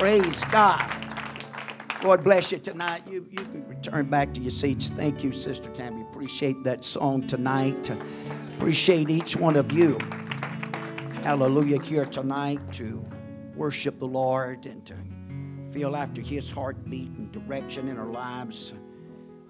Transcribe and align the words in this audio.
Praise 0.00 0.42
God. 0.46 0.82
Lord 2.02 2.24
bless 2.24 2.50
you 2.50 2.58
tonight. 2.58 3.02
You, 3.10 3.26
you 3.30 3.36
can 3.36 3.68
return 3.68 4.08
back 4.08 4.32
to 4.32 4.40
your 4.40 4.50
seats. 4.50 4.88
Thank 4.88 5.22
you, 5.22 5.30
Sister 5.30 5.68
Tammy. 5.74 6.00
Appreciate 6.10 6.64
that 6.64 6.86
song 6.86 7.26
tonight. 7.26 7.92
Appreciate 8.56 9.10
each 9.10 9.36
one 9.36 9.56
of 9.56 9.72
you. 9.72 9.98
Hallelujah, 11.22 11.82
here 11.82 12.06
tonight 12.06 12.60
to 12.72 13.04
worship 13.54 13.98
the 13.98 14.06
Lord 14.06 14.64
and 14.64 14.86
to 14.86 14.94
feel 15.70 15.94
after 15.94 16.22
His 16.22 16.50
heartbeat 16.50 17.10
and 17.10 17.30
direction 17.30 17.88
in 17.88 17.98
our 17.98 18.10
lives. 18.10 18.72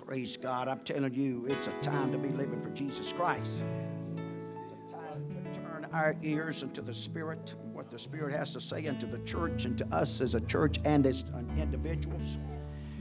Praise 0.05 0.37
God. 0.37 0.67
I'm 0.67 0.81
telling 0.81 1.15
you, 1.15 1.47
it's 1.49 1.69
a 1.69 1.81
time 1.81 2.11
to 2.11 2.19
be 2.19 2.31
living 2.31 2.61
for 2.61 2.71
Jesus 2.71 3.13
Christ. 3.13 3.63
It's 4.17 4.93
a 4.93 4.97
time 4.97 5.29
to 5.29 5.61
turn 5.61 5.87
our 5.93 6.17
ears 6.25 6.65
into 6.65 6.83
the 6.83 6.93
Spirit, 6.93 7.55
what 7.81 7.91
the 7.91 7.99
Spirit 7.99 8.37
has 8.37 8.53
to 8.53 8.61
say 8.61 8.85
into 8.85 9.07
the 9.07 9.21
church 9.21 9.65
and 9.65 9.79
to 9.79 9.87
us 9.87 10.21
as 10.21 10.35
a 10.35 10.41
church 10.43 10.79
and 10.85 11.07
as 11.07 11.25
individuals. 11.57 12.37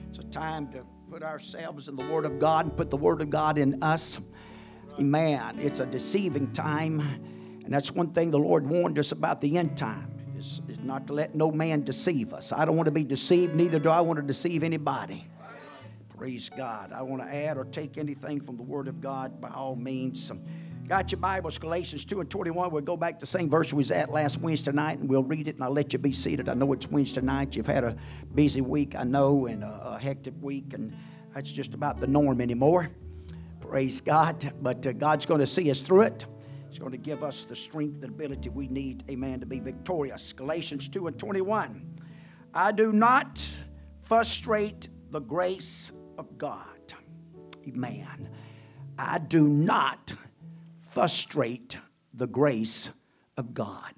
It's 0.07 0.19
a 0.19 0.23
time 0.23 0.71
to 0.71 0.85
put 1.11 1.21
ourselves 1.21 1.89
in 1.89 1.97
the 1.97 2.05
Word 2.05 2.23
of 2.23 2.39
God 2.39 2.67
and 2.67 2.77
put 2.77 2.89
the 2.89 2.95
Word 2.95 3.21
of 3.21 3.29
God 3.29 3.57
in 3.57 3.83
us. 3.83 4.19
Amen. 4.97 5.59
It's 5.59 5.79
a 5.79 5.85
deceiving 5.85 6.53
time. 6.53 7.01
And 7.65 7.73
that's 7.73 7.91
one 7.91 8.13
thing 8.13 8.29
the 8.29 8.39
Lord 8.39 8.69
warned 8.69 8.97
us 8.97 9.11
about 9.11 9.41
the 9.41 9.57
end 9.57 9.77
time 9.77 10.13
is, 10.37 10.61
is 10.69 10.79
not 10.79 11.07
to 11.07 11.13
let 11.13 11.35
no 11.35 11.51
man 11.51 11.83
deceive 11.83 12.33
us. 12.33 12.53
I 12.53 12.63
don't 12.63 12.77
want 12.77 12.87
to 12.87 12.93
be 12.93 13.03
deceived, 13.03 13.55
neither 13.55 13.79
do 13.79 13.89
I 13.89 13.99
want 13.99 14.15
to 14.15 14.25
deceive 14.25 14.63
anybody. 14.63 15.27
Praise 16.17 16.49
God. 16.49 16.93
I 16.93 17.01
want 17.01 17.21
to 17.21 17.27
add 17.27 17.57
or 17.57 17.65
take 17.65 17.97
anything 17.97 18.39
from 18.39 18.55
the 18.55 18.63
Word 18.63 18.87
of 18.87 19.01
God 19.01 19.41
by 19.41 19.49
all 19.49 19.75
means. 19.75 20.31
Got 20.89 21.11
your 21.11 21.19
Bibles, 21.19 21.59
Galatians 21.59 22.03
2 22.03 22.21
and 22.21 22.27
21. 22.31 22.71
We'll 22.71 22.81
go 22.81 22.97
back 22.97 23.13
to 23.13 23.19
the 23.19 23.27
same 23.27 23.47
verse 23.47 23.71
we 23.71 23.77
was 23.77 23.91
at 23.91 24.09
last 24.09 24.39
Wednesday 24.39 24.71
night 24.71 24.97
and 24.97 25.07
we'll 25.07 25.21
read 25.21 25.47
it 25.47 25.53
and 25.53 25.63
I'll 25.63 25.69
let 25.69 25.93
you 25.93 25.99
be 25.99 26.11
seated. 26.11 26.49
I 26.49 26.55
know 26.55 26.73
it's 26.73 26.89
Wednesday 26.89 27.21
night. 27.21 27.55
You've 27.55 27.67
had 27.67 27.83
a 27.83 27.95
busy 28.33 28.61
week, 28.61 28.95
I 28.95 29.03
know, 29.03 29.45
and 29.45 29.63
a, 29.63 29.81
a 29.85 29.99
hectic 29.99 30.33
week, 30.41 30.73
and 30.73 30.91
that's 31.35 31.51
just 31.51 31.75
about 31.75 31.99
the 31.99 32.07
norm 32.07 32.41
anymore. 32.41 32.89
Praise 33.61 34.01
God. 34.01 34.51
But 34.63 34.87
uh, 34.87 34.93
God's 34.93 35.27
going 35.27 35.41
to 35.41 35.45
see 35.45 35.69
us 35.69 35.81
through 35.81 36.01
it. 36.01 36.25
He's 36.71 36.79
going 36.79 36.91
to 36.91 36.97
give 36.97 37.23
us 37.23 37.43
the 37.43 37.55
strength 37.55 38.03
and 38.03 38.11
ability 38.11 38.49
we 38.49 38.67
need, 38.67 39.03
amen, 39.11 39.41
to 39.41 39.45
be 39.45 39.59
victorious. 39.59 40.33
Galatians 40.33 40.89
2 40.89 41.05
and 41.05 41.19
21. 41.19 41.97
I 42.55 42.71
do 42.71 42.91
not 42.91 43.47
frustrate 44.05 44.87
the 45.11 45.19
grace 45.19 45.91
of 46.17 46.35
God. 46.39 46.95
Amen. 47.67 48.29
I 48.97 49.19
do 49.19 49.47
not 49.47 50.13
frustrate 50.99 51.77
the 52.13 52.27
grace 52.27 52.89
of 53.37 53.53
God. 53.53 53.93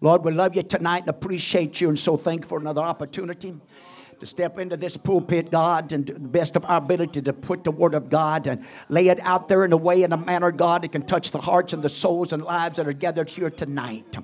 Lord, 0.00 0.24
we 0.24 0.30
love 0.30 0.54
you 0.54 0.62
tonight 0.62 1.00
and 1.00 1.08
appreciate 1.08 1.80
you 1.80 1.88
and 1.88 1.98
so 1.98 2.16
thankful 2.16 2.50
for 2.50 2.60
another 2.60 2.80
opportunity 2.82 3.56
to 4.20 4.26
step 4.26 4.58
into 4.58 4.76
this 4.76 4.96
pulpit, 4.96 5.50
God, 5.50 5.92
and 5.92 6.06
the 6.06 6.18
best 6.18 6.56
of 6.56 6.64
our 6.64 6.78
ability 6.78 7.22
to 7.22 7.32
put 7.32 7.64
the 7.64 7.70
Word 7.70 7.94
of 7.94 8.10
God 8.10 8.46
and 8.46 8.64
lay 8.88 9.08
it 9.08 9.18
out 9.20 9.48
there 9.48 9.64
in 9.64 9.72
a 9.72 9.76
way, 9.76 10.02
in 10.02 10.12
a 10.12 10.16
manner, 10.16 10.50
God, 10.50 10.82
that 10.82 10.92
can 10.92 11.02
touch 11.02 11.30
the 11.30 11.40
hearts 11.40 11.72
and 11.72 11.82
the 11.82 11.88
souls 11.88 12.32
and 12.32 12.42
lives 12.42 12.76
that 12.76 12.86
are 12.86 12.92
gathered 12.92 13.28
here 13.28 13.50
tonight. 13.50 14.16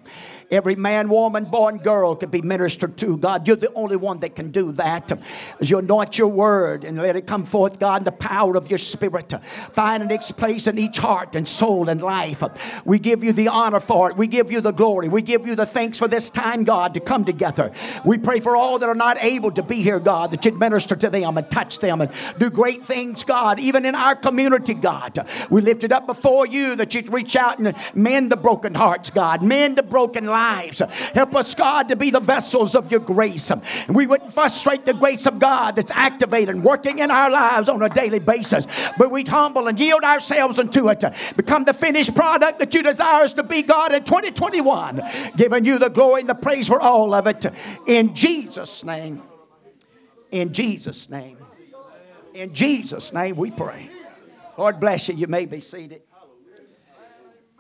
Every 0.50 0.76
man, 0.76 1.08
woman, 1.08 1.44
boy, 1.44 1.68
and 1.68 1.82
girl 1.82 2.14
could 2.16 2.30
be 2.30 2.42
ministered 2.42 2.96
to. 2.98 3.16
God, 3.16 3.46
you're 3.46 3.56
the 3.56 3.72
only 3.74 3.96
one 3.96 4.20
that 4.20 4.36
can 4.36 4.50
do 4.50 4.72
that. 4.72 5.12
As 5.60 5.70
you 5.70 5.78
anoint 5.78 6.18
your 6.18 6.28
Word 6.28 6.84
and 6.84 6.98
let 6.98 7.16
it 7.16 7.26
come 7.26 7.44
forth, 7.44 7.78
God, 7.78 8.02
in 8.02 8.04
the 8.04 8.12
power 8.12 8.56
of 8.56 8.70
your 8.70 8.78
Spirit, 8.78 9.32
finding 9.72 10.10
its 10.10 10.32
place 10.32 10.66
in 10.66 10.78
each 10.78 10.98
heart 10.98 11.36
and 11.36 11.46
soul 11.46 11.88
and 11.88 12.00
life. 12.00 12.42
We 12.84 12.98
give 12.98 13.24
you 13.24 13.32
the 13.32 13.48
honor 13.48 13.80
for 13.80 14.10
it. 14.10 14.16
We 14.16 14.26
give 14.26 14.50
you 14.50 14.60
the 14.60 14.72
glory. 14.72 15.08
We 15.08 15.22
give 15.22 15.46
you 15.46 15.54
the 15.54 15.66
thanks 15.66 15.98
for 15.98 16.08
this 16.08 16.30
time, 16.30 16.64
God, 16.64 16.94
to 16.94 17.00
come 17.00 17.24
together. 17.24 17.72
We 18.04 18.18
pray 18.18 18.40
for 18.40 18.56
all 18.56 18.78
that 18.78 18.88
are 18.88 18.94
not 18.94 19.18
able 19.22 19.50
to 19.52 19.62
be 19.62 19.79
here, 19.80 19.98
God, 19.98 20.30
that 20.30 20.44
you'd 20.44 20.58
minister 20.58 20.96
to 20.96 21.10
them 21.10 21.36
and 21.36 21.50
touch 21.50 21.78
them 21.78 22.00
and 22.00 22.10
do 22.38 22.50
great 22.50 22.84
things, 22.84 23.24
God, 23.24 23.58
even 23.58 23.84
in 23.84 23.94
our 23.94 24.14
community, 24.14 24.74
God. 24.74 25.26
We 25.50 25.60
lift 25.60 25.84
it 25.84 25.92
up 25.92 26.06
before 26.06 26.46
you 26.46 26.76
that 26.76 26.94
you'd 26.94 27.12
reach 27.12 27.36
out 27.36 27.58
and 27.58 27.74
mend 27.94 28.30
the 28.30 28.36
broken 28.36 28.74
hearts, 28.74 29.10
God, 29.10 29.42
mend 29.42 29.76
the 29.76 29.82
broken 29.82 30.26
lives. 30.26 30.82
Help 31.14 31.34
us, 31.34 31.54
God, 31.54 31.88
to 31.88 31.96
be 31.96 32.10
the 32.10 32.20
vessels 32.20 32.74
of 32.74 32.90
your 32.90 33.00
grace. 33.00 33.50
And 33.50 33.62
we 33.88 34.06
wouldn't 34.06 34.34
frustrate 34.34 34.84
the 34.84 34.94
grace 34.94 35.26
of 35.26 35.38
God 35.38 35.76
that's 35.76 35.90
activated 35.92 36.54
and 36.54 36.64
working 36.64 36.98
in 36.98 37.10
our 37.10 37.30
lives 37.30 37.68
on 37.68 37.82
a 37.82 37.88
daily 37.88 38.18
basis, 38.18 38.66
but 38.98 39.10
we'd 39.10 39.28
humble 39.28 39.68
and 39.68 39.78
yield 39.78 40.02
ourselves 40.02 40.58
unto 40.58 40.88
it 40.88 41.04
become 41.36 41.64
the 41.64 41.74
finished 41.74 42.14
product 42.14 42.58
that 42.58 42.74
you 42.74 42.82
desire 42.82 43.24
us 43.24 43.32
to 43.34 43.42
be, 43.42 43.62
God, 43.62 43.92
in 43.92 44.04
2021, 44.04 45.02
giving 45.36 45.64
you 45.64 45.78
the 45.78 45.88
glory 45.88 46.20
and 46.20 46.28
the 46.28 46.34
praise 46.34 46.68
for 46.68 46.80
all 46.80 47.14
of 47.14 47.26
it. 47.26 47.46
In 47.86 48.14
Jesus' 48.14 48.84
name. 48.84 49.22
In 50.30 50.52
Jesus' 50.52 51.08
name. 51.08 51.38
In 52.34 52.54
Jesus' 52.54 53.12
name 53.12 53.36
we 53.36 53.50
pray. 53.50 53.90
Lord 54.56 54.78
bless 54.78 55.08
you. 55.08 55.14
You 55.14 55.26
may 55.26 55.46
be 55.46 55.60
seated. 55.60 56.02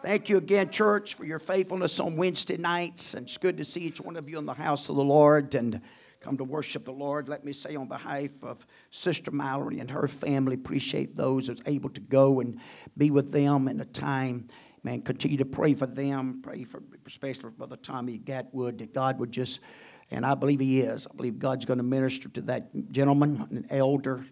Thank 0.02 0.30
you 0.30 0.38
again, 0.38 0.70
church, 0.70 1.14
for 1.14 1.24
your 1.26 1.38
faithfulness 1.38 2.00
on 2.00 2.16
Wednesday 2.16 2.56
nights. 2.56 3.14
And 3.14 3.26
it's 3.26 3.36
good 3.36 3.58
to 3.58 3.64
see 3.64 3.80
each 3.80 4.00
one 4.00 4.16
of 4.16 4.28
you 4.28 4.38
in 4.38 4.46
the 4.46 4.54
house 4.54 4.88
of 4.88 4.96
the 4.96 5.04
Lord 5.04 5.54
and 5.54 5.80
come 6.20 6.36
to 6.38 6.44
worship 6.44 6.84
the 6.84 6.92
Lord. 6.92 7.28
Let 7.28 7.44
me 7.44 7.52
say 7.52 7.76
on 7.76 7.88
behalf 7.88 8.30
of 8.42 8.66
Sister 8.90 9.30
Mallory 9.30 9.78
and 9.78 9.90
her 9.90 10.08
family, 10.08 10.54
appreciate 10.54 11.16
those 11.16 11.48
that's 11.48 11.62
able 11.66 11.90
to 11.90 12.00
go 12.00 12.40
and 12.40 12.60
be 12.96 13.10
with 13.10 13.32
them 13.32 13.68
in 13.68 13.80
a 13.80 13.84
time. 13.84 14.48
Man, 14.82 15.02
continue 15.02 15.36
to 15.36 15.44
pray 15.44 15.74
for 15.74 15.86
them. 15.86 16.40
Pray 16.42 16.64
for, 16.64 16.82
especially 17.06 17.42
for 17.42 17.50
Brother 17.50 17.76
Tommy 17.76 18.18
Gatwood, 18.18 18.78
that 18.78 18.94
God 18.94 19.18
would 19.18 19.32
just 19.32 19.60
and 20.10 20.26
I 20.26 20.34
believe 20.34 20.60
he 20.60 20.80
is. 20.80 21.06
I 21.10 21.14
believe 21.14 21.38
God's 21.38 21.64
going 21.64 21.78
to 21.78 21.84
minister 21.84 22.28
to 22.30 22.40
that 22.42 22.92
gentleman, 22.92 23.46
an 23.50 23.66
elder, 23.70 24.24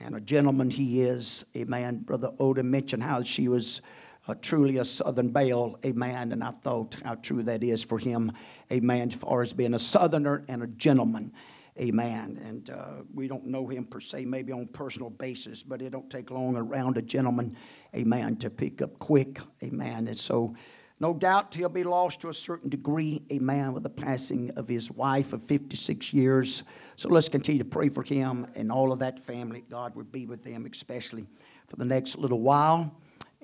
and 0.00 0.14
a 0.14 0.20
gentleman 0.20 0.70
he 0.70 1.02
is. 1.02 1.44
Amen. 1.56 1.98
Brother 1.98 2.30
Oda 2.38 2.62
mentioned 2.62 3.02
how 3.02 3.22
she 3.22 3.48
was 3.48 3.82
uh, 4.28 4.34
truly 4.40 4.78
a 4.78 4.84
Southern 4.84 5.30
belle. 5.30 5.78
Amen. 5.84 6.32
And 6.32 6.44
I 6.44 6.50
thought 6.50 6.96
how 7.04 7.14
true 7.16 7.42
that 7.44 7.62
is 7.62 7.82
for 7.82 7.98
him. 7.98 8.32
Amen. 8.72 9.08
As 9.08 9.14
far 9.14 9.42
as 9.42 9.52
being 9.52 9.74
a 9.74 9.78
Southerner 9.78 10.44
and 10.48 10.62
a 10.62 10.66
gentleman. 10.66 11.32
Amen. 11.78 12.40
And 12.42 12.70
uh, 12.70 13.02
we 13.12 13.28
don't 13.28 13.46
know 13.46 13.66
him 13.66 13.84
per 13.84 14.00
se, 14.00 14.24
maybe 14.24 14.50
on 14.52 14.66
personal 14.68 15.10
basis, 15.10 15.62
but 15.62 15.82
it 15.82 15.90
don't 15.90 16.08
take 16.08 16.30
long 16.30 16.56
around 16.56 16.96
a 16.96 17.02
gentleman, 17.02 17.54
amen, 17.94 18.36
to 18.36 18.48
pick 18.48 18.80
up 18.80 18.98
quick. 18.98 19.40
Amen. 19.62 20.08
And 20.08 20.18
so 20.18 20.54
no 20.98 21.12
doubt 21.12 21.54
he'll 21.54 21.68
be 21.68 21.84
lost 21.84 22.20
to 22.20 22.30
a 22.30 22.34
certain 22.34 22.70
degree, 22.70 23.22
a 23.28 23.38
man 23.38 23.74
with 23.74 23.82
the 23.82 23.90
passing 23.90 24.50
of 24.56 24.66
his 24.66 24.90
wife 24.90 25.32
of 25.34 25.42
56 25.42 26.12
years. 26.14 26.62
So 26.96 27.10
let's 27.10 27.28
continue 27.28 27.58
to 27.58 27.68
pray 27.68 27.90
for 27.90 28.02
him 28.02 28.46
and 28.54 28.72
all 28.72 28.92
of 28.92 28.98
that 29.00 29.20
family. 29.20 29.64
God 29.68 29.94
would 29.94 30.10
be 30.10 30.24
with 30.24 30.42
them, 30.42 30.66
especially 30.70 31.26
for 31.68 31.76
the 31.76 31.84
next 31.84 32.16
little 32.16 32.40
while. 32.40 32.94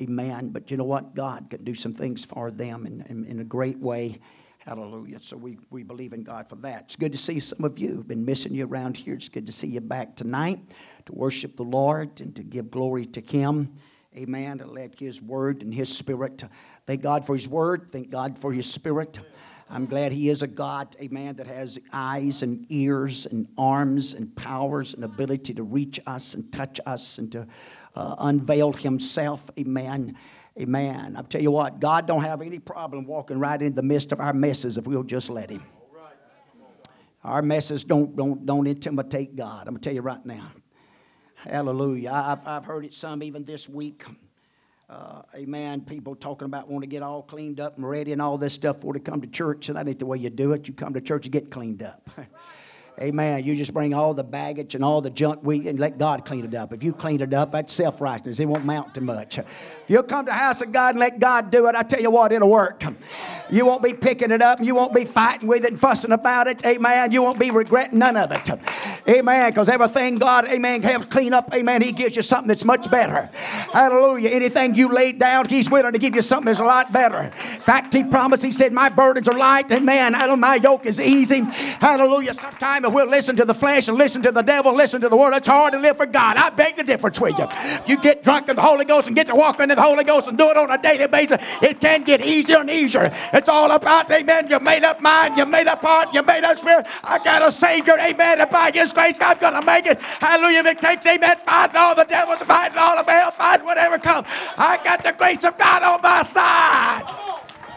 Amen. 0.01 0.49
But 0.49 0.71
you 0.71 0.79
know 0.79 0.85
what? 0.85 1.15
God 1.15 1.49
can 1.51 1.63
do 1.63 1.75
some 1.75 1.93
things 1.93 2.25
for 2.25 2.51
them 2.51 2.87
in, 2.87 3.03
in, 3.03 3.25
in 3.27 3.41
a 3.41 3.45
great 3.45 3.79
way. 3.79 4.19
Hallelujah. 4.65 5.19
So 5.21 5.37
we, 5.37 5.59
we 5.71 5.83
believe 5.83 6.13
in 6.13 6.23
God 6.23 6.49
for 6.49 6.57
that. 6.57 6.85
It's 6.85 6.97
good 6.97 7.13
to 7.13 7.19
see 7.19 7.39
some 7.41 7.65
of 7.65 7.79
you. 7.79 8.03
Been 8.07 8.25
missing 8.25 8.55
you 8.55 8.65
around 8.67 8.97
here. 8.97 9.15
It's 9.15 9.29
good 9.29 9.45
to 9.47 9.53
see 9.53 9.67
you 9.67 9.81
back 9.81 10.17
tonight 10.17 10.61
to 11.07 11.13
worship 11.13 11.57
the 11.57 11.65
Lord 11.65 12.21
and 12.21 12.35
to 12.37 12.43
give 12.43 12.71
glory 12.71 13.05
to 13.07 13.21
Him. 13.21 13.75
Amen. 14.17 14.59
To 14.59 14.67
let 14.67 14.99
His 14.99 15.21
word 15.21 15.63
and 15.63 15.73
His 15.73 15.95
spirit 15.95 16.45
Thank 16.87 17.03
God 17.03 17.25
for 17.25 17.35
His 17.35 17.49
Word. 17.49 17.91
Thank 17.91 18.11
God 18.11 18.39
for 18.39 18.53
His 18.53 18.71
Spirit. 18.71 19.19
I'm 19.71 19.87
glad 19.87 20.13
He 20.13 20.29
is 20.29 20.43
a 20.43 20.47
God, 20.47 20.97
amen, 21.01 21.37
that 21.37 21.47
has 21.47 21.79
eyes 21.93 22.43
and 22.43 22.67
ears 22.69 23.27
and 23.27 23.47
arms 23.57 24.13
and 24.13 24.35
powers 24.37 24.93
and 24.93 25.05
ability 25.05 25.55
to 25.55 25.63
reach 25.63 26.01
us 26.07 26.35
and 26.35 26.53
touch 26.53 26.81
us 26.85 27.19
and 27.19 27.31
to 27.33 27.47
uh, 27.95 28.17
unveil 28.19 28.73
Himself, 28.73 29.49
amen. 29.59 30.17
Amen. 30.61 31.15
I'll 31.17 31.23
tell 31.23 31.41
you 31.41 31.51
what, 31.51 31.81
God 31.81 32.07
don't 32.07 32.23
have 32.23 32.43
any 32.43 32.59
problem 32.59 33.07
walking 33.07 33.39
right 33.39 33.61
in 33.63 33.75
the 33.75 33.83
midst 33.83 34.13
of 34.13 34.21
our 34.21 34.35
messes 34.35 34.77
if 34.77 34.87
we'll 34.87 35.05
just 35.05 35.31
let 35.31 35.49
Him. 35.49 35.63
Our 37.25 37.41
messes 37.41 37.85
don't, 37.85 38.15
don't, 38.17 38.45
don't 38.45 38.67
intimidate 38.67 39.37
God. 39.37 39.69
I'm 39.69 39.75
going 39.75 39.81
to 39.81 39.89
tell 39.89 39.95
you 39.95 40.03
right 40.03 40.27
now. 40.27 40.51
Hallelujah. 41.43 42.11
I've, 42.13 42.47
I've 42.47 42.65
heard 42.65 42.85
it 42.85 42.95
some 42.95 43.23
even 43.23 43.45
this 43.45 43.69
week 43.69 44.05
uh, 44.93 45.23
amen. 45.35 45.81
People 45.81 46.15
talking 46.15 46.45
about 46.45 46.69
want 46.69 46.83
to 46.83 46.87
get 46.87 47.03
all 47.03 47.23
cleaned 47.23 47.61
up 47.61 47.79
and 47.79 47.89
ready 47.89 48.13
and 48.13 48.21
all 48.21 48.37
this 48.37 48.53
stuff 48.53 48.83
for 48.83 48.93
to 48.93 49.01
come 49.01 49.23
to 49.23 49.27
church. 49.27 49.69
And 49.69 49.79
that 49.79 49.89
ain't 49.89 49.99
the 49.99 50.05
way 50.05 50.19
you 50.19 50.29
do 50.29 50.53
it. 50.53 50.69
You 50.69 50.75
come 50.75 50.93
to 50.93 51.01
church, 51.01 51.25
you 51.25 51.31
get 51.31 51.51
cleaned 51.51 51.83
up. 51.83 52.11
Amen. 53.03 53.43
You 53.43 53.57
just 53.57 53.75
bring 53.75 53.95
all 53.95 54.15
the 54.15 54.23
baggage 54.23 54.77
and 54.77 54.85
all 54.85 55.01
the 55.01 55.11
junk 55.11 55.41
we 55.43 55.67
and 55.67 55.77
let 55.81 55.99
God 55.99 56.25
clean 56.25 56.45
it 56.45 56.55
up. 56.55 56.73
If 56.73 56.85
you 56.85 56.93
clean 56.93 57.21
it 57.21 57.35
up, 57.35 57.51
that's 57.51 57.73
self 57.73 58.01
righteousness. 58.01 58.39
It 58.39 58.45
won't 58.45 58.65
mount 58.65 58.95
to 58.95 59.01
much. 59.01 59.39
If 59.39 59.47
you'll 59.89 60.05
come 60.05 60.25
to 60.27 60.31
the 60.31 60.37
house 60.37 60.61
of 60.61 60.71
God 60.71 60.91
and 60.91 61.01
let 61.01 61.19
God 61.19 61.51
do 61.51 61.67
it, 61.67 61.75
I 61.75 61.83
tell 61.83 62.01
you 62.01 62.13
what, 62.13 62.31
it'll 62.31 62.49
work. 62.49 62.85
You 63.51 63.67
won't 63.67 63.83
be 63.83 63.93
picking 63.93 64.31
it 64.31 64.41
up. 64.41 64.61
You 64.61 64.77
won't 64.77 64.95
be 64.95 65.05
fighting 65.05 65.49
with 65.49 65.65
it 65.65 65.73
and 65.73 65.81
fussing 65.81 66.13
about 66.13 66.47
it. 66.47 66.65
Amen. 66.65 67.11
You 67.11 67.23
won't 67.23 67.41
be 67.41 67.51
regretting 67.51 67.99
none 67.99 68.17
of 68.17 68.31
it. 68.31 68.49
Amen. 69.09 69.51
Because 69.51 69.69
everything 69.69 70.15
God, 70.15 70.47
amen, 70.47 70.83
helps 70.83 71.07
clean 71.07 71.35
up, 71.35 71.53
amen, 71.53 71.83
He 71.83 71.91
gives 71.91 72.15
you 72.15 72.23
something 72.23 72.47
that's 72.47 72.65
much 72.65 72.89
better. 72.89 73.27
Hallelujah. 73.73 74.31
Anything 74.31 74.77
you 74.77 74.93
laid 74.93 75.19
down, 75.19 75.49
He's 75.49 75.69
willing 75.69 75.93
to 75.93 75.99
give 75.99 76.15
you 76.15 76.23
something 76.23 76.47
that's 76.47 76.61
a 76.61 76.65
lot 76.65 76.93
better. 76.93 77.19
In 77.23 77.61
fact, 77.63 77.93
He 77.93 78.05
promised, 78.05 78.45
He 78.45 78.53
said, 78.53 78.73
My 78.73 78.89
burdens 78.89 79.27
are 79.27 79.37
light, 79.37 79.73
amen. 79.73 80.13
My 80.39 80.55
yoke 80.55 80.87
is 80.87 81.01
easy. 81.01 81.41
Hallelujah. 81.41 82.35
Sometimes 82.35 82.92
we'll 82.93 83.09
listen 83.09 83.37
to 83.37 83.45
the 83.45 83.55
flesh 83.55 83.89
and 83.89 83.97
listen 83.97 84.23
to 84.23 84.33
the 84.33 84.43
devil, 84.43 84.75
listen 84.75 85.01
to 85.01 85.09
the 85.09 85.17
word, 85.17 85.35
it's 85.35 85.49
hard 85.49 85.73
to 85.73 85.79
live 85.79 85.97
for 85.97 86.07
God. 86.07 86.37
I 86.37 86.51
beg 86.51 86.77
the 86.77 86.83
difference 86.83 87.21
with 87.21 87.39
you. 87.39 87.47
You 87.87 88.01
get 88.01 88.23
drunk 88.23 88.49
in 88.49 88.57
the 88.57 88.63
Holy 88.63 88.85
Ghost 88.85 89.07
and 89.07 89.17
get 89.17 89.27
to 89.29 89.35
walk 89.35 89.61
in 89.61 89.69
the 89.69 89.81
Holy 89.81 90.05
Ghost 90.05 90.29
and 90.29 90.37
do 90.37 90.49
it 90.51 90.57
on 90.57 90.71
a 90.71 90.79
daily 90.81 91.07
basis. 91.07 91.39
It 91.61 91.81
can 91.81 92.03
get 92.03 92.25
easier 92.25 92.59
and 92.59 92.71
easier. 92.71 93.11
It's 93.33 93.49
all 93.49 93.71
about, 93.71 94.11
amen, 94.11 94.49
you 94.49 94.59
made 94.61 94.85
up 94.85 95.01
mind, 95.01 95.37
you 95.37 95.47
made 95.47 95.67
up 95.67 95.83
heart, 95.83 96.13
you 96.13 96.23
made 96.23 96.45
up 96.45 96.59
spirit. 96.59 96.87
I 97.05 97.19
got 97.23 97.47
a 97.47 97.53
Savior, 97.53 97.97
amen, 97.99 98.41
and 98.41 98.51
by 98.51 98.71
His 98.73 98.93
grace, 98.93 99.19
I'm 99.21 99.39
going 99.39 99.55
to 99.55 99.65
make 99.65 99.87
it. 99.87 100.01
Hallelujah. 100.01 100.61
If 100.61 100.67
it 100.67 100.81
takes, 100.81 101.07
amen, 101.07 101.37
fighting 101.39 101.77
all 101.77 101.95
the 101.95 102.05
devils, 102.05 102.39
fighting 102.43 102.79
all 102.79 102.99
of 102.99 103.07
hell, 103.07 103.31
fighting 103.31 103.67
whatever 103.67 103.99
comes. 103.99 104.27
I 104.57 104.79
got 104.83 105.03
the 105.03 105.13
grace 105.13 105.45
of 105.45 105.57
God 105.59 105.83
on 105.83 106.01
my 106.03 106.23
side. 106.23 107.05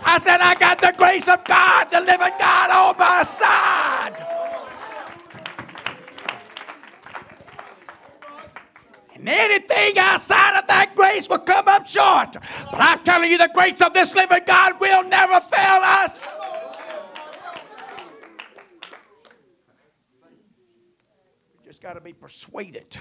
I 0.07 0.19
said, 0.21 0.39
I 0.39 0.53
got 0.55 0.79
the 0.79 0.93
grace 0.95 1.27
of 1.27 1.43
God, 1.45 1.89
the 1.89 1.99
living 1.99 2.33
God 2.37 2.69
on 2.69 2.97
my 2.97 3.23
side. 3.23 4.13
Anything 9.27 9.97
outside 9.97 10.59
of 10.59 10.67
that 10.67 10.95
grace 10.95 11.27
will 11.29 11.39
come 11.39 11.67
up 11.67 11.87
short. 11.87 12.33
But 12.33 12.79
I'm 12.79 13.03
telling 13.03 13.31
you, 13.31 13.37
the 13.37 13.49
grace 13.53 13.81
of 13.81 13.93
this 13.93 14.13
living 14.13 14.41
God 14.45 14.79
will 14.79 15.03
never 15.03 15.39
fail 15.39 15.81
us. 15.83 16.27
We 21.59 21.65
just 21.65 21.81
got 21.81 21.93
to 21.93 22.01
be 22.01 22.13
persuaded 22.13 22.97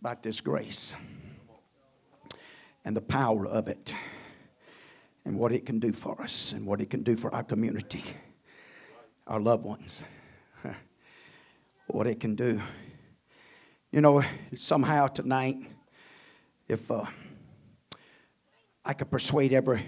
about 0.00 0.22
this 0.22 0.40
grace 0.40 0.94
and 2.84 2.96
the 2.96 3.02
power 3.02 3.46
of 3.46 3.68
it 3.68 3.94
and 5.26 5.38
what 5.38 5.52
it 5.52 5.66
can 5.66 5.78
do 5.78 5.92
for 5.92 6.20
us 6.22 6.52
and 6.52 6.64
what 6.64 6.80
it 6.80 6.88
can 6.88 7.02
do 7.02 7.14
for 7.14 7.32
our 7.34 7.42
community, 7.42 8.02
our 9.26 9.38
loved 9.38 9.64
ones 9.64 10.04
what 11.94 12.06
it 12.06 12.20
can 12.20 12.34
do. 12.34 12.60
You 13.90 14.00
know, 14.00 14.22
somehow 14.54 15.08
tonight, 15.08 15.56
if 16.68 16.90
uh, 16.90 17.04
I 18.84 18.92
could 18.92 19.10
persuade 19.10 19.52
every 19.52 19.84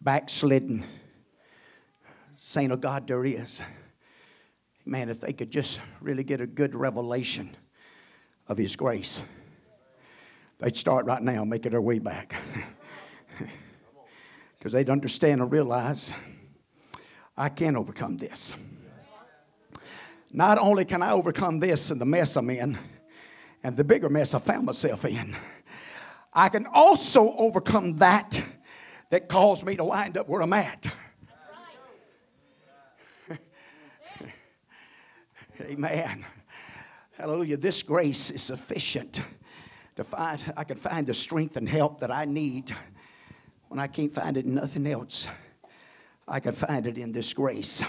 backslidden 0.00 0.84
saint 2.34 2.72
of 2.72 2.80
God 2.80 3.06
there 3.06 3.24
is, 3.24 3.60
man, 4.84 5.08
if 5.08 5.20
they 5.20 5.32
could 5.32 5.50
just 5.50 5.80
really 6.00 6.24
get 6.24 6.40
a 6.40 6.46
good 6.46 6.74
revelation 6.74 7.56
of 8.48 8.56
His 8.56 8.76
grace, 8.76 9.22
they'd 10.58 10.76
start 10.76 11.06
right 11.06 11.22
now 11.22 11.44
making 11.44 11.72
their 11.72 11.82
way 11.82 11.98
back. 11.98 12.34
Because 14.58 14.72
they'd 14.72 14.90
understand 14.90 15.40
and 15.40 15.52
realize 15.52 16.12
I 17.36 17.50
can 17.50 17.76
overcome 17.76 18.16
this. 18.16 18.52
Not 20.36 20.58
only 20.58 20.84
can 20.84 21.02
I 21.02 21.12
overcome 21.12 21.58
this 21.60 21.90
and 21.90 21.98
the 21.98 22.04
mess 22.04 22.36
I'm 22.36 22.50
in, 22.50 22.76
and 23.62 23.74
the 23.74 23.84
bigger 23.84 24.10
mess 24.10 24.34
I 24.34 24.38
found 24.38 24.66
myself 24.66 25.06
in, 25.06 25.34
I 26.30 26.50
can 26.50 26.66
also 26.66 27.34
overcome 27.38 27.96
that 27.96 28.42
that 29.08 29.30
caused 29.30 29.64
me 29.64 29.76
to 29.76 29.84
wind 29.84 30.18
up 30.18 30.28
where 30.28 30.42
I'm 30.42 30.52
at. 30.52 30.88
Amen. 35.62 36.26
Hallelujah. 37.16 37.56
This 37.56 37.82
grace 37.82 38.30
is 38.30 38.42
sufficient 38.42 39.22
to 39.96 40.04
find, 40.04 40.52
I 40.54 40.64
can 40.64 40.76
find 40.76 41.06
the 41.06 41.14
strength 41.14 41.56
and 41.56 41.66
help 41.66 42.00
that 42.00 42.10
I 42.10 42.26
need 42.26 42.76
when 43.68 43.80
I 43.80 43.86
can't 43.86 44.12
find 44.12 44.36
it 44.36 44.44
in 44.44 44.52
nothing 44.52 44.86
else. 44.86 45.28
I 46.28 46.40
can 46.40 46.52
find 46.52 46.86
it 46.86 46.98
in 46.98 47.12
this 47.12 47.32
grace. 47.32 47.82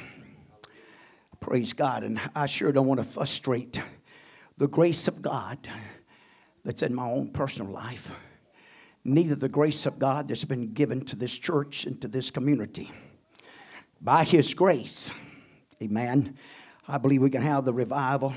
Praise 1.40 1.74
God. 1.74 2.04
And 2.04 2.20
I 2.36 2.46
sure 2.46 2.72
don't 2.72 2.88
want 2.88 3.00
to 3.00 3.06
frustrate 3.06 3.82
the 4.58 4.68
grace 4.68 5.08
of 5.08 5.22
God 5.22 5.68
that's 6.66 6.82
in 6.82 6.94
my 6.94 7.10
own 7.10 7.30
personal 7.30 7.72
life, 7.72 8.12
neither 9.04 9.36
the 9.36 9.48
grace 9.48 9.86
of 9.86 10.00
God 10.00 10.28
that's 10.28 10.44
been 10.46 10.74
given 10.74 11.06
to 11.06 11.16
this 11.16 11.34
church 11.34 11.86
and 11.86 12.02
to 12.02 12.08
this 12.08 12.32
community. 12.32 12.92
By 14.02 14.24
His 14.24 14.54
grace, 14.54 15.12
amen, 15.82 16.38
I 16.88 16.98
believe 16.98 17.22
we 17.22 17.30
can 17.30 17.42
have 17.42 17.66
the 17.66 17.74
revival 17.74 18.34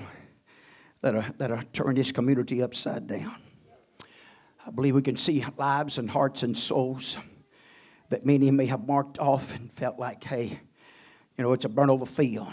that'll, 1.01 1.25
that'll 1.39 1.63
turn 1.73 1.95
this 1.95 2.13
community 2.13 2.63
upside 2.63 3.07
down. 3.07 3.35
I 4.67 4.71
believe 4.71 4.95
we 4.95 5.03
can 5.03 5.17
see 5.17 5.45
lives 5.57 5.99
and 5.99 6.11
hearts 6.11 6.43
and 6.43 6.57
souls 6.57 7.17
that 8.11 8.27
many 8.27 8.51
may 8.51 8.67
have 8.67 8.87
marked 8.87 9.19
off 9.19 9.55
and 9.55 9.73
felt 9.73 9.99
like, 9.99 10.23
hey, 10.23 10.61
you 11.39 11.45
know, 11.45 11.53
it's 11.53 11.65
a 11.65 11.69
burnt 11.69 11.91
over 11.91 12.05
field. 12.05 12.49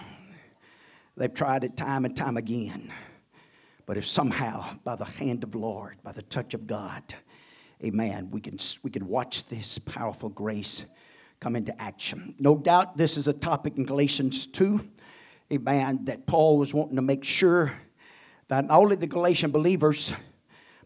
They've 1.17 1.33
tried 1.33 1.63
it 1.63 1.75
time 1.75 2.05
and 2.05 2.15
time 2.15 2.37
again. 2.37 2.93
But 3.87 3.97
if 3.97 4.05
somehow, 4.05 4.75
by 4.83 4.95
the 4.95 5.05
hand 5.05 5.43
of 5.43 5.51
the 5.51 5.57
Lord, 5.57 5.97
by 6.03 6.11
the 6.11 6.21
touch 6.21 6.53
of 6.53 6.67
God, 6.67 7.01
amen, 7.83 8.29
we 8.29 8.39
can, 8.39 8.59
we 8.83 8.91
can 8.91 9.07
watch 9.07 9.47
this 9.47 9.79
powerful 9.79 10.29
grace 10.29 10.85
come 11.39 11.55
into 11.55 11.79
action. 11.81 12.35
No 12.37 12.55
doubt 12.55 12.97
this 12.97 13.17
is 13.17 13.27
a 13.27 13.33
topic 13.33 13.77
in 13.77 13.85
Galatians 13.85 14.45
2, 14.45 14.79
amen, 15.53 16.05
that 16.05 16.27
Paul 16.27 16.59
was 16.59 16.71
wanting 16.71 16.97
to 16.97 17.01
make 17.01 17.23
sure 17.23 17.73
that 18.47 18.65
not 18.65 18.77
only 18.77 18.95
the 18.95 19.07
Galatian 19.07 19.49
believers, 19.49 20.13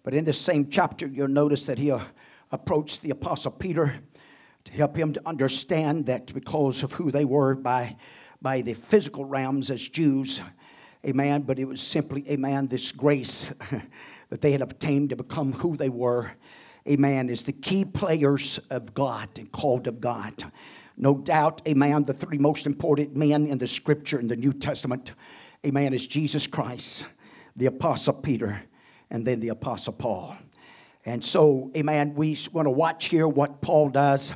but 0.02 0.14
in 0.14 0.24
this 0.24 0.40
same 0.40 0.70
chapter, 0.70 1.08
you'll 1.08 1.28
notice 1.28 1.64
that 1.64 1.78
he 1.78 1.94
approached 2.52 3.02
the 3.02 3.10
Apostle 3.10 3.52
Peter 3.52 3.96
to 4.64 4.72
help 4.72 4.96
him 4.96 5.12
to 5.12 5.22
understand 5.26 6.06
that 6.06 6.34
because 6.34 6.84
of 6.84 6.94
who 6.94 7.12
they 7.12 7.26
were 7.26 7.54
by 7.54 7.98
by 8.42 8.62
the 8.62 8.74
physical 8.74 9.26
realms 9.26 9.70
as 9.70 9.88
Jews, 9.88 10.42
amen, 11.06 11.42
but 11.42 11.60
it 11.60 11.66
was 11.66 11.82
simply, 11.82 12.28
amen, 12.30 12.68
this 12.68 12.92
grace 12.92 13.54
that 14.30 14.42
they 14.42 14.52
had 14.52 14.62
obtained 14.62 15.10
to 15.10 15.16
become 15.16 15.54
who 15.54 15.78
they 15.78 15.90
were, 15.90 16.32
amen, 16.88 17.30
is 17.30 17.44
the 17.44 17.52
key 17.52 17.86
players 17.86 18.60
of 18.70 18.94
God 18.94 19.30
and 19.38 19.52
called 19.52 19.88
of 19.88 20.02
God. 20.02 20.52
No 20.98 21.16
doubt, 21.16 21.62
amen, 21.68 22.06
the 22.06 22.14
three 22.14 22.38
most 22.38 22.66
important 22.66 23.16
men 23.16 23.46
in 23.46 23.58
the 23.58 23.68
scripture 23.68 24.20
in 24.20 24.28
the 24.28 24.36
New 24.36 24.54
Testament, 24.54 25.14
amen, 25.66 25.94
is 25.94 26.08
Jesus 26.08 26.48
Christ, 26.48 27.06
the 27.56 27.68
Apostle 27.68 28.14
Peter, 28.14 28.64
and 29.10 29.26
then 29.26 29.40
the 29.40 29.50
Apostle 29.50 29.94
Paul. 29.94 30.36
And 31.06 31.24
so, 31.24 31.72
amen, 31.76 32.14
we 32.16 32.38
want 32.52 32.66
to 32.68 32.72
watch 32.72 33.06
here 33.06 33.28
what 33.28 33.62
Paul 33.62 33.90
does 33.90 34.34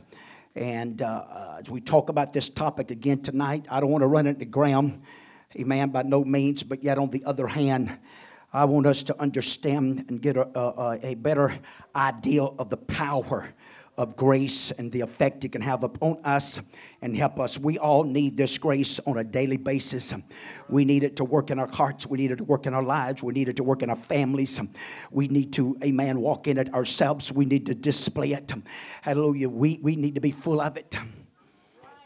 and 0.56 1.02
uh, 1.02 1.06
uh, 1.06 1.58
as 1.60 1.70
we 1.70 1.82
talk 1.82 2.10
about 2.10 2.32
this 2.32 2.48
topic 2.48 2.90
again 2.90 3.22
tonight, 3.22 3.66
I 3.70 3.80
don't 3.80 3.90
want 3.90 4.04
to 4.04 4.08
run 4.08 4.26
into 4.26 4.46
ground, 4.46 5.02
amen, 5.56 5.90
by 5.90 6.04
no 6.04 6.24
means, 6.24 6.64
but 6.64 6.84
yet 6.84 6.98
on 6.98 7.10
the 7.10 7.26
other 7.26 7.46
hand, 7.46 7.96
I 8.54 8.64
want 8.64 8.88
us 8.88 9.04
to 9.04 9.22
understand 9.22 10.06
and 10.08 10.22
get 10.22 10.38
a, 10.38 10.48
a, 10.58 11.00
a 11.04 11.16
better 11.16 11.60
idea 11.94 12.44
of 12.44 12.70
the 12.70 12.78
power 12.78 13.54
of 13.98 14.16
grace 14.16 14.72
and 14.72 14.92
the 14.92 15.02
effect 15.02 15.46
it 15.46 15.52
can 15.52 15.62
have 15.62 15.84
upon 15.84 16.18
us 16.24 16.60
and 17.02 17.16
help 17.16 17.40
us. 17.40 17.58
We 17.58 17.78
all 17.78 18.04
need 18.04 18.38
this 18.38 18.58
grace 18.58 19.00
on 19.06 19.18
a 19.18 19.24
daily 19.24 19.58
basis. 19.58 20.14
We 20.70 20.86
need 20.86 21.04
it 21.04 21.16
to 21.18 21.24
work 21.24 21.52
in 21.52 21.60
our 21.60 21.72
hearts. 21.72 22.08
We 22.08 22.18
need 22.18 22.32
it 22.32 22.38
to 22.38 22.44
work 22.44 22.66
in 22.66 22.74
our 22.74 22.84
lives. 22.84 23.24
We 23.24 23.34
need 23.34 23.50
it 23.50 23.56
to 23.58 23.64
work 23.64 23.84
in 23.84 23.90
our 23.90 23.96
families. 23.96 24.60
We 25.12 25.28
need 25.28 25.54
to, 25.54 25.78
amen, 25.84 26.20
walk 26.20 26.48
in 26.48 26.58
it 26.58 26.74
ourselves. 26.74 27.32
We 27.32 27.46
need 27.46 27.66
to 27.68 27.76
display 27.76 28.34
it. 28.34 28.52
Hallelujah. 29.02 29.50
We, 29.50 29.80
we 29.82 29.96
need 29.96 30.16
to 30.16 30.22
be 30.22 30.32
full 30.32 30.62
of 30.62 30.78
it. 30.78 30.98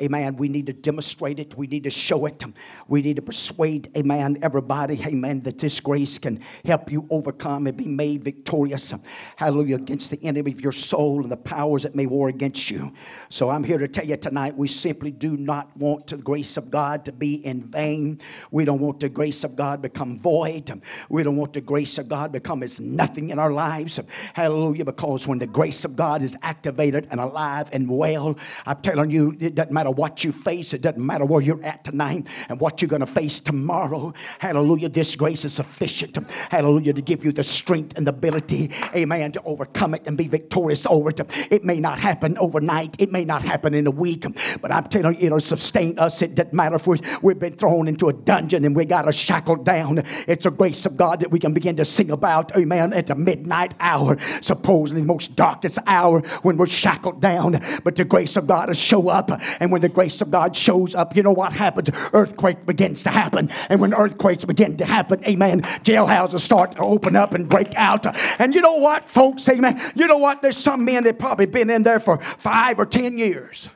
Amen. 0.01 0.37
We 0.37 0.47
need 0.47 0.67
to 0.67 0.73
demonstrate 0.73 1.39
it. 1.39 1.55
We 1.57 1.67
need 1.67 1.83
to 1.83 1.89
show 1.89 2.25
it. 2.25 2.41
We 2.87 3.01
need 3.01 3.17
to 3.17 3.21
persuade, 3.21 3.91
amen, 3.97 4.39
everybody, 4.41 5.01
amen, 5.05 5.41
that 5.41 5.59
this 5.59 5.79
grace 5.81 6.17
can 6.17 6.39
help 6.63 6.91
you 6.91 7.05
overcome 7.09 7.67
and 7.67 7.75
be 7.75 7.85
made 7.85 8.23
victorious. 8.23 8.93
Hallelujah. 9.35 9.75
Against 9.75 10.11
the 10.11 10.23
enemy 10.23 10.51
of 10.51 10.61
your 10.61 10.71
soul 10.71 11.21
and 11.21 11.31
the 11.31 11.37
powers 11.37 11.83
that 11.83 11.95
may 11.95 12.05
war 12.05 12.29
against 12.29 12.71
you. 12.71 12.93
So 13.27 13.49
I'm 13.49 13.63
here 13.63 13.77
to 13.77 13.87
tell 13.87 14.05
you 14.05 14.15
tonight 14.15 14.55
we 14.55 14.69
simply 14.69 15.11
do 15.11 15.35
not 15.35 15.75
want 15.75 16.07
the 16.07 16.17
grace 16.17 16.55
of 16.55 16.71
God 16.71 17.03
to 17.05 17.11
be 17.11 17.45
in 17.45 17.63
vain. 17.63 18.21
We 18.51 18.63
don't 18.63 18.79
want 18.79 19.01
the 19.01 19.09
grace 19.09 19.43
of 19.43 19.55
God 19.55 19.81
become 19.81 20.17
void. 20.19 20.81
We 21.09 21.23
don't 21.23 21.35
want 21.35 21.53
the 21.53 21.61
grace 21.61 21.97
of 21.97 22.07
God 22.07 22.31
become 22.31 22.63
as 22.63 22.79
nothing 22.79 23.31
in 23.31 23.39
our 23.39 23.51
lives. 23.51 23.99
Hallelujah. 24.33 24.85
Because 24.85 25.27
when 25.27 25.39
the 25.39 25.47
grace 25.47 25.83
of 25.83 25.95
God 25.95 26.21
is 26.21 26.37
activated 26.41 27.07
and 27.11 27.19
alive 27.19 27.69
and 27.73 27.89
well, 27.89 28.37
I'm 28.65 28.81
telling 28.81 29.11
you, 29.11 29.35
it 29.39 29.55
doesn't 29.55 29.73
matter 29.73 29.88
matter 29.89 30.01
what 30.01 30.23
you 30.23 30.31
face, 30.31 30.73
it 30.73 30.81
doesn't 30.81 31.05
matter 31.05 31.25
where 31.25 31.41
you're 31.41 31.63
at 31.63 31.83
tonight 31.83 32.27
and 32.49 32.59
what 32.59 32.81
you're 32.81 32.89
going 32.89 32.99
to 32.99 33.07
face 33.07 33.39
tomorrow. 33.39 34.13
Hallelujah. 34.39 34.89
This 34.89 35.15
grace 35.15 35.45
is 35.45 35.53
sufficient. 35.53 36.17
Hallelujah. 36.49 36.93
To 36.93 37.01
give 37.01 37.25
you 37.25 37.31
the 37.31 37.43
strength 37.43 37.97
and 37.97 38.05
the 38.05 38.11
ability, 38.11 38.71
amen, 38.95 39.31
to 39.33 39.43
overcome 39.43 39.93
it 39.93 40.03
and 40.05 40.17
be 40.17 40.27
victorious 40.27 40.85
over 40.87 41.09
it. 41.09 41.19
It 41.51 41.63
may 41.63 41.79
not 41.79 41.99
happen 41.99 42.37
overnight, 42.37 42.95
it 42.99 43.11
may 43.11 43.25
not 43.25 43.41
happen 43.41 43.73
in 43.73 43.87
a 43.87 43.91
week, 43.91 44.25
but 44.61 44.71
I'm 44.71 44.85
telling 44.85 45.15
you, 45.15 45.27
it'll 45.27 45.39
sustain 45.39 45.97
us. 45.99 46.21
It 46.21 46.35
doesn't 46.35 46.53
matter 46.53 46.75
if 46.75 46.87
we, 46.87 46.99
we've 47.21 47.39
been 47.39 47.55
thrown 47.55 47.87
into 47.87 48.09
a 48.09 48.13
dungeon 48.13 48.65
and 48.65 48.75
we 48.75 48.85
got 48.85 49.07
us 49.07 49.15
shackled 49.15 49.65
down. 49.65 50.03
It's 50.27 50.45
a 50.45 50.51
grace 50.51 50.85
of 50.85 50.97
God 50.97 51.21
that 51.21 51.31
we 51.31 51.39
can 51.39 51.53
begin 51.53 51.75
to 51.77 51.85
sing 51.85 52.11
about, 52.11 52.55
amen, 52.57 52.93
at 52.93 53.07
the 53.07 53.15
midnight 53.15 53.73
hour, 53.79 54.17
supposedly 54.41 55.01
the 55.01 55.07
most 55.07 55.35
darkest 55.35 55.79
hour 55.87 56.21
when 56.41 56.57
we're 56.57 56.67
shackled 56.67 57.21
down. 57.21 57.59
But 57.83 57.95
the 57.95 58.05
grace 58.05 58.35
of 58.35 58.47
God 58.47 58.67
will 58.67 58.75
show 58.75 59.09
up. 59.09 59.31
And 59.59 59.71
when 59.71 59.78
the 59.81 59.89
grace 59.89 60.21
of 60.21 60.31
God 60.31 60.55
shows 60.55 60.95
up, 60.95 61.15
you 61.15 61.23
know 61.23 61.31
what 61.31 61.53
happens? 61.53 61.89
Earthquake 62.13 62.65
begins 62.65 63.03
to 63.03 63.09
happen. 63.09 63.49
And 63.69 63.79
when 63.79 63.93
earthquakes 63.93 64.45
begin 64.45 64.77
to 64.77 64.85
happen, 64.85 65.23
amen, 65.25 65.61
jailhouses 65.83 66.39
start 66.39 66.73
to 66.73 66.79
open 66.79 67.15
up 67.15 67.33
and 67.33 67.47
break 67.47 67.73
out. 67.75 68.05
And 68.39 68.53
you 68.55 68.61
know 68.61 68.75
what, 68.75 69.09
folks, 69.09 69.47
amen, 69.49 69.79
you 69.95 70.07
know 70.07 70.17
what? 70.17 70.41
There's 70.41 70.57
some 70.57 70.85
men 70.85 71.03
that 71.03 71.19
probably 71.19 71.45
been 71.45 71.69
in 71.69 71.83
there 71.83 71.99
for 71.99 72.17
five 72.17 72.79
or 72.79 72.85
ten 72.85 73.17
years. 73.17 73.69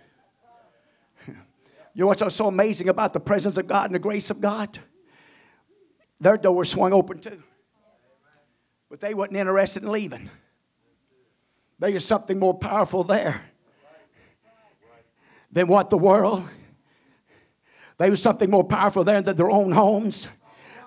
You 1.96 2.02
know 2.02 2.08
what's 2.08 2.36
so 2.36 2.48
amazing 2.48 2.90
about 2.90 3.14
the 3.14 3.20
presence 3.20 3.58
of 3.58 3.68
God 3.68 3.86
and 3.86 3.96
the 3.96 4.00
grace 4.00 4.32
of 4.32 4.42
God? 4.42 4.80
Their 6.20 6.38
doors 6.38 6.70
swung 6.70 6.92
open 6.92 7.20
too. 7.20 7.44
But 8.90 9.00
they 9.00 9.14
wasn't 9.14 9.38
interested 9.38 9.84
in 9.84 9.92
leaving. 9.92 10.30
There 11.80 11.92
was 11.92 12.06
something 12.06 12.40
more 12.40 12.58
powerful 12.58 13.04
there 13.04 13.44
than 15.54 15.68
what 15.68 15.90
the 15.90 15.98
world. 15.98 16.44
They 17.98 18.10
was 18.10 18.22
something 18.22 18.50
more 18.50 18.64
powerful 18.64 19.04
there 19.04 19.22
than 19.22 19.38
their 19.38 19.52
own 19.52 19.72
homes. 19.72 20.28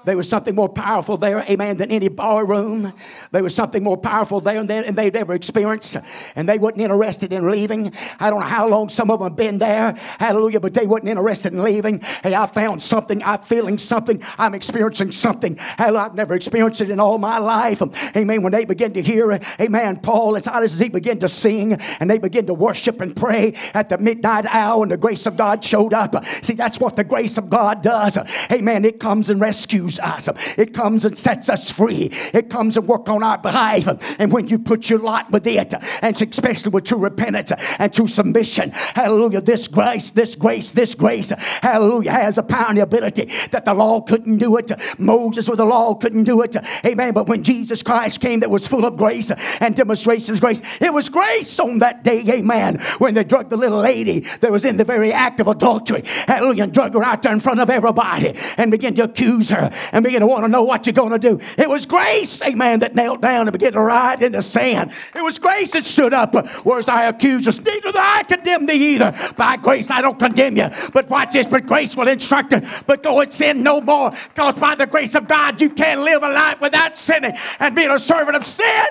There 0.06 0.16
was 0.16 0.28
something 0.28 0.54
more 0.54 0.68
powerful 0.68 1.16
there, 1.16 1.40
amen, 1.40 1.76
than 1.76 1.90
any 1.90 2.08
room. 2.08 2.92
There 3.32 3.42
was 3.42 3.54
something 3.54 3.82
more 3.82 3.98
powerful 3.98 4.40
there 4.40 4.62
than 4.64 4.94
they'd 4.94 5.16
ever 5.16 5.34
experienced. 5.34 5.96
And 6.34 6.48
they 6.48 6.58
wasn't 6.58 6.82
interested 6.82 7.32
in 7.32 7.50
leaving. 7.50 7.92
I 8.18 8.30
don't 8.30 8.40
know 8.40 8.46
how 8.46 8.68
long 8.68 8.88
some 8.88 9.10
of 9.10 9.18
them 9.18 9.30
have 9.30 9.36
been 9.36 9.58
there. 9.58 9.92
Hallelujah. 10.18 10.60
But 10.60 10.75
they 10.75 10.86
wasn't 10.86 11.10
interested 11.10 11.52
in 11.52 11.62
leaving. 11.62 12.00
Hey, 12.22 12.34
I 12.34 12.46
found 12.46 12.82
something. 12.82 13.22
I'm 13.22 13.42
feeling 13.42 13.78
something. 13.78 14.22
I'm 14.38 14.54
experiencing 14.54 15.12
something. 15.12 15.56
Hell, 15.56 15.96
I've 15.96 16.14
never 16.14 16.34
experienced 16.34 16.80
it 16.80 16.90
in 16.90 17.00
all 17.00 17.18
my 17.18 17.38
life. 17.38 17.82
Amen. 18.16 18.42
When 18.42 18.52
they 18.52 18.64
begin 18.64 18.92
to 18.94 19.02
hear, 19.02 19.38
amen, 19.60 19.98
Paul, 19.98 20.36
as 20.36 20.46
as 20.46 20.78
he 20.78 20.88
began 20.88 21.18
to 21.18 21.28
sing 21.28 21.75
and 21.75 22.08
they 22.08 22.18
begin 22.18 22.46
to 22.46 22.54
worship 22.54 23.00
and 23.00 23.14
pray 23.16 23.54
at 23.75 23.88
the 23.88 23.98
midnight 23.98 24.46
hour 24.46 24.82
and 24.82 24.92
the 24.92 24.96
grace 24.96 25.26
of 25.26 25.36
God 25.36 25.64
showed 25.64 25.92
up. 25.92 26.25
See, 26.42 26.54
that's 26.54 26.78
what 26.78 26.94
the 26.94 27.04
grace 27.04 27.38
of 27.38 27.50
God 27.50 27.82
does. 27.82 28.16
Amen. 28.52 28.84
It 28.84 29.00
comes 29.00 29.30
and 29.30 29.40
rescues 29.40 29.95
us. 29.98 30.28
It 30.56 30.74
comes 30.74 31.04
and 31.04 31.16
sets 31.16 31.48
us 31.48 31.70
free. 31.70 32.10
It 32.32 32.50
comes 32.50 32.76
and 32.76 32.86
work 32.86 33.08
on 33.08 33.22
our 33.22 33.38
behalf. 33.38 33.86
And 34.18 34.32
when 34.32 34.48
you 34.48 34.58
put 34.58 34.90
your 34.90 34.98
lot 34.98 35.30
with 35.30 35.46
it, 35.46 35.74
and 36.02 36.20
especially 36.20 36.70
with 36.70 36.84
true 36.84 36.98
repentance 36.98 37.52
and 37.78 37.92
true 37.92 38.06
submission, 38.06 38.70
hallelujah, 38.70 39.40
this 39.40 39.68
grace, 39.68 40.10
this 40.10 40.34
grace, 40.34 40.70
this 40.70 40.94
grace, 40.94 41.30
hallelujah, 41.62 42.12
has 42.12 42.38
a 42.38 42.42
power 42.42 42.66
and 42.70 42.78
ability 42.78 43.30
that 43.50 43.64
the 43.64 43.74
law 43.74 44.00
couldn't 44.00 44.38
do 44.38 44.56
it. 44.56 44.70
Moses 44.98 45.48
with 45.48 45.58
the 45.58 45.64
law 45.64 45.94
couldn't 45.94 46.24
do 46.24 46.42
it. 46.42 46.56
Amen. 46.84 47.12
But 47.12 47.26
when 47.26 47.42
Jesus 47.42 47.82
Christ 47.82 48.20
came 48.20 48.40
that 48.40 48.50
was 48.50 48.66
full 48.66 48.84
of 48.84 48.96
grace 48.96 49.30
and 49.60 49.74
demonstrations 49.74 50.38
of 50.38 50.40
grace, 50.40 50.60
it 50.80 50.92
was 50.92 51.08
grace 51.08 51.58
on 51.58 51.78
that 51.80 52.04
day, 52.04 52.24
amen, 52.28 52.78
when 52.98 53.14
they 53.14 53.24
drugged 53.24 53.50
the 53.50 53.56
little 53.56 53.80
lady 53.80 54.20
that 54.40 54.50
was 54.50 54.64
in 54.64 54.76
the 54.76 54.84
very 54.84 55.12
act 55.12 55.40
of 55.40 55.48
adultery. 55.48 56.02
Hallelujah. 56.04 56.64
And 56.64 56.72
drug 56.72 56.94
her 56.94 57.02
out 57.02 57.22
there 57.22 57.32
in 57.32 57.40
front 57.40 57.60
of 57.60 57.70
everybody 57.70 58.34
and 58.56 58.70
began 58.70 58.94
to 58.94 59.04
accuse 59.04 59.50
her 59.50 59.70
and 59.92 60.04
begin 60.04 60.20
to 60.20 60.26
want 60.26 60.44
to 60.44 60.48
know 60.48 60.62
what 60.62 60.86
you're 60.86 60.92
going 60.94 61.12
to 61.12 61.18
do. 61.18 61.40
It 61.58 61.68
was 61.68 61.86
grace, 61.86 62.42
amen, 62.42 62.80
that 62.80 62.94
knelt 62.94 63.20
down 63.20 63.46
and 63.48 63.52
began 63.52 63.72
to 63.72 63.80
write 63.80 64.22
in 64.22 64.32
the 64.32 64.42
sand. 64.42 64.92
It 65.14 65.22
was 65.22 65.38
grace 65.38 65.72
that 65.72 65.84
stood 65.84 66.12
up, 66.12 66.34
whereas 66.64 66.88
I 66.88 67.04
accuse 67.04 67.46
us. 67.48 67.58
Neither 67.58 67.92
do 67.92 67.98
I 67.98 68.22
condemn 68.24 68.66
thee 68.66 68.94
either. 68.94 69.14
By 69.36 69.56
grace 69.56 69.90
I 69.90 70.00
don't 70.00 70.18
condemn 70.18 70.56
you. 70.56 70.68
But 70.92 71.08
watch 71.08 71.32
this, 71.32 71.46
but 71.46 71.66
grace 71.66 71.96
will 71.96 72.08
instruct 72.08 72.52
you. 72.52 72.60
But 72.86 73.02
go 73.02 73.20
and 73.20 73.32
sin 73.32 73.62
no 73.62 73.80
more. 73.80 74.10
Because 74.10 74.58
by 74.58 74.74
the 74.74 74.86
grace 74.86 75.14
of 75.14 75.28
God, 75.28 75.60
you 75.60 75.70
can't 75.70 76.00
live 76.00 76.22
a 76.22 76.28
life 76.28 76.60
without 76.60 76.96
sinning 76.96 77.32
and 77.58 77.74
being 77.74 77.90
a 77.90 77.98
servant 77.98 78.36
of 78.36 78.46
sin. 78.46 78.86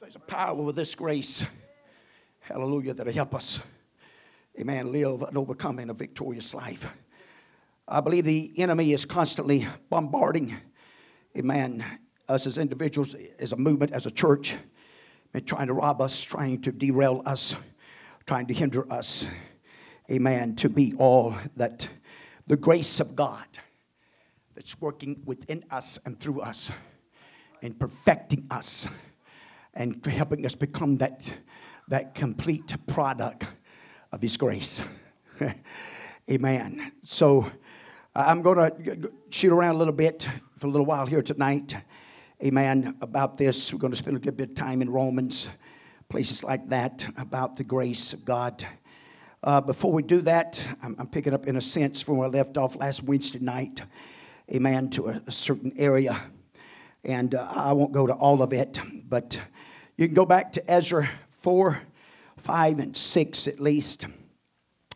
There's 0.00 0.16
a 0.16 0.20
power 0.20 0.62
with 0.62 0.76
this 0.76 0.94
grace. 0.94 1.46
Hallelujah, 2.40 2.94
that'll 2.94 3.12
help 3.12 3.34
us 3.34 3.60
amen, 4.58 4.92
live 4.92 5.22
and 5.22 5.36
overcome 5.36 5.78
in 5.78 5.90
a 5.90 5.94
victorious 5.94 6.54
life. 6.54 6.86
I 7.86 8.00
believe 8.00 8.24
the 8.24 8.52
enemy 8.56 8.92
is 8.92 9.04
constantly 9.04 9.66
bombarding, 9.88 10.56
amen, 11.36 11.84
us 12.28 12.46
as 12.46 12.58
individuals, 12.58 13.16
as 13.38 13.52
a 13.52 13.56
movement, 13.56 13.92
as 13.92 14.06
a 14.06 14.10
church, 14.10 14.56
and 15.34 15.46
trying 15.46 15.68
to 15.68 15.74
rob 15.74 16.00
us, 16.00 16.20
trying 16.22 16.60
to 16.62 16.72
derail 16.72 17.22
us, 17.26 17.54
trying 18.26 18.46
to 18.46 18.54
hinder 18.54 18.90
us, 18.92 19.26
amen, 20.10 20.56
to 20.56 20.68
be 20.68 20.94
all 20.98 21.34
that 21.56 21.88
the 22.46 22.56
grace 22.56 23.00
of 23.00 23.14
God 23.14 23.46
that's 24.54 24.80
working 24.80 25.22
within 25.24 25.64
us 25.70 25.98
and 26.04 26.18
through 26.18 26.40
us 26.40 26.72
and 27.62 27.78
perfecting 27.78 28.46
us 28.50 28.88
and 29.74 30.04
helping 30.04 30.44
us 30.44 30.54
become 30.54 30.96
that, 30.96 31.32
that 31.88 32.14
complete 32.14 32.74
product 32.86 33.46
of 34.12 34.22
His 34.22 34.36
grace. 34.36 34.84
Amen. 36.30 36.92
So 37.02 37.50
I'm 38.14 38.42
going 38.42 38.58
to 38.58 39.12
shoot 39.30 39.52
around 39.52 39.76
a 39.76 39.78
little 39.78 39.92
bit 39.92 40.28
for 40.58 40.66
a 40.66 40.70
little 40.70 40.86
while 40.86 41.06
here 41.06 41.22
tonight. 41.22 41.76
Amen. 42.42 42.96
About 43.00 43.36
this, 43.36 43.72
we're 43.72 43.78
going 43.78 43.92
to 43.92 43.96
spend 43.96 44.16
a 44.16 44.20
good 44.20 44.36
bit 44.36 44.50
of 44.50 44.54
time 44.54 44.82
in 44.82 44.90
Romans, 44.90 45.48
places 46.08 46.42
like 46.42 46.68
that, 46.70 47.06
about 47.16 47.56
the 47.56 47.64
grace 47.64 48.12
of 48.12 48.24
God. 48.24 48.66
Uh, 49.42 49.60
before 49.60 49.92
we 49.92 50.02
do 50.02 50.20
that, 50.22 50.66
I'm, 50.82 50.96
I'm, 50.98 51.06
picking 51.06 51.32
up 51.32 51.46
in 51.46 51.56
a 51.56 51.60
sense 51.60 52.00
from 52.00 52.16
where 52.16 52.28
I 52.28 52.30
left 52.30 52.58
off 52.58 52.76
last 52.76 53.02
Wednesday 53.02 53.38
night. 53.38 53.82
Amen. 54.52 54.90
To 54.90 55.08
a, 55.08 55.22
a 55.26 55.32
certain 55.32 55.72
area. 55.76 56.20
And 57.04 57.34
uh, 57.34 57.46
I 57.54 57.72
won't 57.72 57.92
go 57.92 58.06
to 58.06 58.12
all 58.12 58.42
of 58.42 58.52
it, 58.52 58.80
but 59.08 59.40
you 59.96 60.06
can 60.06 60.14
go 60.14 60.26
back 60.26 60.52
to 60.54 60.70
Ezra 60.70 61.08
4 61.30 61.80
5 62.40 62.78
and 62.78 62.96
6 62.96 63.46
at 63.46 63.60
least. 63.60 64.06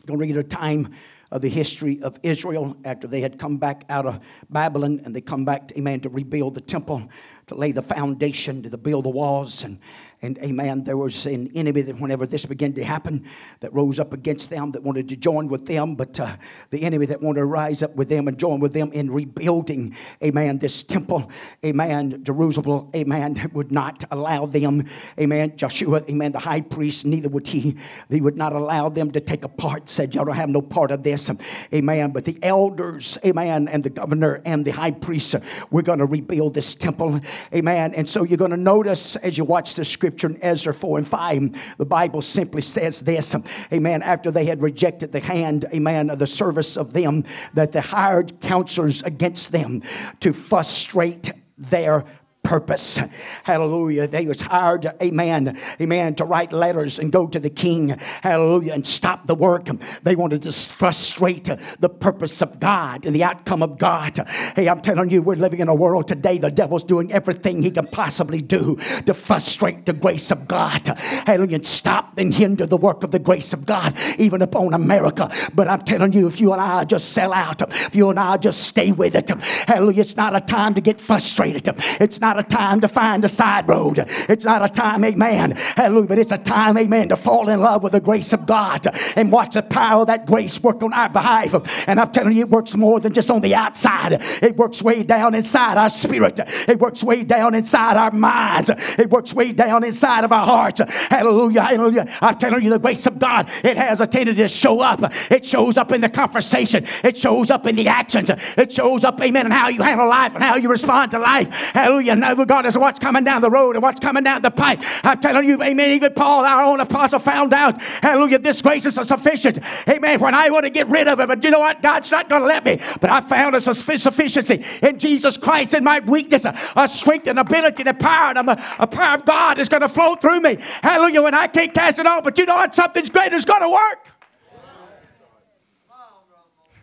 Read 0.06 0.36
a 0.36 0.42
time 0.42 0.94
of 1.30 1.42
the 1.42 1.48
history 1.48 2.00
of 2.02 2.18
Israel 2.22 2.76
after 2.84 3.06
they 3.06 3.20
had 3.20 3.38
come 3.38 3.56
back 3.56 3.84
out 3.88 4.06
of 4.06 4.20
Babylon 4.50 5.00
and 5.04 5.14
they 5.16 5.20
come 5.20 5.44
back, 5.44 5.68
to, 5.68 5.78
amen, 5.78 6.00
to 6.00 6.08
rebuild 6.08 6.54
the 6.54 6.60
temple, 6.60 7.08
to 7.48 7.54
lay 7.54 7.72
the 7.72 7.82
foundation, 7.82 8.62
to 8.62 8.76
build 8.76 9.04
the 9.04 9.10
walls. 9.10 9.64
And 9.64 9.78
and 10.25 10.38
amen, 10.38 10.85
there 10.85 10.97
was 10.97 11.26
an 11.26 11.50
enemy 11.54 11.83
that 11.83 12.00
whenever 12.00 12.26
this 12.26 12.47
began 12.47 12.73
to 12.73 12.83
happen, 12.83 13.26
that 13.61 13.73
rose 13.75 14.00
up 14.00 14.14
against 14.14 14.49
them, 14.49 14.71
that 14.71 14.83
wanted 14.83 15.07
to 15.11 15.16
join 15.16 15.49
with 15.49 15.66
them, 15.66 15.95
but 15.95 16.19
uh, 16.19 16.37
the 16.71 16.83
enemy 16.83 17.04
that 17.04 17.21
wanted 17.21 17.40
to 17.40 17.45
rise 17.45 17.83
up 17.83 17.95
with 17.95 18.09
them 18.09 18.26
and 18.26 18.38
join 18.38 18.59
with 18.59 18.73
them 18.73 18.90
in 18.93 19.11
rebuilding, 19.11 19.95
amen, 20.23 20.59
this 20.59 20.83
temple, 20.83 21.31
amen, 21.62 22.25
Jerusalem, 22.25 22.90
amen, 22.97 23.50
would 23.52 23.71
not 23.71 24.02
allow 24.11 24.47
them, 24.47 24.88
amen, 25.21 25.59
Joshua, 25.59 26.02
amen, 26.09 26.33
the 26.33 26.38
high 26.38 26.62
priest, 26.62 27.04
neither 27.04 27.28
would 27.28 27.47
he, 27.47 27.76
he 28.09 28.23
would 28.23 28.38
not 28.38 28.54
allow 28.54 28.88
them 28.88 29.11
to 29.12 29.21
take 29.21 29.45
a 29.45 29.49
part, 29.49 29.90
said, 29.90 30.14
y'all 30.14 30.25
don't 30.25 30.37
have 30.37 30.49
no 30.49 30.62
part 30.62 30.90
of 30.90 31.02
this, 31.02 31.31
amen, 31.73 32.12
but 32.12 32.25
the 32.25 32.38
elders, 32.43 33.19
amen, 33.26 33.69
and 33.69 33.85
the 33.85 33.90
governor 33.90 34.40
and 34.47 34.64
the 34.64 34.73
high 34.73 34.90
priest, 34.90 35.35
we're 35.71 35.83
going 35.83 35.99
to 35.99 36.07
rebuild 36.07 36.54
this 36.54 36.75
temple, 36.75 37.21
amen, 37.54 37.93
and 37.93 38.09
so 38.09 38.23
you're 38.23 38.38
going 38.38 38.50
to 38.50 38.57
notice 38.57 39.16
as 39.16 39.37
you 39.37 39.45
watch 39.45 39.75
the 39.75 39.85
scripture, 39.85 40.13
scripture 40.14 40.37
in 40.37 40.42
Ezra 40.44 40.73
4 40.73 40.99
and 40.99 41.09
5, 41.09 41.76
the 41.78 41.85
Bible 41.85 42.23
simply 42.23 42.62
says 42.62 43.00
this, 43.00 43.35
amen, 43.73 44.02
after 44.02 44.30
they 44.30 44.44
had 44.44 44.62
rejected 44.62 45.11
the 45.11 45.21
hand, 45.21 45.64
amen, 45.75 46.09
of 46.09 46.21
the 46.21 46.26
service 46.26 46.76
of 46.76 46.92
them, 46.92 47.25
that 47.54 47.73
they 47.73 47.80
hired 47.80 48.40
counselors 48.40 49.02
against 49.02 49.50
them 49.50 49.83
to 50.21 50.33
frustrate 50.33 51.33
their 51.59 52.04
purpose. 52.44 53.00
Hallelujah. 53.42 54.06
They 54.06 54.26
was 54.26 54.40
hired, 54.42 54.92
amen, 55.02 55.58
amen, 55.80 56.14
to 56.16 56.24
write 56.24 56.52
letters 56.52 56.98
and 56.98 57.10
go 57.10 57.26
to 57.26 57.40
the 57.40 57.50
king, 57.50 57.88
hallelujah, 58.22 58.74
and 58.74 58.86
stop 58.86 59.26
the 59.26 59.34
work. 59.34 59.68
They 60.02 60.14
wanted 60.14 60.42
to 60.42 60.52
frustrate 60.52 61.48
the 61.80 61.88
purpose 61.88 62.42
of 62.42 62.60
God 62.60 63.06
and 63.06 63.16
the 63.16 63.24
outcome 63.24 63.62
of 63.62 63.78
God. 63.78 64.18
Hey, 64.54 64.68
I'm 64.68 64.82
telling 64.82 65.10
you, 65.10 65.22
we're 65.22 65.36
living 65.36 65.60
in 65.60 65.68
a 65.68 65.74
world 65.74 66.06
today, 66.06 66.38
the 66.38 66.50
devil's 66.50 66.84
doing 66.84 67.10
everything 67.12 67.62
he 67.62 67.70
can 67.70 67.86
possibly 67.86 68.40
do 68.40 68.76
to 69.06 69.14
frustrate 69.14 69.86
the 69.86 69.92
grace 69.94 70.30
of 70.30 70.46
God. 70.46 70.86
Hallelujah, 71.26 71.56
and 71.56 71.66
stop 71.66 72.18
and 72.18 72.32
hinder 72.34 72.66
the 72.66 72.76
work 72.76 73.02
of 73.02 73.10
the 73.10 73.18
grace 73.18 73.52
of 73.52 73.64
God, 73.64 73.96
even 74.18 74.42
upon 74.42 74.74
America. 74.74 75.30
But 75.54 75.68
I'm 75.68 75.82
telling 75.82 76.12
you, 76.12 76.26
if 76.26 76.40
you 76.40 76.52
and 76.52 76.60
I 76.60 76.84
just 76.84 77.12
sell 77.12 77.32
out, 77.32 77.62
if 77.62 77.96
you 77.96 78.10
and 78.10 78.20
I 78.20 78.36
just 78.36 78.64
stay 78.64 78.92
with 78.92 79.16
it, 79.16 79.30
hallelujah, 79.66 80.02
it's 80.02 80.16
not 80.16 80.36
a 80.36 80.40
time 80.40 80.74
to 80.74 80.82
get 80.82 81.00
frustrated. 81.00 81.74
It's 82.00 82.20
not 82.20 82.34
not 82.35 82.45
a 82.45 82.49
time 82.49 82.81
to 82.81 82.88
find 82.88 83.25
a 83.25 83.29
side 83.29 83.69
road. 83.69 84.05
It's 84.29 84.45
not 84.45 84.64
a 84.64 84.69
time, 84.69 85.05
amen. 85.05 85.53
Hallelujah. 85.53 86.09
But 86.09 86.19
it's 86.19 86.33
a 86.33 86.38
time, 86.38 86.76
amen, 86.76 87.11
to 87.11 87.17
fall 87.17 87.49
in 87.49 87.61
love 87.61 87.83
with 87.83 87.93
the 87.93 88.00
grace 88.00 88.33
of 88.33 88.47
God 88.47 88.87
and 89.17 89.31
watch 89.31 89.55
the 89.55 89.62
power 89.62 90.03
of 90.03 90.09
that 90.09 90.26
grace 90.26 90.61
work 90.62 90.83
on 90.83 90.93
our 90.93 91.09
behalf. 91.09 91.55
And 91.88 92.00
I'm 92.00 92.11
telling 92.12 92.33
you, 92.33 92.41
it 92.41 92.50
works 92.50 92.76
more 92.76 93.00
than 93.00 93.12
just 93.12 93.31
on 93.31 93.41
the 93.41 93.55
outside, 93.55 94.21
it 94.43 94.57
works 94.57 94.83
way 94.83 95.03
down 95.03 95.35
inside 95.35 95.79
our 95.79 95.88
spirit, 95.88 96.41
it 96.69 96.79
works 96.79 97.05
way 97.05 97.23
down 97.23 97.55
inside 97.55 97.97
our 97.97 98.11
minds, 98.11 98.71
it 98.71 99.11
works 99.11 99.35
way 99.35 99.53
down 99.53 99.85
inside 99.85 100.25
of 100.25 100.33
our 100.33 100.47
hearts. 100.47 100.81
Hallelujah. 101.11 101.62
Hallelujah. 101.62 102.07
I'm 102.21 102.38
telling 102.38 102.62
you, 102.62 102.71
the 102.71 102.79
grace 102.79 103.07
of 103.07 103.19
God, 103.19 103.49
it 103.62 103.76
has 103.76 104.00
a 104.00 104.07
tendency 104.07 104.43
to 104.43 104.49
show 104.49 104.81
up. 104.81 105.00
It 105.31 105.45
shows 105.45 105.76
up 105.76 105.93
in 105.93 106.00
the 106.00 106.09
conversation, 106.09 106.87
it 107.03 107.17
shows 107.17 107.50
up 107.50 107.67
in 107.67 107.76
the 107.76 107.88
actions, 107.88 108.31
it 108.57 108.73
shows 108.73 109.05
up, 109.05 109.21
amen, 109.21 109.47
in 109.47 109.53
how 109.53 109.69
you 109.69 109.83
handle 109.83 110.09
life 110.09 110.35
and 110.35 110.43
how 110.43 110.57
you 110.57 110.69
respond 110.69 111.12
to 111.12 111.19
life. 111.19 111.49
Hallelujah. 111.49 112.24
Now, 112.25 112.33
regardless 112.33 112.75
of 112.75 112.81
what's 112.81 112.99
coming 112.99 113.23
down 113.23 113.43
the 113.43 113.50
road 113.50 113.76
and 113.76 113.83
what's 113.83 114.00
coming 114.00 114.25
down 114.25 114.40
the 114.40 114.50
pipe, 114.50 114.81
I'm 115.04 115.21
telling 115.21 115.47
you, 115.47 115.62
amen. 115.62 115.90
Even 115.90 116.14
Paul, 116.14 116.47
our 116.47 116.62
own 116.62 116.81
apostle, 116.81 117.19
found 117.19 117.52
out, 117.52 117.83
hallelujah, 117.83 118.38
this 118.38 118.62
grace 118.62 118.87
is 118.87 118.95
sufficient. 118.95 119.59
Amen. 119.87 120.21
When 120.21 120.35
I 120.35 120.49
want 120.49 120.64
to 120.64 120.71
get 120.71 120.88
rid 120.88 121.07
of 121.07 121.21
it, 121.21 121.28
but 121.28 121.45
you 121.45 121.50
know 121.50 121.61
what? 121.61 121.83
God's 121.83 122.11
not 122.11 122.31
going 122.31 122.40
to 122.40 122.49
let 122.49 122.64
me. 122.64 122.81
But 123.02 123.11
I 123.11 123.21
found 123.21 123.54
a 123.57 123.61
sufficiency 123.61 124.64
in 124.83 124.99
Jesus 124.99 125.37
Christ 125.37 125.75
in 125.75 125.85
my 125.85 126.00
weakness, 126.00 126.47
a, 126.47 126.59
a 126.76 126.88
strength 126.88 127.26
and 127.26 127.38
ability 127.38 127.83
and 127.83 127.90
a 127.90 127.95
power, 127.95 128.33
and 128.35 128.49
a, 128.49 128.64
a 128.78 128.87
power 128.87 129.16
of 129.19 129.26
God 129.26 129.59
is 129.59 129.69
going 129.69 129.83
to 129.83 129.88
flow 129.90 130.14
through 130.14 130.40
me. 130.40 130.57
Hallelujah. 130.81 131.21
When 131.21 131.35
I 131.35 131.47
can't 131.47 131.75
cast 131.75 131.99
it 131.99 132.07
off, 132.07 132.25
but 132.25 132.38
you 132.38 132.47
know 132.47 132.54
what? 132.54 132.75
Something's 132.75 133.11
greater 133.11 133.37
is 133.37 133.45
going 133.45 133.61
to 133.61 133.69
work. 133.69 134.09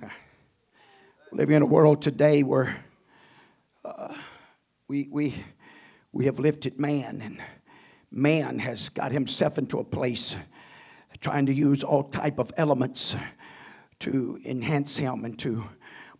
Living 1.32 1.56
in 1.56 1.64
a 1.64 1.66
world 1.66 2.04
today 2.04 2.44
where 2.44 2.78
we, 4.92 5.08
we, 5.10 5.34
we 6.12 6.26
have 6.26 6.38
lifted 6.38 6.78
man, 6.78 7.22
and 7.22 7.42
man 8.12 8.60
has 8.60 8.90
got 8.90 9.14
himself 9.14 9.58
into 9.58 9.80
a 9.80 9.86
place 9.86 10.36
trying 11.22 11.46
to 11.46 11.54
use 11.54 11.82
all 11.82 12.04
type 12.04 12.40
of 12.40 12.52
elements 12.58 13.16
to 14.00 14.38
enhance 14.44 14.98
him 14.98 15.24
and 15.24 15.40
to 15.40 15.64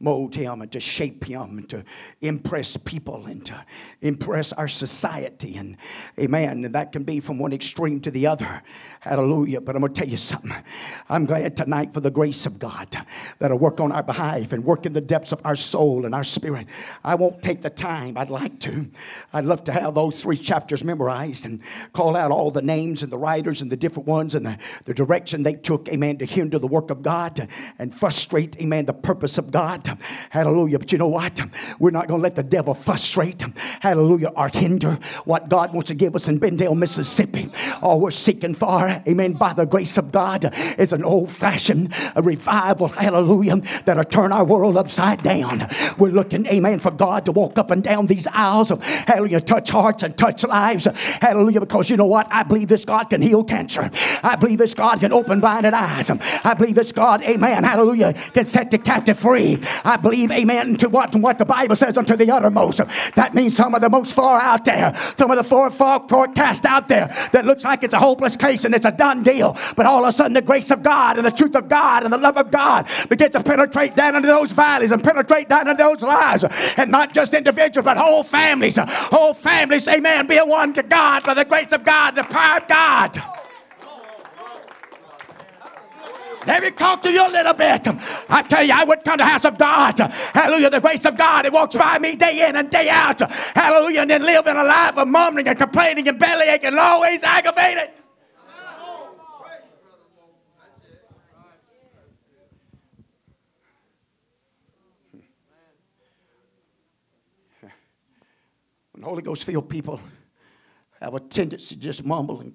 mold 0.02 0.36
him 0.36 0.62
and 0.62 0.72
to 0.72 0.80
shape 0.80 1.24
him 1.26 1.58
and 1.58 1.70
to 1.70 1.84
impress 2.22 2.78
people 2.78 3.26
and 3.26 3.46
to 3.46 3.66
impress 4.02 4.54
our 4.54 4.68
society. 4.68 5.58
And 5.58 5.78
amen. 6.20 6.66
And 6.66 6.76
that 6.76 6.92
can 6.92 7.04
be 7.04 7.20
from 7.20 7.40
one 7.40 7.54
extreme 7.54 8.00
to 8.02 8.12
the 8.12 8.28
other. 8.28 8.64
Hallelujah. 9.02 9.62
But 9.62 9.76
I'm 9.76 9.82
going 9.82 9.94
to 9.94 10.00
tell 10.00 10.10
you 10.10 10.18
something. 10.18 10.54
I'm 11.10 11.26
glad 11.26 11.58
tonight 11.58 11.94
for 11.94 12.00
the 12.00 12.12
grace 12.12 12.46
of 12.46 12.60
God 12.60 12.88
that'll 13.40 13.58
work 13.58 13.80
on 13.80 13.92
our 13.92 14.04
behalf 14.04 14.54
and 14.54 14.64
work 14.64 14.86
in 14.86 14.94
the 14.94 15.02
depths 15.02 15.32
of 15.32 15.42
our 15.44 15.56
soul 15.56 16.06
and 16.06 16.14
our 16.14 16.24
spirit. 16.24 16.68
I 17.04 17.16
won't 17.16 17.42
take 17.42 17.62
the 17.62 17.70
time. 17.70 18.18
I'd 18.18 18.30
like 18.30 18.60
to. 18.62 18.90
I'd 19.34 19.46
love 19.46 19.64
to 19.66 19.72
have 19.72 19.96
those 19.96 20.22
three 20.22 20.38
chapters 20.38 20.84
memorized 20.84 21.46
and 21.46 21.62
call 21.94 22.16
out 22.16 22.32
all 22.32 22.52
the 22.52 22.62
names 22.62 23.04
and 23.04 23.12
the 23.12 23.18
writers 23.18 23.62
and 23.62 23.72
the 23.72 23.78
different 23.78 24.08
ones 24.08 24.36
and 24.36 24.46
the, 24.46 24.58
the 24.86 24.94
direction 24.94 25.44
they 25.44 25.54
took, 25.54 25.90
amen, 25.90 26.18
to 26.18 26.26
hinder 26.26 26.60
the 26.60 26.68
work 26.68 26.90
of 26.90 27.02
God 27.02 27.48
and 27.80 27.94
frustrate, 27.94 28.56
amen, 28.62 28.86
the 28.86 28.94
purpose 28.94 29.38
of 29.38 29.52
God. 29.52 29.91
Hallelujah. 30.30 30.80
But 30.80 30.92
you 30.92 30.98
know 30.98 31.08
what? 31.08 31.40
We're 31.80 31.92
not 31.92 32.08
going 32.08 32.20
to 32.20 32.24
let 32.24 32.36
the 32.36 32.44
devil 32.44 32.74
frustrate, 32.74 33.44
hallelujah, 33.80 34.32
or 34.36 34.50
hinder 34.50 35.00
what 35.26 35.50
God 35.50 35.74
wants 35.74 35.88
to 35.90 35.96
give 35.96 36.16
us 36.16 36.28
in 36.28 36.40
Bendale, 36.40 36.76
Mississippi. 36.76 37.50
All 37.82 38.00
we're 38.00 38.12
seeking 38.12 38.54
for, 38.54 38.88
amen, 39.08 39.34
by 39.34 39.54
the 39.54 39.66
grace 39.66 39.98
of 39.98 40.12
God, 40.12 40.54
is 40.78 40.94
an 40.94 41.04
old 41.04 41.32
fashioned 41.32 41.94
revival, 42.16 42.88
hallelujah, 42.88 43.62
that'll 43.86 44.04
turn 44.04 44.32
our 44.32 44.44
world 44.44 44.78
upside 44.78 45.24
down. 45.24 45.68
We're 45.98 46.12
looking, 46.12 46.46
amen, 46.48 46.80
for 46.80 46.92
God 46.92 47.26
to 47.26 47.32
walk 47.32 47.58
up 47.58 47.72
and 47.72 47.84
down 47.84 48.08
these 48.08 48.28
aisles, 48.28 48.72
of, 48.72 48.84
hallelujah, 48.84 49.42
touch 49.42 49.70
hearts 49.70 50.04
and 50.04 50.18
touch 50.18 50.44
lives, 50.44 50.86
hallelujah, 50.86 51.60
because 51.60 51.90
you 51.90 51.98
know 51.98 52.06
what? 52.06 52.28
I 52.32 52.44
believe 52.44 52.68
this 52.68 52.86
God 52.86 53.06
can 53.06 53.22
heal 53.22 53.44
cancer. 53.44 53.90
I 54.24 54.36
believe 54.36 54.60
this 54.60 54.74
God 54.74 55.00
can 55.00 55.14
open 55.14 55.40
blinded 55.40 55.74
eyes. 55.74 56.10
I 56.44 56.54
believe 56.54 56.76
this 56.76 56.92
God, 56.92 57.22
amen, 57.24 57.64
hallelujah, 57.64 58.14
can 58.14 58.46
set 58.46 58.72
the 58.72 58.78
captive 58.78 59.20
free. 59.20 59.58
I 59.84 59.98
believe, 59.98 60.32
amen, 60.32 60.76
to 60.78 60.90
what, 60.90 61.14
what 61.16 61.38
the 61.38 61.46
Bible 61.46 61.76
says 61.76 61.98
unto 61.98 62.16
the 62.16 62.32
uttermost. 62.32 62.82
That 63.16 63.34
means 63.34 63.56
some 63.56 63.74
of 63.74 63.82
the 63.82 63.90
most 63.90 64.14
far 64.14 64.40
out 64.42 64.66
there, 64.66 64.96
some 65.18 65.32
of 65.32 65.38
the 65.38 65.44
far, 65.44 65.72
far 65.72 66.08
forecast 66.08 66.66
out 66.66 66.88
there 66.88 67.08
that 67.32 67.46
looks 67.46 67.64
like 67.64 67.84
it's 67.84 67.94
a 67.94 68.00
hopeless 68.00 68.36
case 68.36 68.66
and 68.66 68.76
it's 68.76 68.86
a 68.86 68.92
done 68.92 69.24
deal. 69.24 69.58
But 69.76 69.86
all 69.86 70.04
of 70.04 70.10
a 70.10 70.14
sudden, 70.14 70.34
the 70.34 70.42
grace 70.42 70.72
of 70.72 70.84
God 70.84 71.18
and 71.18 71.26
the 71.26 71.32
truth 71.32 71.56
of 71.56 71.70
God 71.70 72.04
and 72.04 72.14
the 72.14 72.18
love 72.18 72.38
of 72.38 72.52
God 72.52 72.88
begin 73.10 73.32
to 73.32 73.44
penetrate 73.44 73.96
down 73.96 74.16
into 74.16 74.28
those 74.28 74.52
valleys 74.52 74.92
and 74.92 75.04
penetrate 75.04 75.50
down 75.50 75.68
into 75.68 75.82
those 75.82 76.02
lives. 76.02 76.44
And 76.78 76.92
not 76.92 77.14
just 77.14 77.34
individuals, 77.34 77.86
but 77.86 77.98
whole 77.98 78.24
families. 78.24 78.78
Whole 78.78 79.34
families, 79.34 79.88
amen, 79.88 80.28
be 80.28 80.38
one 80.38 80.74
to 80.74 80.84
God 80.84 81.24
by 81.24 81.34
the 81.34 81.46
grace 81.46 81.72
of 81.72 81.84
God, 81.84 82.12
the 82.12 82.24
power 82.24 82.60
of 82.60 82.68
God. 82.68 83.41
Let 86.48 86.64
me 86.64 86.72
talk 86.72 87.04
to 87.04 87.12
you 87.12 87.28
a 87.28 87.30
little 87.30 87.54
bit. 87.54 87.88
I 88.30 88.42
tell 88.44 88.64
you, 88.64 88.74
I 88.74 88.84
would 88.84 89.04
come 89.04 89.18
to 89.20 89.24
the 89.24 89.30
house 89.30 89.46
of 89.46 89.58
God. 89.58 90.00
Hallelujah. 90.00 90.70
The 90.72 90.82
grace 90.82 91.06
of 91.06 91.16
God, 91.18 91.46
it 91.46 91.54
walks 91.54 91.76
by 91.76 92.00
me 92.00 92.16
day 92.16 92.48
in 92.48 92.56
and 92.56 92.70
day 92.70 92.90
out. 92.90 93.22
Hallelujah. 93.22 94.02
And 94.02 94.10
then 94.10 94.24
live 94.24 94.48
in 94.48 94.58
a 94.58 94.64
life 94.64 94.98
of 94.98 95.08
mumbling 95.08 95.48
and 95.48 95.58
complaining 95.58 96.08
and 96.08 96.20
bellyaching 96.20 96.66
and 96.66 96.80
always 96.80 97.24
aggravated. 97.24 97.92
When 108.94 109.04
Holy 109.04 109.22
Ghost 109.22 109.46
filled 109.46 109.70
people 109.70 110.00
have 111.02 111.14
a 111.14 111.20
tendency 111.20 111.76
to 111.76 111.82
just 111.82 112.04
mumble 112.04 112.42
and 112.42 112.54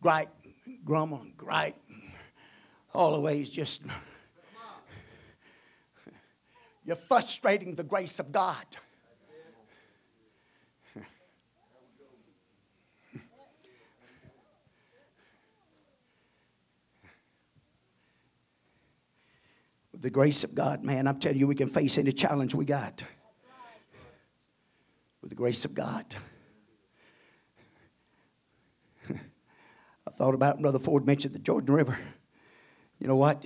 gripe, 0.00 0.30
and 0.44 0.84
grumble 0.84 1.20
and 1.20 1.36
gripe 1.36 1.76
all 2.94 3.12
the 3.12 3.20
ways 3.20 3.50
just 3.50 3.82
you're 6.84 6.96
frustrating 6.96 7.74
the 7.74 7.82
grace 7.82 8.20
of 8.20 8.30
God. 8.30 8.64
The 20.00 20.10
grace 20.10 20.44
of 20.44 20.54
God, 20.54 20.84
man, 20.84 21.06
I'm 21.06 21.18
telling 21.18 21.38
you, 21.38 21.46
we 21.46 21.54
can 21.54 21.68
face 21.70 21.96
any 21.96 22.12
challenge 22.12 22.54
we 22.54 22.66
got. 22.66 23.02
With 25.22 25.30
the 25.30 25.34
grace 25.34 25.64
of 25.64 25.72
God. 25.72 26.14
I 29.10 30.10
thought 30.18 30.34
about 30.34 30.60
Brother 30.60 30.78
Ford 30.78 31.06
mentioned 31.06 31.34
the 31.34 31.38
Jordan 31.38 31.74
River. 31.74 31.96
You 33.04 33.08
know 33.08 33.16
what? 33.16 33.44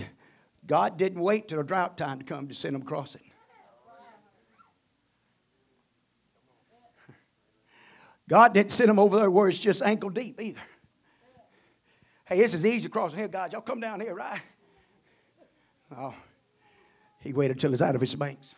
God 0.68 0.96
didn't 0.96 1.20
wait 1.20 1.48
till 1.48 1.58
a 1.58 1.64
drought 1.64 1.98
time 1.98 2.20
to 2.20 2.24
come 2.24 2.46
to 2.46 2.54
send 2.54 2.76
them 2.76 2.82
across 2.82 3.16
it. 3.16 3.22
God 8.28 8.54
didn't 8.54 8.70
send 8.70 8.88
them 8.88 9.00
over 9.00 9.16
there 9.16 9.28
where 9.32 9.48
it's 9.48 9.58
just 9.58 9.82
ankle 9.82 10.10
deep 10.10 10.40
either. 10.40 10.60
Hey, 12.24 12.36
this 12.36 12.54
is 12.54 12.64
easy 12.64 12.88
crossing 12.88 13.18
here, 13.18 13.26
God. 13.26 13.52
Y'all 13.52 13.60
come 13.60 13.80
down 13.80 13.98
here, 13.98 14.14
right? 14.14 14.40
Oh, 15.90 16.14
he 17.18 17.32
waited 17.32 17.58
till 17.58 17.72
it's 17.72 17.82
out 17.82 17.96
of 17.96 18.00
his 18.00 18.14
banks. 18.14 18.54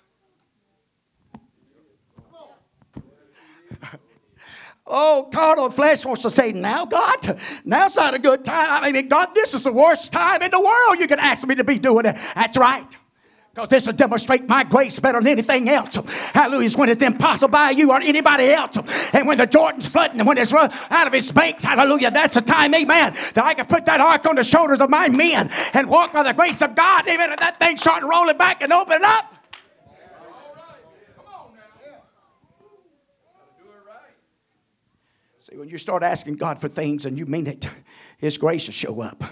Oh, 4.93 5.29
carnal 5.33 5.71
flesh 5.71 6.05
wants 6.05 6.23
to 6.23 6.31
say, 6.31 6.53
now, 6.53 6.85
God, 6.85 7.39
now's 7.65 7.95
not 7.95 8.13
a 8.13 8.19
good 8.19 8.45
time. 8.45 8.69
I 8.71 8.91
mean, 8.91 9.09
God, 9.09 9.35
this 9.35 9.55
is 9.55 9.63
the 9.63 9.73
worst 9.73 10.13
time 10.13 10.43
in 10.43 10.51
the 10.51 10.61
world 10.61 10.99
you 10.99 11.07
can 11.07 11.21
ask 11.21 11.47
me 11.47 11.55
to 11.55 11.65
be 11.65 11.79
doing 11.79 12.07
it. 12.07 12.17
That's 12.35 12.59
right. 12.59 12.97
Because 13.55 13.69
this 13.69 13.87
will 13.87 13.95
demonstrate 13.95 14.49
my 14.49 14.63
grace 14.63 15.01
better 15.01 15.19
than 15.19 15.27
anything 15.27 15.69
else. 15.69 15.97
Hallelujah. 16.33 16.77
When 16.77 16.89
it's 16.89 17.03
impossible 17.03 17.49
by 17.49 17.71
you 17.71 17.91
or 17.91 18.01
anybody 18.01 18.51
else. 18.51 18.77
And 19.13 19.27
when 19.27 19.39
the 19.39 19.47
Jordan's 19.47 19.87
flooding 19.87 20.21
and 20.21 20.29
when 20.29 20.39
it's 20.39 20.53
run 20.53 20.71
out 20.91 21.07
of 21.07 21.15
its 21.15 21.33
banks, 21.33 21.65
hallelujah, 21.65 22.11
that's 22.13 22.37
the 22.37 22.43
time, 22.43 22.75
amen, 22.75 23.17
that 23.35 23.45
I 23.45 23.55
can 23.55 23.67
put 23.67 23.87
that 23.87 24.01
ark 24.01 24.27
on 24.27 24.37
the 24.37 24.45
shoulders 24.45 24.81
of 24.81 24.89
my 24.89 25.09
men 25.09 25.51
and 25.73 25.89
walk 25.89 26.13
by 26.13 26.23
the 26.23 26.33
grace 26.33 26.63
of 26.63 26.75
God, 26.77 27.09
amen, 27.09 27.31
and 27.31 27.39
that 27.41 27.59
thing 27.59 27.77
starting 27.77 28.09
rolling 28.09 28.37
back 28.37 28.63
and 28.63 28.73
opening 28.73 29.05
up. 29.05 29.35
When 35.61 35.69
you 35.69 35.77
start 35.77 36.03
asking 36.03 36.37
God 36.37 36.59
for 36.59 36.69
things 36.69 37.05
and 37.05 37.19
you 37.19 37.27
mean 37.27 37.47
it, 37.47 37.69
His 38.17 38.39
grace 38.39 38.67
will 38.67 38.73
show 38.73 39.03
up. 39.03 39.23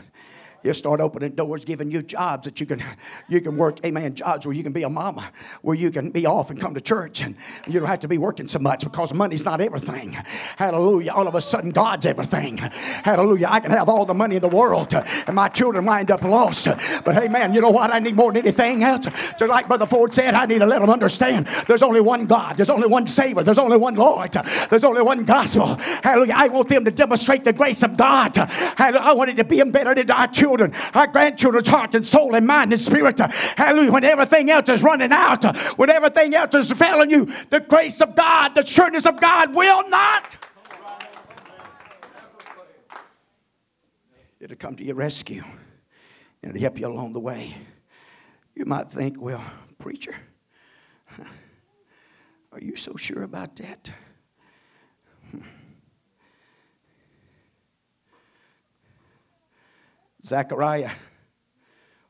He'll 0.63 0.75
start 0.75 1.01
opening 1.01 1.33
doors, 1.33 1.65
giving 1.65 1.91
you 1.91 2.03
jobs 2.03 2.45
that 2.45 2.61
you 2.61 2.67
can, 2.67 2.83
you 3.29 3.41
can 3.41 3.57
work, 3.57 3.85
amen, 3.85 4.15
jobs 4.15 4.47
where 4.47 4.55
you 4.55 4.63
can 4.63 4.73
be 4.73 4.83
a 4.83 4.89
mama, 4.89 5.31
where 5.63 5.77
you 5.77 5.91
can 5.91 6.11
be 6.11 6.27
off 6.27 6.51
and 6.51 6.61
come 6.61 6.75
to 6.75 6.81
church 6.81 7.21
and 7.21 7.37
you 7.67 7.79
don't 7.79 7.89
have 7.89 8.01
to 8.01 8.09
be 8.09 8.19
working 8.19 8.49
so 8.49 8.59
much 8.59 8.85
because 8.85 9.15
money's 9.15 9.45
not 9.45 9.61
everything. 9.61 10.13
Hallelujah. 10.57 11.13
All 11.13 11.29
of 11.29 11.35
a 11.35 11.41
sudden, 11.41 11.71
God's 11.71 12.07
everything. 12.07 12.57
Hallelujah. 12.59 13.47
I 13.51 13.61
can 13.61 13.71
have 13.71 13.89
all 13.89 14.05
the 14.05 14.15
money 14.15 14.37
in 14.37 14.43
the 14.43 14.49
world 14.49 14.93
and 14.95 15.35
my 15.35 15.49
children 15.49 15.85
wind 15.85 16.11
up 16.11 16.23
lost. 16.23 16.67
But 17.05 17.15
hey, 17.15 17.29
man, 17.29 17.55
you 17.55 17.61
know 17.61 17.71
what? 17.71 17.93
I 17.93 18.01
need 18.01 18.17
more 18.17 18.33
than 18.33 18.43
anything 18.43 18.83
else. 18.83 19.07
Just 19.39 19.49
like 19.49 19.69
Brother 19.69 19.87
Ford 19.87 20.13
said, 20.13 20.35
I 20.35 20.47
need 20.47 20.59
to 20.59 20.67
let 20.67 20.81
them 20.81 20.91
understand 20.91 21.47
there's 21.69 21.83
only 21.83 22.01
one 22.01 22.27
God, 22.27 22.57
there's 22.57 22.71
only 22.71 22.89
one 22.89 23.07
Savior, 23.07 23.43
there's 23.43 23.59
only 23.59 23.77
one 23.77 23.95
Lord, 23.95 24.37
there's 24.71 24.85
only 24.85 25.03
one 25.03 25.25
gospel. 25.25 25.77
Hallelujah. 25.77 26.35
I 26.37 26.49
want 26.49 26.69
them 26.69 26.85
to 26.85 26.91
demonstrate 26.91 27.45
the 27.45 27.53
grace 27.53 27.83
of 27.83 27.97
God. 27.97 28.35
Hallelujah. 28.37 29.05
I 29.05 29.13
want 29.13 29.31
it 29.31 29.37
to 29.37 29.45
be 29.45 29.61
embedded 29.61 29.99
into 29.99 30.13
our 30.13 30.27
children, 30.27 30.48
our 30.95 31.07
grandchildren's 31.07 31.69
heart 31.69 31.95
and 31.95 32.07
soul 32.07 32.35
and 32.35 32.47
mind 32.47 32.73
and 32.73 32.81
spirit. 32.81 33.19
Hallelujah. 33.19 33.93
When 33.93 34.05
everything 34.05 34.51
else 34.51 34.69
is 34.69 34.83
running 34.83 35.13
out, 35.13 35.45
when 35.79 35.91
everything 35.91 36.35
else 36.35 36.55
is 36.55 36.73
failing 36.73 37.11
you, 37.11 37.29
the 37.51 37.61
grace 37.61 38.01
of 38.01 38.15
God, 38.15 38.55
the 38.55 38.65
sureness 38.65 39.07
of 39.07 39.21
God 39.21 39.55
will 39.55 39.89
not. 39.89 40.37
It'll 44.41 44.57
come 44.57 44.77
to 44.77 44.85
your 44.85 44.95
rescue 44.95 45.43
and 46.43 46.55
it'll 46.55 46.63
help 46.63 46.79
you 46.79 46.87
along 46.87 47.13
the 47.13 47.21
way. 47.21 47.55
You 48.55 48.65
might 48.65 48.91
think, 48.91 49.21
well, 49.21 49.45
preacher, 49.79 50.15
are 52.53 52.61
you 52.61 52.77
so 52.77 52.97
sure 52.97 53.23
about 53.23 53.57
that? 53.57 53.91
Zechariah 60.29 60.91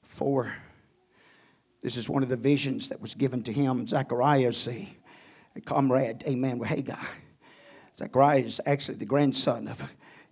4. 0.02 0.52
This 1.82 1.96
is 1.96 2.08
one 2.08 2.24
of 2.24 2.28
the 2.28 2.36
visions 2.36 2.88
that 2.88 3.00
was 3.00 3.14
given 3.14 3.44
to 3.44 3.52
him. 3.52 3.86
Zechariah 3.86 4.48
is 4.48 4.66
a, 4.66 4.88
a 5.54 5.60
comrade, 5.60 6.24
amen, 6.26 6.58
with 6.58 6.68
Haggai. 6.68 6.96
Zechariah 7.96 8.40
is 8.40 8.60
actually 8.66 8.96
the 8.96 9.04
grandson 9.04 9.68
of 9.68 9.88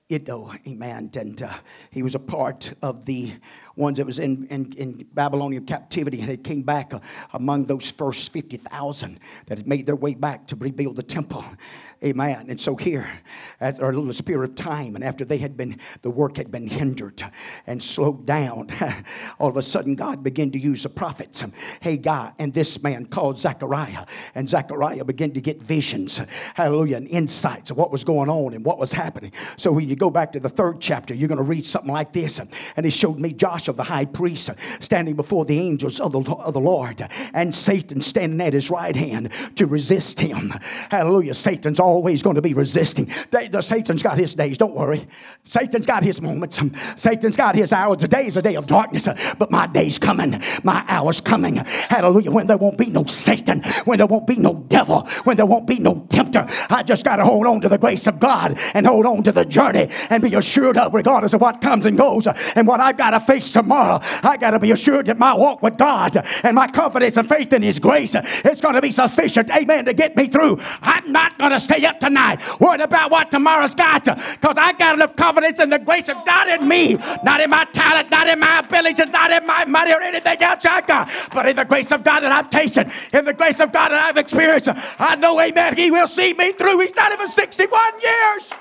Iddo, 0.08 0.52
amen. 0.66 1.10
And 1.14 1.40
uh, 1.40 1.52
he 1.90 2.02
was 2.02 2.16
a 2.16 2.20
part 2.20 2.74
of 2.82 3.04
the 3.04 3.32
ones 3.76 3.98
that 3.98 4.06
was 4.06 4.18
in, 4.18 4.46
in, 4.48 4.72
in 4.72 5.06
Babylonian 5.14 5.64
captivity 5.64 6.20
and 6.20 6.30
it 6.30 6.42
came 6.42 6.62
back 6.62 6.92
uh, 6.92 6.98
among 7.34 7.66
those 7.66 7.90
first 7.90 8.32
50,000 8.32 9.20
that 9.46 9.58
had 9.58 9.68
made 9.68 9.86
their 9.86 9.96
way 9.96 10.14
back 10.14 10.48
to 10.48 10.56
rebuild 10.56 10.96
the 10.96 11.02
temple. 11.04 11.44
Amen. 12.04 12.46
And 12.50 12.60
so 12.60 12.76
here, 12.76 13.08
at 13.58 13.80
our 13.80 13.90
little 13.90 14.12
spirit 14.12 14.50
of 14.50 14.54
time, 14.54 14.96
and 14.96 15.02
after 15.02 15.24
they 15.24 15.38
had 15.38 15.56
been, 15.56 15.80
the 16.02 16.10
work 16.10 16.36
had 16.36 16.50
been 16.50 16.68
hindered 16.68 17.22
and 17.66 17.82
slowed 17.82 18.26
down, 18.26 18.68
all 19.40 19.48
of 19.48 19.56
a 19.56 19.62
sudden 19.62 19.94
God 19.94 20.22
began 20.22 20.50
to 20.50 20.58
use 20.58 20.82
the 20.82 20.90
prophets, 20.90 21.42
Haggai, 21.80 22.32
and 22.38 22.52
this 22.52 22.82
man 22.82 23.06
called 23.06 23.38
Zechariah. 23.38 24.04
And 24.34 24.46
Zechariah 24.46 25.06
began 25.06 25.30
to 25.32 25.40
get 25.40 25.62
visions, 25.62 26.20
hallelujah, 26.54 26.98
and 26.98 27.08
insights 27.08 27.70
of 27.70 27.78
what 27.78 27.90
was 27.90 28.04
going 28.04 28.28
on 28.28 28.52
and 28.52 28.62
what 28.62 28.78
was 28.78 28.92
happening. 28.92 29.32
So 29.56 29.72
when 29.72 29.88
you 29.88 29.96
go 29.96 30.10
back 30.10 30.32
to 30.32 30.40
the 30.40 30.50
third 30.50 30.82
chapter, 30.82 31.14
you're 31.14 31.28
going 31.28 31.38
to 31.38 31.44
read 31.44 31.64
something 31.64 31.92
like 31.92 32.12
this. 32.12 32.38
And 32.76 32.84
he 32.84 32.90
showed 32.90 33.18
me 33.18 33.32
Joshua, 33.32 33.72
the 33.72 33.84
high 33.84 34.04
priest, 34.04 34.50
standing 34.80 35.16
before 35.16 35.46
the 35.46 35.58
angels 35.58 35.98
of 35.98 36.12
the, 36.12 36.20
of 36.20 36.52
the 36.52 36.60
Lord, 36.60 37.08
and 37.32 37.54
Satan 37.54 38.02
standing 38.02 38.46
at 38.46 38.52
his 38.52 38.68
right 38.68 38.94
hand 38.94 39.30
to 39.54 39.66
resist 39.66 40.20
him. 40.20 40.52
Hallelujah. 40.90 41.32
Satan's 41.32 41.80
always 41.86 42.22
going 42.22 42.36
to 42.36 42.42
be 42.42 42.52
resisting. 42.54 43.08
Satan's 43.60 44.02
got 44.02 44.18
his 44.18 44.34
days, 44.34 44.58
don't 44.58 44.74
worry. 44.74 45.06
Satan's 45.44 45.86
got 45.86 46.02
his 46.02 46.20
moments. 46.20 46.60
Satan's 46.96 47.36
got 47.36 47.54
his 47.54 47.72
hours. 47.72 47.98
Today 47.98 48.26
is 48.26 48.36
a 48.36 48.42
day 48.42 48.56
of 48.56 48.66
darkness, 48.66 49.08
but 49.38 49.50
my 49.50 49.66
day's 49.66 49.98
coming. 49.98 50.42
My 50.62 50.84
hour's 50.88 51.20
coming. 51.20 51.56
Hallelujah. 51.56 52.30
When 52.30 52.46
there 52.46 52.56
won't 52.56 52.76
be 52.76 52.86
no 52.86 53.04
Satan, 53.04 53.62
when 53.84 53.98
there 53.98 54.06
won't 54.06 54.26
be 54.26 54.36
no 54.36 54.54
devil, 54.68 55.06
when 55.24 55.36
there 55.36 55.46
won't 55.46 55.66
be 55.66 55.78
no 55.78 56.06
tempter, 56.10 56.44
I 56.68 56.82
just 56.82 57.04
got 57.04 57.16
to 57.16 57.24
hold 57.24 57.46
on 57.46 57.60
to 57.60 57.68
the 57.68 57.78
grace 57.78 58.06
of 58.06 58.18
God 58.18 58.58
and 58.74 58.86
hold 58.86 59.06
on 59.06 59.22
to 59.22 59.32
the 59.32 59.44
journey 59.44 59.88
and 60.10 60.22
be 60.22 60.34
assured 60.34 60.76
of, 60.76 60.92
regardless 60.92 61.34
of 61.34 61.40
what 61.40 61.60
comes 61.60 61.86
and 61.86 61.96
goes 61.96 62.26
and 62.26 62.66
what 62.66 62.80
I've 62.80 62.96
got 62.96 63.10
to 63.10 63.20
face 63.20 63.52
tomorrow. 63.52 64.00
I 64.22 64.36
got 64.36 64.50
to 64.50 64.58
be 64.58 64.72
assured 64.72 65.06
that 65.06 65.18
my 65.18 65.34
walk 65.34 65.62
with 65.62 65.78
God 65.78 66.16
and 66.42 66.54
my 66.54 66.66
confidence 66.66 67.16
and 67.16 67.28
faith 67.28 67.52
in 67.52 67.62
His 67.62 67.78
grace 67.78 68.14
is 68.44 68.60
going 68.60 68.74
to 68.74 68.82
be 68.82 68.90
sufficient, 68.90 69.50
amen, 69.50 69.84
to 69.84 69.94
get 69.94 70.16
me 70.16 70.26
through. 70.26 70.58
I'm 70.82 71.12
not 71.12 71.38
going 71.38 71.52
to 71.52 71.60
stay 71.60 71.75
up 71.84 72.00
tonight 72.00 72.40
worried 72.60 72.80
about 72.80 73.10
what 73.10 73.30
tomorrow's 73.30 73.74
got 73.74 74.04
because 74.04 74.56
I 74.56 74.72
got 74.72 74.96
enough 74.96 75.16
confidence 75.16 75.60
in 75.60 75.70
the 75.70 75.78
grace 75.78 76.08
of 76.08 76.24
God 76.24 76.48
in 76.48 76.66
me, 76.66 76.94
not 77.22 77.40
in 77.40 77.50
my 77.50 77.64
talent, 77.66 78.10
not 78.10 78.28
in 78.28 78.38
my 78.38 78.60
abilities, 78.60 79.06
not 79.08 79.30
in 79.30 79.46
my 79.46 79.64
money 79.64 79.92
or 79.92 80.00
anything 80.00 80.42
else 80.42 80.64
I 80.64 80.80
got, 80.80 81.10
but 81.32 81.46
in 81.46 81.56
the 81.56 81.64
grace 81.64 81.92
of 81.92 82.04
God 82.04 82.20
that 82.20 82.32
I've 82.32 82.50
tasted, 82.50 82.90
in 83.12 83.24
the 83.24 83.34
grace 83.34 83.60
of 83.60 83.72
God 83.72 83.90
that 83.90 84.00
I've 84.04 84.16
experienced. 84.16 84.68
I 84.98 85.16
know, 85.16 85.40
amen, 85.40 85.76
He 85.76 85.90
will 85.90 86.06
see 86.06 86.32
me 86.32 86.52
through. 86.52 86.80
He's 86.80 86.94
not 86.94 87.12
even 87.12 87.28
61 87.28 88.00
years. 88.00 88.52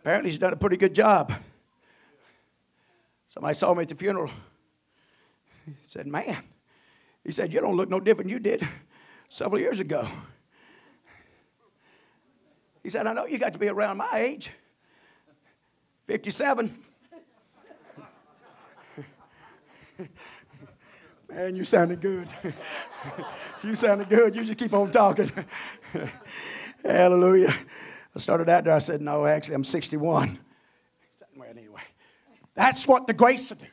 Apparently, 0.00 0.30
he's 0.30 0.38
done 0.38 0.52
a 0.52 0.56
pretty 0.56 0.78
good 0.78 0.94
job. 0.94 1.32
Somebody 3.28 3.54
saw 3.54 3.74
me 3.74 3.82
at 3.82 3.88
the 3.88 3.94
funeral. 3.94 4.30
He 5.66 5.74
said, 5.86 6.06
Man, 6.06 6.42
he 7.24 7.32
said, 7.32 7.52
You 7.52 7.60
don't 7.60 7.76
look 7.76 7.88
no 7.88 8.00
different 8.00 8.30
you 8.30 8.38
did 8.38 8.66
several 9.28 9.60
years 9.60 9.80
ago. 9.80 10.08
He 12.82 12.88
said, 12.88 13.06
I 13.06 13.12
know 13.12 13.26
you 13.26 13.36
got 13.38 13.52
to 13.52 13.58
be 13.58 13.68
around 13.68 13.98
my 13.98 14.08
age 14.14 14.50
57. 16.06 16.82
Man, 21.28 21.54
you 21.54 21.64
sounded 21.64 22.00
good. 22.00 22.26
you 23.62 23.74
sounded 23.74 24.08
good. 24.08 24.34
You 24.34 24.44
just 24.44 24.58
keep 24.58 24.72
on 24.72 24.90
talking. 24.90 25.30
Hallelujah. 26.84 27.54
I 28.14 28.18
started 28.18 28.48
out 28.48 28.64
there. 28.64 28.74
I 28.74 28.78
said, 28.78 29.00
No, 29.00 29.26
actually, 29.26 29.54
I'm 29.54 29.64
61. 29.64 30.38
Well, 31.36 31.48
anyway, 31.48 31.82
that's 32.54 32.88
what 32.88 33.06
the 33.06 33.12
grace 33.12 33.50
will 33.50 33.58
do. 33.58 33.66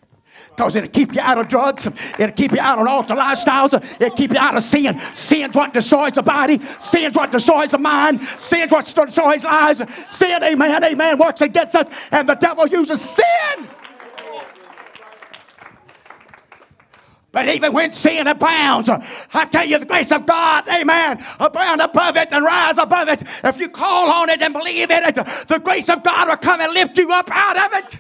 Because 0.50 0.76
it'll 0.76 0.90
keep 0.90 1.14
you 1.14 1.22
out 1.22 1.38
of 1.38 1.48
drugs. 1.48 1.88
It'll 2.18 2.32
keep 2.32 2.52
you 2.52 2.60
out 2.60 2.80
of 2.80 2.88
altar 2.88 3.16
lifestyles. 3.16 3.74
It'll 4.00 4.16
keep 4.16 4.32
you 4.32 4.40
out 4.40 4.58
of 4.58 4.64
sin. 4.64 5.00
Sin's 5.14 5.56
what 5.56 5.74
destroys 5.74 6.14
the 6.14 6.24
body. 6.24 6.60
Sin's 6.80 7.16
what 7.16 7.32
destroys 7.32 7.72
the 7.72 7.78
mind. 7.78 8.22
Sin's 8.38 8.72
what 8.72 8.86
destroys 8.86 9.44
lives. 9.44 9.82
Sin, 10.10 10.44
amen, 10.44 10.84
amen, 10.84 11.18
works 11.18 11.42
against 11.42 11.76
us. 11.76 11.86
And 12.12 12.28
the 12.28 12.36
devil 12.36 12.68
uses 12.68 13.02
sin 13.02 13.68
But 17.38 17.50
even 17.50 17.72
when 17.72 17.94
sin 17.94 18.26
abounds, 18.26 18.90
I 18.90 19.46
tell 19.46 19.64
you 19.64 19.78
the 19.78 19.86
grace 19.86 20.12
of 20.12 20.26
God, 20.26 20.68
amen, 20.68 21.24
abound 21.40 21.82
above 21.82 22.18
it 22.18 22.30
and 22.32 22.44
rise 22.44 22.80
above 22.80 23.10
it. 23.10 23.22
If 23.44 23.60
you 23.60 23.70
call 23.70 24.10
on 24.10 24.30
it 24.30 24.42
and 24.42 24.54
believe 24.54 24.90
in 24.90 25.04
it, 25.04 25.14
the 25.48 25.62
grace 25.64 25.88
of 25.88 26.02
God 26.02 26.30
will 26.30 26.38
come 26.38 26.62
and 26.62 26.74
lift 26.74 26.98
you 26.98 27.12
up 27.12 27.30
out 27.32 27.58
of 27.58 27.78
it. 27.78 28.00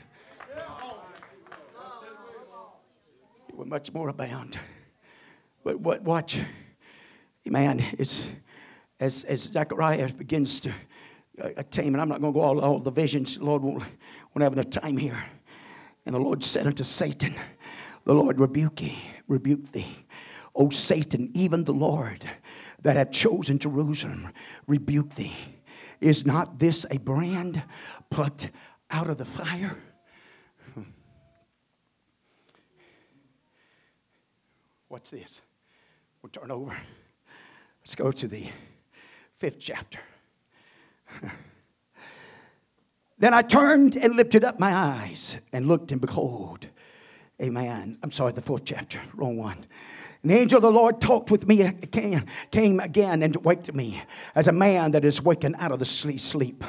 It 3.47 3.47
will 3.58 3.66
much 3.66 3.92
more 3.92 4.10
abound. 4.10 4.60
But 5.64 5.80
what 5.80 6.04
watch, 6.04 6.40
man, 7.46 7.84
is 7.98 8.30
as 9.00 9.24
as 9.24 9.44
Zechariah 9.44 10.14
begins 10.14 10.60
to 10.62 10.70
uh, 11.42 11.50
attain, 11.58 11.88
and 11.88 12.00
I'm 12.00 12.10
not 12.10 12.22
going 12.22 12.34
to 12.34 12.40
go 12.40 12.46
all, 12.46 12.60
all 12.60 12.80
the 12.80 12.92
visions. 12.92 13.38
Lord 13.40 13.64
won't, 13.64 13.80
won't 13.80 14.42
have 14.42 14.54
enough 14.54 14.70
time 14.70 14.98
here. 14.98 15.24
And 16.06 16.14
the 16.14 16.20
Lord 16.20 16.44
said 16.44 16.68
unto 16.68 16.84
Satan, 16.84 17.36
The 18.06 18.14
Lord 18.14 18.40
rebuke 18.40 18.78
thee, 18.78 19.00
rebuke 19.28 19.72
thee. 19.72 20.06
O 20.56 20.70
Satan, 20.70 21.32
even 21.34 21.64
the 21.64 21.74
Lord 21.74 22.26
that 22.84 22.96
hath 22.96 23.12
chosen 23.12 23.60
Jerusalem, 23.60 24.30
rebuke 24.68 25.16
thee. 25.16 25.36
Is 26.00 26.26
not 26.26 26.60
this 26.60 26.86
a 26.92 26.98
brand 26.98 27.64
plucked 28.12 28.52
out 28.92 29.10
of 29.10 29.18
the 29.18 29.26
fire? 29.26 29.78
What's 34.90 35.10
this? 35.10 35.42
We'll 36.22 36.30
turn 36.30 36.52
over. 36.52 36.76
Let's 37.82 37.96
go 37.96 38.12
to 38.12 38.28
the 38.28 38.48
fifth 39.36 39.60
chapter. 39.60 40.00
then 43.18 43.34
I 43.34 43.42
turned 43.42 43.96
and 43.96 44.16
lifted 44.16 44.44
up 44.44 44.60
my 44.60 44.74
eyes 44.74 45.38
and 45.52 45.68
looked, 45.68 45.92
and 45.92 46.02
behold, 46.02 46.68
Amen. 47.42 48.00
I'm 48.02 48.12
sorry, 48.12 48.32
the 48.32 48.42
fourth 48.42 48.66
chapter, 48.66 49.00
wrong 49.14 49.38
one. 49.38 49.66
And 50.24 50.32
the 50.32 50.36
angel 50.36 50.58
of 50.58 50.64
the 50.64 50.72
Lord 50.72 51.00
talked 51.00 51.30
with 51.30 51.48
me, 51.48 51.72
came, 51.92 52.26
came 52.50 52.80
again 52.80 53.22
and 53.22 53.36
waked 53.38 53.74
me 53.76 54.02
as 54.34 54.48
a 54.48 54.52
man 54.52 54.92
that 54.92 55.06
is 55.06 55.22
wakened 55.22 55.56
out 55.60 55.72
of 55.72 55.78
the 55.78 55.86
sleep, 55.86 56.64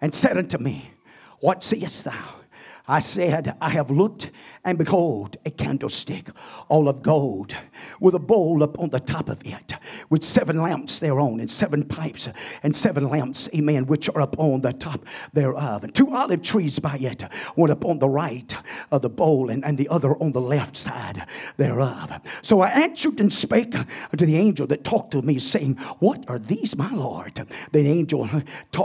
and 0.00 0.14
said 0.14 0.38
unto 0.38 0.58
me, 0.58 0.92
What 1.40 1.64
seest 1.64 2.04
thou? 2.04 2.43
I 2.86 2.98
said, 2.98 3.56
I 3.62 3.70
have 3.70 3.90
looked 3.90 4.30
and 4.62 4.76
behold 4.76 5.38
a 5.46 5.50
candlestick 5.50 6.28
all 6.68 6.86
of 6.86 7.02
gold 7.02 7.54
with 7.98 8.14
a 8.14 8.18
bowl 8.18 8.62
upon 8.62 8.90
the 8.90 9.00
top 9.00 9.30
of 9.30 9.40
it 9.44 9.72
with 10.10 10.22
seven 10.22 10.62
lamps 10.62 10.98
thereon 10.98 11.40
and 11.40 11.50
seven 11.50 11.84
pipes 11.84 12.28
and 12.62 12.76
seven 12.76 13.08
lamps, 13.08 13.48
amen, 13.54 13.86
which 13.86 14.10
are 14.10 14.20
upon 14.20 14.60
the 14.60 14.72
top 14.72 15.06
thereof. 15.32 15.82
And 15.84 15.94
two 15.94 16.10
olive 16.10 16.42
trees 16.42 16.78
by 16.78 16.96
it, 16.96 17.22
one 17.54 17.70
upon 17.70 18.00
the 18.00 18.08
right 18.08 18.54
of 18.90 19.00
the 19.00 19.10
bowl 19.10 19.48
and, 19.48 19.64
and 19.64 19.78
the 19.78 19.88
other 19.88 20.14
on 20.22 20.32
the 20.32 20.40
left 20.40 20.76
side 20.76 21.26
thereof. 21.56 22.20
So 22.42 22.60
I 22.60 22.68
answered 22.68 23.18
and 23.18 23.32
spake 23.32 23.74
unto 23.74 24.26
the 24.26 24.36
angel 24.36 24.66
that 24.66 24.84
talked 24.84 25.12
to 25.12 25.22
me, 25.22 25.38
saying, 25.38 25.76
What 26.00 26.24
are 26.28 26.38
these, 26.38 26.76
my 26.76 26.90
Lord? 26.90 27.46
The 27.72 27.88
angel 27.88 28.28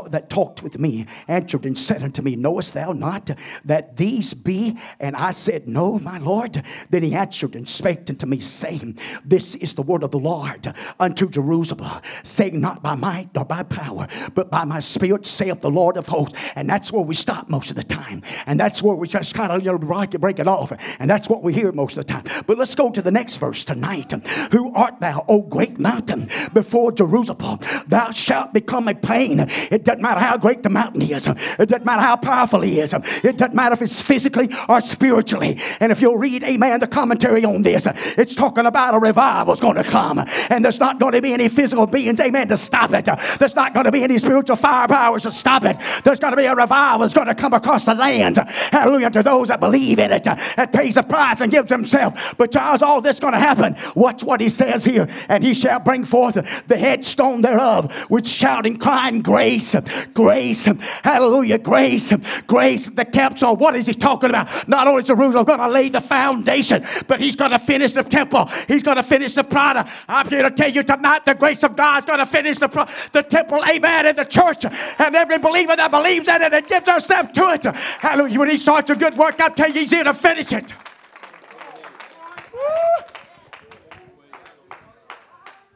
that 0.08 0.30
talked 0.30 0.64
with 0.64 0.80
me 0.80 1.06
answered 1.28 1.66
and 1.66 1.78
said 1.78 2.02
unto 2.02 2.22
me, 2.22 2.38
Knowest 2.38 2.74
thou 2.74 2.94
not 2.94 3.30
that 3.66 3.89
these 3.96 4.34
be? 4.34 4.78
And 5.00 5.16
I 5.16 5.32
said, 5.32 5.68
No, 5.68 6.00
my 6.00 6.18
Lord. 6.18 6.64
Then 6.90 7.04
he 7.04 7.16
answered 7.16 7.56
and 7.56 7.68
spake 7.68 8.10
unto 8.10 8.26
me, 8.26 8.40
saying, 8.40 8.98
This 9.26 9.56
is 9.56 9.74
the 9.74 9.82
word 9.82 10.04
of 10.04 10.12
the 10.12 10.20
Lord 10.20 10.74
unto 11.00 11.30
Jerusalem, 11.30 12.02
saying, 12.24 12.60
Not 12.60 12.82
by 12.82 12.96
might 12.96 13.30
nor 13.36 13.46
by 13.46 13.64
power, 13.64 14.08
but 14.34 14.50
by 14.50 14.66
my 14.66 14.80
spirit, 14.80 15.26
saith 15.26 15.62
the 15.62 15.72
Lord 15.72 15.98
of 15.98 16.08
hosts. 16.08 16.38
And 16.56 16.70
that's 16.70 16.92
where 16.92 17.04
we 17.04 17.16
stop 17.16 17.50
most 17.50 17.70
of 17.70 17.76
the 17.76 17.84
time. 17.84 18.22
And 18.46 18.60
that's 18.60 18.82
where 18.82 18.96
we 18.96 19.08
just 19.08 19.34
kind 19.34 19.52
of 19.52 19.64
you 19.64 19.72
know, 19.72 19.78
break 19.78 20.40
it 20.40 20.48
off. 20.48 20.72
And 21.00 21.10
that's 21.10 21.30
what 21.30 21.44
we 21.44 21.54
hear 21.54 21.72
most 21.72 21.98
of 21.98 22.06
the 22.06 22.14
time. 22.14 22.24
But 22.46 22.58
let's 22.58 22.76
go 22.76 22.90
to 22.92 23.02
the 23.02 23.12
next 23.12 23.38
verse 23.38 23.64
tonight. 23.64 24.12
Who 24.52 24.74
art 24.74 25.00
thou, 25.00 25.26
O 25.28 25.42
great 25.42 25.80
mountain, 25.80 26.30
before 26.54 26.92
Jerusalem? 26.92 27.60
Thou 27.88 28.12
shalt 28.12 28.54
become 28.54 28.88
a 28.88 28.96
plain. 28.96 29.40
It 29.72 29.84
doesn't 29.84 30.02
matter 30.02 30.20
how 30.20 30.38
great 30.38 30.64
the 30.64 30.70
mountain 30.70 31.02
is, 31.02 31.28
it 31.28 31.70
doesn't 31.70 31.86
matter 31.86 32.02
how 32.02 32.18
powerful 32.18 32.62
he 32.62 32.80
is, 32.80 32.94
it 32.94 33.38
doesn't 33.38 33.56
matter 33.56 33.76
if 33.82 33.90
it's 33.90 34.02
physically 34.02 34.50
or 34.68 34.82
spiritually. 34.82 35.60
And 35.80 35.92
if 35.92 36.02
you'll 36.02 36.18
read, 36.18 36.44
amen, 36.44 36.80
the 36.80 36.88
commentary 36.88 37.46
on 37.46 37.64
this, 37.64 37.88
it's 38.18 38.36
talking 38.36 38.66
about 38.66 38.94
a 38.94 39.00
revival 39.00 39.54
is 39.54 39.60
going 39.60 39.76
to 39.76 39.84
come. 39.84 40.24
And 40.50 40.64
there's 40.64 40.80
not 40.80 41.00
going 41.00 41.14
to 41.14 41.22
be 41.22 41.34
any 41.34 41.50
physical 41.50 41.88
beings, 41.88 42.20
amen, 42.20 42.50
to 42.50 42.58
stop 42.58 42.94
it. 42.94 43.08
There's 43.40 43.56
not 43.56 43.74
going 43.74 43.86
to 43.86 43.92
be 43.92 44.04
any 44.04 44.18
spiritual 44.18 44.58
firepowers 44.58 45.24
to 45.24 45.32
stop 45.32 45.66
it. 45.66 45.78
There's 46.04 46.20
going 46.20 46.32
to 46.32 46.38
be 46.38 46.46
a 46.46 46.56
revival 46.56 47.00
that's 47.00 47.14
going 47.14 47.28
to 47.28 47.36
come 47.36 47.54
across 47.54 47.86
the 47.86 47.96
land. 47.96 48.38
Hallelujah 48.38 49.10
to 49.12 49.24
those 49.24 49.48
that 49.48 49.60
believe 49.60 50.00
in 50.00 50.12
it, 50.12 50.24
that 50.24 50.72
pays 50.74 50.98
a 50.98 51.04
price 51.04 51.42
and 51.42 51.52
gives 51.52 51.70
himself. 51.70 52.36
But 52.38 52.52
Charles, 52.52 52.82
all 52.82 53.02
this 53.02 53.20
going 53.20 53.34
to 53.34 53.40
happen. 53.40 53.76
Watch 53.96 54.24
what 54.24 54.42
he 54.42 54.50
says 54.50 54.86
here. 54.86 55.08
And 55.28 55.44
he 55.44 55.54
shall 55.54 55.80
bring 55.80 56.06
forth 56.06 56.36
the 56.68 56.78
headstone 56.78 57.42
thereof 57.42 58.08
with 58.10 58.28
shouting, 58.28 58.78
crying, 58.78 59.22
grace, 59.22 59.76
grace, 60.14 60.66
hallelujah, 61.04 61.58
grace, 61.58 62.14
grace. 62.48 62.90
The 62.90 63.06
capsule, 63.06 63.56
what 63.56 63.69
is 63.76 63.88
he 63.88 63.94
talking 63.94 64.30
about? 64.30 64.68
Not 64.68 64.88
only 64.88 65.02
is 65.02 65.08
Jerusalem 65.08 65.46
going 65.46 65.60
to 65.60 65.68
lay 65.68 65.90
the 65.90 66.02
foundation, 66.02 66.86
but 67.08 67.20
he's 67.20 67.36
going 67.36 67.52
to 67.52 67.60
finish 67.60 67.92
the 67.94 68.04
temple. 68.04 68.50
He's 68.68 68.84
going 68.84 68.98
to 68.98 69.04
finish 69.04 69.34
the 69.34 69.44
product. 69.44 69.90
I'm 70.08 70.30
here 70.30 70.44
to 70.44 70.52
tell 70.52 70.70
you 70.70 70.84
tonight 70.84 71.26
the 71.26 71.36
grace 71.36 71.64
of 71.64 71.76
God 71.76 72.00
is 72.00 72.06
going 72.06 72.20
to 72.20 72.26
finish 72.26 72.58
the, 72.58 72.68
the 73.12 73.24
temple, 73.24 73.64
amen, 73.66 74.08
in 74.08 74.16
the 74.16 74.26
church. 74.26 74.66
And 74.66 75.16
every 75.16 75.38
believer 75.38 75.76
that 75.76 75.92
believes 75.92 76.28
in 76.28 76.42
it 76.42 76.54
and 76.54 76.68
gives 76.68 76.88
herself 76.88 77.34
to 77.34 77.50
it, 77.54 77.64
hallelujah, 77.64 78.40
when 78.40 78.50
he 78.50 78.58
starts 78.58 78.90
a 78.90 78.96
good 78.96 79.18
work, 79.18 79.40
I 79.40 79.50
tell 79.50 79.70
you, 79.70 79.82
he's 79.82 79.92
here 79.92 80.04
to 80.04 80.14
finish 80.14 80.52
it. 80.54 80.74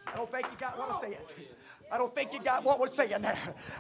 I 0.06 0.15
don't 0.15 0.19
oh, 0.19 0.25
think 0.25 0.45
you 0.51 0.58
got 0.60 0.77
what 0.77 0.91
to 0.91 0.99
say 0.99 1.13
it. 1.13 1.33
I 1.93 1.97
don't 1.97 2.13
think 2.15 2.34
you 2.34 2.39
got 2.41 2.63
what 2.63 2.79
we're 2.79 2.88
saying 2.88 3.21
there. 3.21 3.38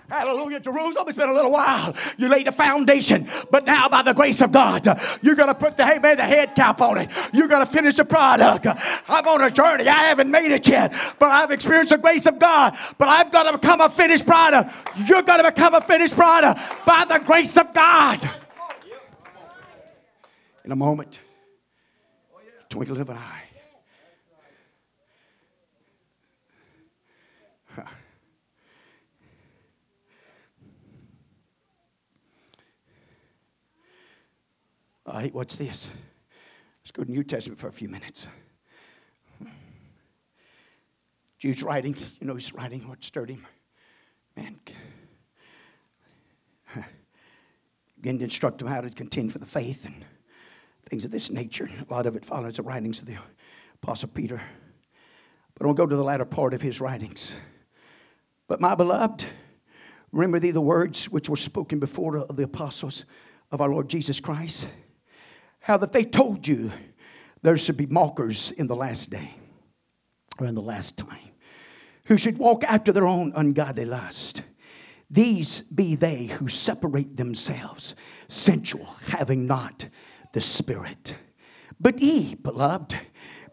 Hallelujah. 0.07 0.59
Jerusalem, 0.59 1.07
it's 1.07 1.17
been 1.17 1.29
a 1.29 1.33
little 1.33 1.49
while. 1.49 1.95
You 2.19 2.29
laid 2.29 2.45
the 2.45 2.51
foundation, 2.51 3.27
but 3.49 3.65
now 3.65 3.89
by 3.89 4.03
the 4.03 4.13
grace 4.13 4.39
of 4.39 4.51
God, 4.51 4.85
you're 5.23 5.33
going 5.33 5.47
to 5.47 5.55
put 5.55 5.77
the, 5.77 5.85
hey 5.85 5.97
man, 5.97 6.17
the 6.17 6.23
head 6.23 6.53
cap 6.55 6.79
on 6.79 6.99
it. 6.99 7.09
You're 7.33 7.47
going 7.47 7.65
to 7.65 7.71
finish 7.71 7.95
the 7.95 8.05
product. 8.05 8.67
I'm 9.07 9.27
on 9.27 9.41
a 9.41 9.49
journey. 9.49 9.87
I 9.87 10.03
haven't 10.03 10.29
made 10.29 10.51
it 10.51 10.67
yet, 10.67 10.93
but 11.17 11.31
I've 11.31 11.49
experienced 11.49 11.89
the 11.89 11.97
grace 11.97 12.27
of 12.27 12.37
God. 12.37 12.77
But 12.99 13.09
going 13.33 13.51
to 13.51 13.57
become 13.57 13.81
a 13.81 13.89
finished 13.89 14.25
product. 14.25 14.71
You're 15.07 15.23
going 15.23 15.43
to 15.43 15.51
become 15.51 15.73
a 15.73 15.81
finished 15.81 16.15
product 16.15 16.85
by 16.85 17.05
the 17.05 17.17
grace 17.17 17.57
of 17.57 17.73
God. 17.73 18.29
In 20.63 20.71
a 20.71 20.75
moment, 20.75 21.19
twinkle 22.69 23.01
of 23.01 23.09
an 23.09 23.17
eye. 23.17 23.52
All 35.05 35.15
right, 35.15 35.33
what's 35.33 35.55
this? 35.55 35.89
Let's 36.81 36.91
go 36.91 37.03
to 37.03 37.11
New 37.11 37.23
Testament 37.23 37.59
for 37.59 37.67
a 37.67 37.73
few 37.73 37.89
minutes. 37.89 38.27
Jude's 41.37 41.61
writing, 41.61 41.97
you 42.21 42.27
know, 42.27 42.35
he's 42.35 42.53
writing 42.53 42.87
what 42.87 43.03
stirred 43.03 43.29
him. 43.29 43.45
Man, 44.37 44.57
began 47.99 48.17
to 48.17 48.23
instruct 48.23 48.61
him 48.61 48.67
how 48.67 48.79
to 48.79 48.89
contend 48.89 49.33
for 49.33 49.39
the 49.39 49.45
faith 49.45 49.85
and 49.85 50.05
things 50.89 51.03
of 51.03 51.11
this 51.11 51.29
nature. 51.29 51.69
A 51.89 51.93
lot 51.93 52.05
of 52.05 52.15
it 52.15 52.23
follows 52.23 52.55
the 52.55 52.63
writings 52.63 52.99
of 53.01 53.05
the 53.05 53.17
Apostle 53.81 54.07
Peter. 54.07 54.41
But 55.55 55.67
I'll 55.67 55.73
go 55.73 55.85
to 55.85 55.95
the 55.95 56.03
latter 56.03 56.25
part 56.25 56.53
of 56.53 56.61
his 56.61 56.79
writings. 56.79 57.35
But 58.47 58.61
my 58.61 58.73
beloved, 58.73 59.25
remember 60.13 60.39
thee 60.39 60.51
the 60.51 60.61
words 60.61 61.09
which 61.09 61.27
were 61.27 61.35
spoken 61.35 61.79
before 61.79 62.17
of 62.17 62.37
the 62.37 62.43
apostles 62.43 63.03
of 63.51 63.59
our 63.59 63.69
Lord 63.69 63.89
Jesus 63.89 64.21
Christ 64.21 64.67
how 65.63 65.77
that 65.77 65.93
they 65.93 66.03
told 66.03 66.45
you 66.45 66.71
there 67.41 67.57
should 67.57 67.77
be 67.77 67.85
mockers 67.85 68.51
in 68.51 68.67
the 68.67 68.75
last 68.75 69.09
day 69.09 69.33
or 70.37 70.45
in 70.45 70.55
the 70.55 70.61
last 70.61 70.97
time 70.97 71.29
who 72.05 72.17
should 72.17 72.37
walk 72.37 72.63
after 72.65 72.91
their 72.91 73.07
own 73.07 73.31
ungodly 73.35 73.85
lust. 73.85 74.43
These 75.09 75.61
be 75.61 75.95
they 75.95 76.25
who 76.25 76.49
separate 76.49 77.15
themselves, 77.15 77.95
sensual, 78.27 78.87
having 79.07 79.47
not 79.47 79.87
the 80.33 80.41
Spirit. 80.41 81.15
But 81.79 82.01
ye, 82.01 82.35
beloved, 82.35 82.97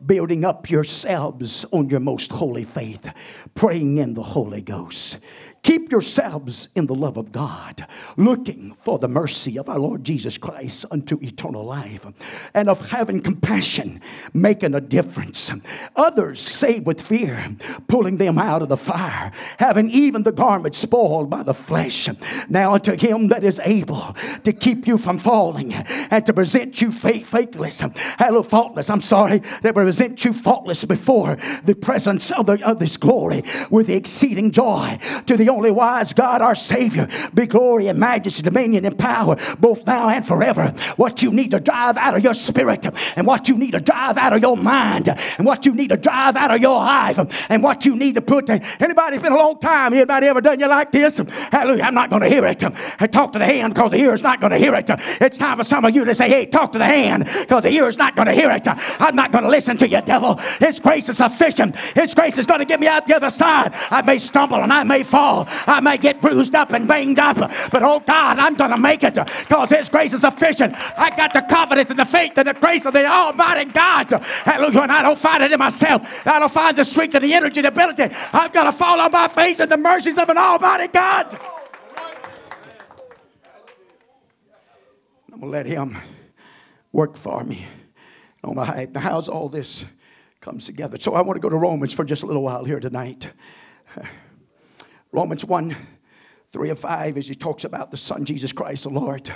building 0.05 0.45
up 0.45 0.69
yourselves 0.69 1.65
on 1.71 1.91
your 1.91 2.01
most 2.01 2.33
holy 2.33 2.65
faith, 2.65 3.13
praying 3.55 3.99
in 3.99 4.15
the 4.15 4.23
Holy 4.23 4.63
Ghost. 4.63 5.21
Keep 5.63 5.93
yourselves 5.93 6.69
in 6.75 6.87
the 6.87 6.95
love 6.95 7.19
of 7.19 7.33
God, 7.33 7.87
looking 8.17 8.75
for 8.81 8.99
the 8.99 9.09
mercy 9.09 9.59
of 9.59 9.69
our 9.69 9.79
Lord 9.79 10.05
Jesus 10.05 10.39
Christ 10.39 10.87
unto 10.91 11.19
eternal 11.21 11.65
life, 11.65 12.07
and 12.55 12.71
of 12.71 12.91
having 12.91 13.21
compassion, 13.21 14.01
making 14.33 14.75
a 14.75 14.81
difference. 14.81 15.51
Others 15.97 16.41
save 16.41 16.87
with 16.87 17.01
fear, 17.03 17.57
pulling 17.89 18.17
them 18.17 18.39
out 18.39 18.63
of 18.63 18.71
the 18.71 18.79
fire, 18.79 19.33
having 19.59 19.91
even 19.91 20.23
the 20.23 20.33
garment 20.33 20.75
spoiled 20.75 21.29
by 21.29 21.43
the 21.43 21.53
flesh. 21.53 22.09
Now 22.49 22.73
unto 22.73 22.97
him 22.97 23.29
that 23.29 23.45
is 23.45 23.61
able 23.63 24.17
to 24.45 24.55
keep 24.55 24.87
you 24.87 24.97
from 24.97 25.19
falling 25.19 25.75
and 25.75 26.25
to 26.25 26.33
present 26.33 26.81
you 26.81 26.91
faith, 26.91 27.27
faithless, 27.27 27.83
hello, 28.19 28.43
faultless, 28.43 28.89
I'm 28.89 29.03
sorry, 29.03 29.43
that 29.61 29.75
present 29.75 30.25
you 30.25 30.33
faultless 30.33 30.87
before 30.87 31.37
the 31.65 31.75
presence 31.75 32.31
of, 32.31 32.47
the, 32.47 32.65
of 32.67 32.79
this 32.79 32.97
glory 32.97 33.43
with 33.69 33.91
exceeding 33.91 34.53
joy 34.53 34.99
to 35.27 35.37
the 35.37 35.50
only 35.51 35.71
wise 35.71 36.13
God, 36.13 36.41
our 36.41 36.55
Savior, 36.55 37.09
be 37.35 37.47
glory 37.47 37.89
and 37.89 37.99
majesty, 37.99 38.43
dominion 38.43 38.85
and 38.85 38.99
power, 38.99 39.37
both 39.59 39.87
now 39.87 40.09
and 40.09 40.27
forever. 40.27 40.73
What 40.97 41.23
you 41.23 41.33
need 41.33 41.51
to 41.51 41.61
drive 41.61 41.97
out 41.97 42.17
of 42.17 42.25
your 42.25 42.35
spirit, 42.35 42.87
and 43.17 43.27
what 43.27 43.49
you 43.49 43.57
need 43.57 43.73
to 43.73 43.81
drive 43.81 44.17
out 44.17 44.33
of 44.33 44.41
your 44.41 44.57
mind, 44.57 45.09
and 45.09 45.47
what 45.47 45.67
you 45.67 45.75
need 45.75 45.89
to 45.89 45.97
drive 45.97 46.37
out 46.37 46.51
of 46.51 46.61
your 46.61 46.77
life, 46.77 47.19
and 47.49 47.63
what 47.63 47.85
you 47.85 47.97
need 47.97 48.15
to 48.15 48.23
put. 48.23 48.47
To, 48.47 48.61
anybody's 48.81 49.21
been 49.21 49.33
a 49.33 49.37
long 49.37 49.59
time? 49.59 49.93
Anybody 49.93 50.27
ever 50.29 50.41
done 50.41 50.61
you 50.61 50.69
like 50.69 50.93
this? 50.93 51.19
Hallelujah! 51.51 51.83
I'm 51.83 51.95
not 51.95 52.11
going 52.11 52.23
to 52.23 52.29
hear 52.29 52.45
it. 52.47 52.61
Talk 52.61 53.33
to 53.33 53.39
the 53.39 53.45
hand 53.45 53.75
because 53.75 53.91
the 53.91 53.99
ear 53.99 54.15
is 54.15 54.23
not 54.23 54.41
going 54.41 54.53
to 54.53 54.59
hear 54.59 54.75
it. 54.75 54.89
It's 55.21 55.39
time 55.39 55.59
for 55.59 55.65
some 55.65 55.85
of 55.85 55.95
you 55.95 56.05
to 56.05 56.15
say, 56.15 56.29
"Hey, 56.29 56.47
talk 56.47 56.73
to 56.73 56.79
the 56.79 56.85
hand," 56.85 57.25
because 57.25 57.65
the 57.65 57.71
ear 57.71 57.89
is 57.89 57.99
not 57.99 58.17
going 58.17 58.27
to 58.27 58.35
hear 58.35 58.51
it. 58.51 58.67
I'm 58.67 59.17
not 59.17 59.33
going 59.33 59.45
to 59.45 59.51
listen 59.51 59.77
to 59.79 59.89
you, 59.89 60.01
devil. 60.03 60.37
His 60.61 60.81
grace 60.81 61.09
is 61.09 61.17
sufficient. 61.17 61.77
His 61.77 62.15
grace 62.15 62.39
is 62.39 62.47
going 62.47 62.61
to 62.61 62.65
get 62.65 62.81
me 62.81 62.87
out 62.87 63.07
the 63.07 63.17
other 63.17 63.31
side. 63.31 63.75
I 63.91 64.03
may 64.03 64.19
stumble 64.19 64.63
and 64.63 64.73
I 64.73 64.85
may 64.85 65.03
fall. 65.03 65.40
I 65.49 65.81
may 65.81 65.99
get 65.99 66.21
bruised 66.21 66.55
up 66.55 66.73
and 66.73 66.87
banged 66.87 67.19
up, 67.19 67.37
but 67.37 67.83
oh 67.83 68.01
God, 68.01 68.39
I'm 68.39 68.55
going 68.55 68.71
to 68.71 68.79
make 68.79 69.03
it 69.03 69.15
because 69.15 69.71
His 69.71 69.89
grace 69.89 70.13
is 70.13 70.21
sufficient. 70.23 70.75
I 70.99 71.11
got 71.15 71.33
the 71.33 71.43
confidence 71.43 71.91
and 71.91 71.99
the 71.99 72.05
faith 72.05 72.37
and 72.37 72.49
the 72.49 72.55
grace 72.55 72.87
of 72.87 72.93
the 72.93 73.07
Almighty 73.07 73.71
God. 73.71 74.11
Hallelujah. 74.11 74.83
And 74.83 74.93
I 74.93 75.03
don't 75.03 75.19
find 75.19 75.43
it 75.43 75.53
in 75.53 75.59
myself. 75.59 76.03
I 76.27 76.39
don't 76.39 76.53
find 76.53 76.77
the 76.77 76.85
strength 76.85 77.15
and 77.15 77.25
the 77.25 77.35
energy 77.35 77.61
and 77.61 77.65
the 77.65 77.69
ability. 77.69 78.15
I've 78.33 78.53
got 78.53 78.65
to 78.65 78.73
fall 78.73 79.01
on 79.01 79.13
my 79.13 79.29
face 79.29 79.61
in 79.61 79.69
the 79.69 79.77
mercies 79.77 80.19
of 80.19 80.29
an 80.29 80.39
Almighty 80.39 80.89
God. 80.89 81.39
I'm 85.33 85.41
going 85.41 85.41
to 85.41 85.47
let 85.47 85.67
Him 85.67 85.97
work 86.93 87.17
for 87.17 87.45
me. 87.45 87.67
On 88.43 88.55
my 88.55 88.89
how's 88.97 89.29
all 89.29 89.49
this 89.49 89.85
comes 90.41 90.65
together? 90.65 90.99
So 90.99 91.15
I 91.15 91.21
want 91.21 91.37
to 91.37 91.41
go 91.41 91.51
to 91.51 91.57
Romans 91.57 91.93
for 91.93 92.05
just 92.05 92.23
a 92.23 92.27
little 92.27 92.43
while 92.43 92.65
here 92.65 92.81
tonight. 92.81 93.29
Romans 95.13 95.45
1 95.45 95.77
3 96.53 96.71
and 96.71 96.79
5, 96.79 97.17
as 97.17 97.29
he 97.29 97.35
talks 97.35 97.63
about 97.65 97.93
the 97.93 97.97
Son, 97.97 98.25
Jesus 98.25 98.53
Christ, 98.53 98.83
the 98.83 98.91
Lord. 98.91 99.33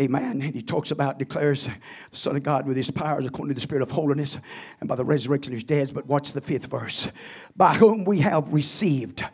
Amen. 0.00 0.40
And 0.40 0.54
he 0.54 0.62
talks 0.62 0.90
about, 0.92 1.18
declares 1.18 1.66
the 1.66 2.16
Son 2.16 2.36
of 2.36 2.42
God 2.42 2.66
with 2.66 2.76
his 2.76 2.90
powers 2.90 3.26
according 3.26 3.50
to 3.50 3.54
the 3.54 3.60
Spirit 3.60 3.82
of 3.82 3.90
holiness 3.90 4.38
and 4.80 4.88
by 4.88 4.94
the 4.94 5.04
resurrection 5.04 5.52
of 5.52 5.56
his 5.56 5.64
dead. 5.64 5.92
But 5.92 6.06
watch 6.06 6.32
the 6.32 6.40
fifth 6.40 6.66
verse. 6.66 7.08
By 7.56 7.74
whom 7.74 8.04
we 8.04 8.20
have 8.20 8.52
received 8.52 9.24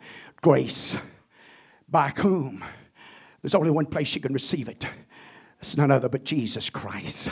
grace. 0.41 0.97
By 1.87 2.09
whom? 2.17 2.65
There's 3.41 3.55
only 3.55 3.69
one 3.69 3.85
place 3.85 4.15
you 4.15 4.21
can 4.21 4.33
receive 4.33 4.67
it. 4.67 4.87
It's 5.59 5.77
none 5.77 5.91
other 5.91 6.09
but 6.09 6.23
Jesus 6.23 6.69
Christ. 6.69 7.31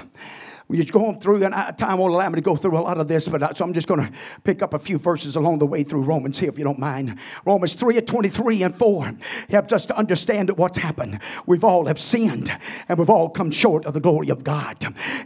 We're 0.67 0.83
going 0.85 1.19
through, 1.19 1.43
and 1.43 1.53
time 1.77 1.97
won't 1.97 2.13
allow 2.13 2.29
me 2.29 2.35
to 2.35 2.41
go 2.41 2.55
through 2.55 2.77
a 2.77 2.79
lot 2.79 2.97
of 2.97 3.07
this, 3.07 3.27
but 3.27 3.43
I, 3.43 3.53
so 3.53 3.65
I'm 3.65 3.73
just 3.73 3.87
going 3.87 3.99
to 3.99 4.11
pick 4.43 4.61
up 4.61 4.73
a 4.73 4.79
few 4.79 4.97
verses 4.97 5.35
along 5.35 5.59
the 5.59 5.65
way 5.65 5.83
through 5.83 6.03
Romans 6.03 6.39
here, 6.39 6.49
if 6.49 6.57
you 6.57 6.63
don't 6.63 6.79
mind. 6.79 7.17
Romans 7.45 7.73
3 7.75 7.97
at 7.97 8.07
23 8.07 8.63
and 8.63 8.75
4 8.75 9.13
helps 9.49 9.73
us 9.73 9.85
to 9.87 9.97
understand 9.97 10.57
what's 10.57 10.77
happened. 10.77 11.19
We've 11.45 11.63
all 11.63 11.87
have 11.87 11.99
sinned, 11.99 12.55
and 12.87 12.97
we've 12.97 13.09
all 13.09 13.29
come 13.29 13.51
short 13.51 13.85
of 13.85 13.93
the 13.93 13.99
glory 13.99 14.29
of 14.29 14.43
God. 14.43 14.77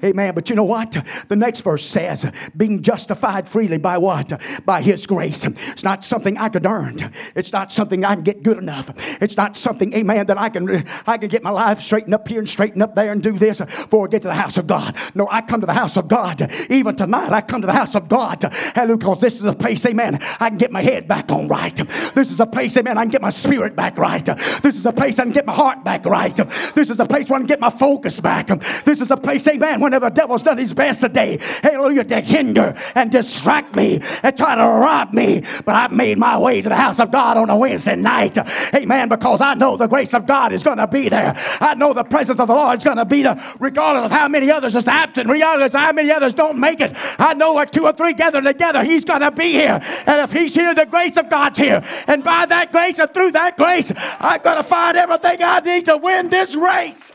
Amen. 0.04 0.34
But 0.34 0.50
you 0.50 0.56
know 0.56 0.64
what? 0.64 0.98
The 1.28 1.36
next 1.36 1.62
verse 1.62 1.86
says, 1.86 2.30
being 2.56 2.82
justified 2.82 3.48
freely 3.48 3.78
by 3.78 3.98
what? 3.98 4.42
By 4.66 4.82
His 4.82 5.06
grace. 5.06 5.46
It's 5.46 5.84
not 5.84 6.04
something 6.04 6.38
I 6.38 6.50
could 6.50 6.66
earn. 6.66 7.12
It's 7.36 7.54
not 7.54 7.72
something 7.72 8.04
I 8.04 8.16
can 8.16 8.24
get 8.24 8.44
good 8.44 8.58
enough. 8.58 8.92
It's 9.22 9.38
not 9.38 9.56
something, 9.56 9.94
amen, 9.94 10.26
that 10.28 10.38
I 10.38 10.50
can 10.50 10.86
I 11.06 11.18
can 11.18 11.30
get 11.30 11.44
my 11.44 11.52
life 11.52 11.80
straightened 11.82 12.14
up 12.14 12.28
here 12.28 12.40
and 12.40 12.50
straightened 12.50 12.82
up 12.82 12.96
there 12.96 13.12
and 13.12 13.22
do 13.22 13.38
this 13.38 13.60
before 13.60 14.08
I 14.08 14.10
get 14.10 14.24
to 14.24 14.28
the 14.28 14.34
house 14.34 14.58
of 14.58 14.68
God. 14.68 14.96
No, 15.16 15.27
I 15.30 15.42
come 15.42 15.62
to 15.62 15.68
the 15.68 15.74
house 15.74 15.98
of 15.98 16.08
God. 16.08 16.52
Even 16.70 16.96
tonight, 16.96 17.32
I 17.32 17.42
come 17.42 17.62
to 17.62 17.68
the 17.68 17.74
house 17.74 17.96
of 17.96 18.08
God. 18.08 18.44
Hallelujah, 18.76 18.98
because 18.98 19.20
this 19.20 19.36
is 19.36 19.44
a 19.44 19.54
place, 19.54 19.86
amen, 19.86 20.20
I 20.40 20.50
can 20.50 20.58
get 20.58 20.72
my 20.72 20.82
head 20.82 21.08
back 21.08 21.32
on 21.32 21.48
right. 21.48 21.76
This 22.14 22.32
is 22.32 22.40
a 22.40 22.46
place, 22.46 22.78
amen, 22.78 22.98
I 22.98 23.04
can 23.04 23.12
get 23.12 23.22
my 23.22 23.30
spirit 23.30 23.76
back 23.76 23.98
right. 23.98 24.26
This 24.26 24.76
is 24.76 24.86
a 24.86 24.94
place 24.94 25.20
I 25.20 25.24
can 25.24 25.32
get 25.32 25.46
my 25.46 25.54
heart 25.54 25.84
back 25.84 26.06
right. 26.06 26.36
This 26.76 26.90
is 26.90 27.00
a 27.00 27.06
place 27.06 27.30
where 27.30 27.38
I 27.38 27.40
can 27.40 27.48
get 27.48 27.60
my 27.60 27.70
focus 27.70 28.20
back. 28.20 28.48
This 28.84 29.02
is 29.02 29.12
a 29.12 29.18
place, 29.18 29.48
amen, 29.48 29.82
whenever 29.82 30.10
the 30.10 30.16
devil's 30.16 30.44
done 30.44 30.58
his 30.58 30.74
best 30.74 31.02
today, 31.02 31.40
hallelujah, 31.64 32.04
to 32.06 32.22
hinder 32.22 32.76
and 32.96 33.12
distract 33.12 33.76
me 33.76 34.00
and 34.24 34.38
try 34.38 34.56
to 34.56 34.62
rob 34.62 35.14
me. 35.14 35.42
But 35.66 35.76
I've 35.76 35.92
made 35.92 36.18
my 36.18 36.38
way 36.38 36.62
to 36.62 36.70
the 36.70 36.76
house 36.76 37.00
of 37.00 37.12
God 37.12 37.38
on 37.38 37.50
a 37.50 37.58
Wednesday 37.58 37.96
night, 37.96 38.38
amen, 38.76 39.10
because 39.10 39.42
I 39.42 39.54
know 39.56 39.78
the 39.78 39.88
grace 39.88 40.14
of 40.14 40.26
God 40.28 40.52
is 40.52 40.64
going 40.64 40.78
to 40.78 40.88
be 40.88 41.10
there. 41.10 41.34
I 41.60 41.74
know 41.74 41.94
the 41.94 42.04
presence 42.04 42.40
of 42.40 42.48
the 42.48 42.54
Lord 42.54 42.78
is 42.78 42.84
going 42.84 42.98
to 42.98 43.06
be 43.06 43.24
there, 43.24 43.42
regardless 43.60 44.06
of 44.06 44.12
how 44.12 44.28
many 44.28 44.52
others 44.52 44.76
are 44.76 44.84
absent 44.88 45.17
and 45.18 45.30
regardless 45.30 45.74
how 45.74 45.92
many 45.92 46.12
others 46.12 46.34
don't 46.34 46.60
make 46.60 46.80
it. 46.80 46.92
I 47.20 47.34
know 47.34 47.54
what 47.54 47.72
two 47.72 47.86
or 47.86 47.94
three 47.94 48.14
gather 48.14 48.42
together, 48.42 48.84
He's 48.84 49.06
going 49.06 49.22
to 49.22 49.32
be 49.32 49.52
here. 49.52 49.80
And 50.06 50.22
if 50.22 50.32
He's 50.32 50.56
here, 50.56 50.74
the 50.74 50.86
grace 50.86 51.18
of 51.18 51.30
God's 51.30 51.60
here. 51.60 51.84
And 52.08 52.24
by 52.24 52.46
that 52.46 52.72
grace 52.72 53.00
and 53.00 53.14
through 53.14 53.32
that 53.32 53.58
grace, 53.58 53.92
I'm 54.20 54.42
going 54.42 54.58
to 54.58 54.64
find 54.64 54.98
everything 54.98 55.38
I 55.42 55.60
need 55.60 55.86
to 55.86 55.98
win 55.98 56.30
this 56.30 56.56
race. 56.56 57.12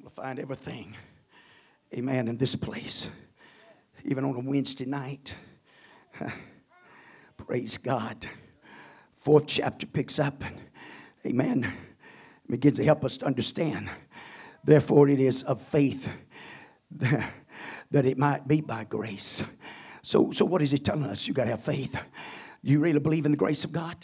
We'll 0.00 0.10
find 0.10 0.38
everything, 0.38 0.96
amen, 1.94 2.28
in 2.28 2.36
this 2.36 2.56
place. 2.56 3.08
Even 4.04 4.24
on 4.24 4.34
a 4.34 4.40
Wednesday 4.40 4.86
night. 4.86 5.34
Praise 7.46 7.78
God. 7.78 8.26
Fourth 9.12 9.46
chapter 9.48 9.86
picks 9.86 10.18
up. 10.18 10.42
And 10.42 10.56
Amen. 11.26 11.70
Begins 12.48 12.78
to 12.78 12.84
help 12.84 13.04
us 13.04 13.18
to 13.18 13.26
understand. 13.26 13.90
Therefore, 14.64 15.08
it 15.08 15.20
is 15.20 15.42
of 15.42 15.60
faith 15.60 16.08
that 16.90 18.06
it 18.06 18.16
might 18.16 18.48
be 18.48 18.60
by 18.60 18.84
grace. 18.84 19.44
So, 20.02 20.32
so 20.32 20.44
what 20.44 20.62
is 20.62 20.70
he 20.70 20.78
telling 20.78 21.04
us? 21.04 21.28
You 21.28 21.34
got 21.34 21.44
to 21.44 21.50
have 21.50 21.62
faith. 21.62 21.98
Do 22.64 22.72
you 22.72 22.80
really 22.80 23.00
believe 23.00 23.26
in 23.26 23.32
the 23.32 23.38
grace 23.38 23.64
of 23.64 23.72
God? 23.72 23.96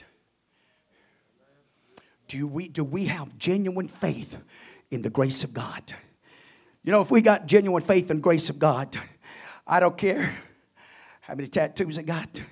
Do 2.28 2.46
we, 2.46 2.68
do 2.68 2.84
we 2.84 3.06
have 3.06 3.38
genuine 3.38 3.88
faith 3.88 4.38
in 4.90 5.02
the 5.02 5.10
grace 5.10 5.44
of 5.44 5.54
God? 5.54 5.94
You 6.82 6.92
know, 6.92 7.00
if 7.00 7.10
we 7.10 7.20
got 7.20 7.46
genuine 7.46 7.82
faith 7.82 8.10
in 8.10 8.20
grace 8.20 8.50
of 8.50 8.58
God, 8.58 8.98
I 9.66 9.80
don't 9.80 9.96
care 9.96 10.36
how 11.22 11.34
many 11.34 11.48
tattoos 11.48 11.98
I 11.98 12.02
got. 12.02 12.42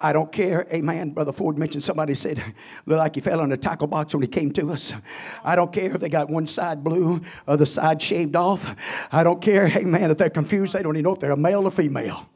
I 0.00 0.12
don't 0.12 0.30
care. 0.30 0.66
Amen. 0.72 1.10
Brother 1.10 1.32
Ford 1.32 1.58
mentioned 1.58 1.82
somebody 1.82 2.14
said, 2.14 2.38
looked 2.86 2.98
like 2.98 3.14
he 3.14 3.20
fell 3.20 3.40
in 3.40 3.52
a 3.52 3.56
tackle 3.56 3.86
box 3.86 4.14
when 4.14 4.22
he 4.22 4.28
came 4.28 4.52
to 4.52 4.70
us. 4.72 4.92
I 5.42 5.56
don't 5.56 5.72
care 5.72 5.94
if 5.94 6.00
they 6.00 6.10
got 6.10 6.28
one 6.28 6.46
side 6.46 6.84
blue, 6.84 7.22
other 7.48 7.66
side 7.66 8.02
shaved 8.02 8.36
off. 8.36 8.76
I 9.10 9.24
don't 9.24 9.40
care. 9.40 9.66
Amen. 9.76 10.10
If 10.10 10.18
they're 10.18 10.30
confused, 10.30 10.74
they 10.74 10.82
don't 10.82 10.96
even 10.96 11.04
know 11.04 11.14
if 11.14 11.20
they're 11.20 11.30
a 11.30 11.36
male 11.36 11.66
or 11.66 11.70
female. 11.70 12.28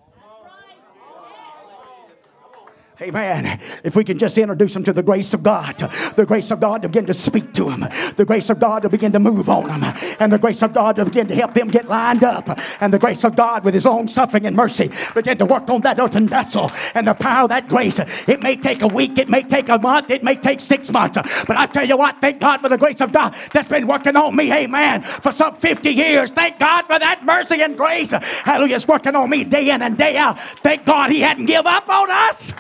Amen. 3.03 3.59
If 3.83 3.97
we 3.97 4.05
can 4.05 4.19
just 4.19 4.37
introduce 4.37 4.75
them 4.75 4.85
to 4.85 4.93
the 4.93 5.03
grace 5.03 5.33
of 5.33 5.43
God, 5.43 5.79
the 6.17 6.27
grace 6.27 6.51
of 6.51 6.61
God 6.61 6.83
to 6.83 6.89
begin 6.89 7.07
to 7.07 7.15
speak 7.15 7.55
to 7.55 7.65
them, 7.65 7.89
the 8.17 8.27
grace 8.27 8.51
of 8.51 8.61
God 8.61 8.83
to 8.83 8.91
begin 8.91 9.11
to 9.13 9.19
move 9.19 9.49
on 9.49 9.69
them, 9.69 9.95
and 10.19 10.31
the 10.31 10.39
grace 10.39 10.63
of 10.63 10.75
God 10.75 10.97
to 10.97 11.07
begin 11.07 11.27
to 11.29 11.35
help 11.35 11.55
them 11.55 11.69
get 11.69 11.89
lined 11.89 12.23
up, 12.23 12.59
and 12.83 12.93
the 12.93 12.99
grace 12.99 13.25
of 13.25 13.37
God 13.37 13.65
with 13.65 13.73
His 13.73 13.87
own 13.87 14.07
suffering 14.07 14.45
and 14.45 14.55
mercy 14.55 14.91
begin 15.15 15.39
to 15.39 15.47
work 15.47 15.71
on 15.71 15.81
that 15.81 15.99
earthen 15.99 16.29
vessel, 16.29 16.71
and 16.95 17.09
the 17.09 17.15
power 17.15 17.45
of 17.45 17.49
that 17.49 17.69
grace. 17.69 17.99
It 18.29 18.43
may 18.43 18.57
take 18.57 18.83
a 18.83 18.89
week, 18.89 19.17
it 19.17 19.31
may 19.31 19.45
take 19.45 19.71
a 19.71 19.79
month, 19.79 20.11
it 20.11 20.23
may 20.23 20.37
take 20.37 20.61
six 20.61 20.91
months, 20.91 21.17
but 21.47 21.57
I 21.57 21.65
tell 21.67 21.87
you 21.87 21.97
what, 21.97 22.21
thank 22.21 22.39
God 22.39 22.61
for 22.61 22.69
the 22.69 22.77
grace 22.77 23.01
of 23.01 23.13
God 23.13 23.35
that's 23.55 23.69
been 23.69 23.87
working 23.87 24.17
on 24.17 24.37
me, 24.37 24.53
amen, 24.53 25.03
for 25.03 25.33
some 25.33 25.57
50 25.57 25.91
years. 25.91 26.31
Thank 26.31 26.59
God 26.59 26.83
for 26.83 26.99
that 26.99 27.25
mercy 27.25 27.63
and 27.63 27.79
grace. 27.79 28.11
Hallelujah, 28.11 28.77
it's 28.77 28.87
working 28.87 29.15
on 29.15 29.31
me 29.31 29.45
day 29.45 29.71
in 29.71 29.81
and 29.81 29.97
day 29.97 30.19
out. 30.19 30.39
Thank 30.63 30.85
God 30.85 31.11
He 31.11 31.21
hadn't 31.21 31.47
give 31.47 31.65
up 31.67 31.89
on 31.89 32.11
us. 32.11 32.53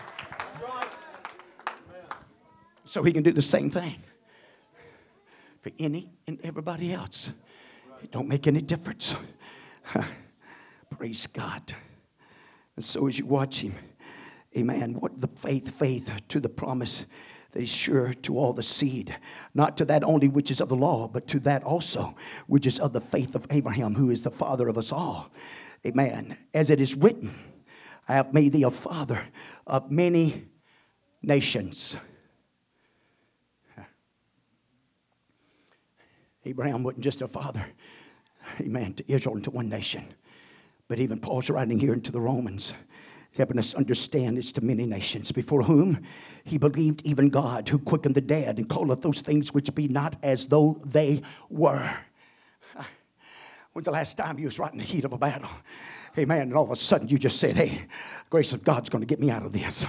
So 2.90 3.04
he 3.04 3.12
can 3.12 3.22
do 3.22 3.30
the 3.30 3.40
same 3.40 3.70
thing 3.70 4.02
for 5.60 5.70
any 5.78 6.10
and 6.26 6.40
everybody 6.42 6.92
else. 6.92 7.32
It 8.02 8.10
don't 8.10 8.26
make 8.26 8.48
any 8.48 8.60
difference. 8.60 9.14
Praise 10.98 11.28
God. 11.28 11.72
And 12.74 12.84
so 12.84 13.06
as 13.06 13.16
you 13.16 13.26
watch 13.26 13.60
him, 13.60 13.76
amen, 14.58 14.94
what 14.94 15.20
the 15.20 15.28
faith, 15.28 15.70
faith 15.70 16.12
to 16.30 16.40
the 16.40 16.48
promise 16.48 17.06
that 17.52 17.62
is 17.62 17.68
sure 17.68 18.12
to 18.12 18.36
all 18.36 18.52
the 18.52 18.64
seed, 18.64 19.16
not 19.54 19.76
to 19.76 19.84
that 19.84 20.02
only 20.02 20.26
which 20.26 20.50
is 20.50 20.60
of 20.60 20.68
the 20.68 20.74
law, 20.74 21.06
but 21.06 21.28
to 21.28 21.38
that 21.38 21.62
also 21.62 22.16
which 22.48 22.66
is 22.66 22.80
of 22.80 22.92
the 22.92 23.00
faith 23.00 23.36
of 23.36 23.46
Abraham, 23.50 23.94
who 23.94 24.10
is 24.10 24.22
the 24.22 24.32
father 24.32 24.66
of 24.66 24.76
us 24.76 24.90
all. 24.90 25.30
Amen. 25.86 26.36
As 26.52 26.70
it 26.70 26.80
is 26.80 26.96
written, 26.96 27.38
I 28.08 28.14
have 28.14 28.34
made 28.34 28.52
thee 28.52 28.64
a 28.64 28.70
father 28.72 29.22
of 29.64 29.92
many 29.92 30.48
nations. 31.22 31.96
Abraham 36.44 36.82
wasn't 36.82 37.04
just 37.04 37.22
a 37.22 37.28
father, 37.28 37.64
amen, 38.60 38.94
to 38.94 39.12
Israel 39.12 39.34
and 39.34 39.44
to 39.44 39.50
one 39.50 39.68
nation. 39.68 40.04
But 40.88 40.98
even 40.98 41.20
Paul's 41.20 41.50
writing 41.50 41.78
here 41.78 41.92
into 41.92 42.10
the 42.10 42.20
Romans, 42.20 42.74
helping 43.36 43.58
us 43.58 43.74
understand 43.74 44.38
it's 44.38 44.50
to 44.52 44.60
many 44.60 44.86
nations, 44.86 45.30
before 45.32 45.62
whom 45.62 46.02
he 46.44 46.58
believed 46.58 47.02
even 47.04 47.28
God, 47.28 47.68
who 47.68 47.78
quickened 47.78 48.14
the 48.14 48.20
dead 48.20 48.58
and 48.58 48.68
calleth 48.68 49.02
those 49.02 49.20
things 49.20 49.54
which 49.54 49.72
be 49.74 49.86
not 49.86 50.16
as 50.22 50.46
though 50.46 50.80
they 50.84 51.22
were. 51.48 51.96
When's 53.72 53.84
the 53.84 53.92
last 53.92 54.16
time 54.16 54.38
you 54.38 54.46
was 54.46 54.58
right 54.58 54.72
in 54.72 54.78
the 54.78 54.84
heat 54.84 55.04
of 55.04 55.12
a 55.12 55.18
battle? 55.18 55.50
Amen. 56.18 56.42
And 56.42 56.54
all 56.54 56.64
of 56.64 56.70
a 56.70 56.76
sudden 56.76 57.08
you 57.08 57.18
just 57.18 57.38
said, 57.38 57.56
hey, 57.56 57.86
grace 58.30 58.52
of 58.52 58.62
God's 58.62 58.88
going 58.88 59.02
to 59.02 59.06
get 59.06 59.20
me 59.20 59.30
out 59.30 59.44
of 59.44 59.52
this. 59.52 59.84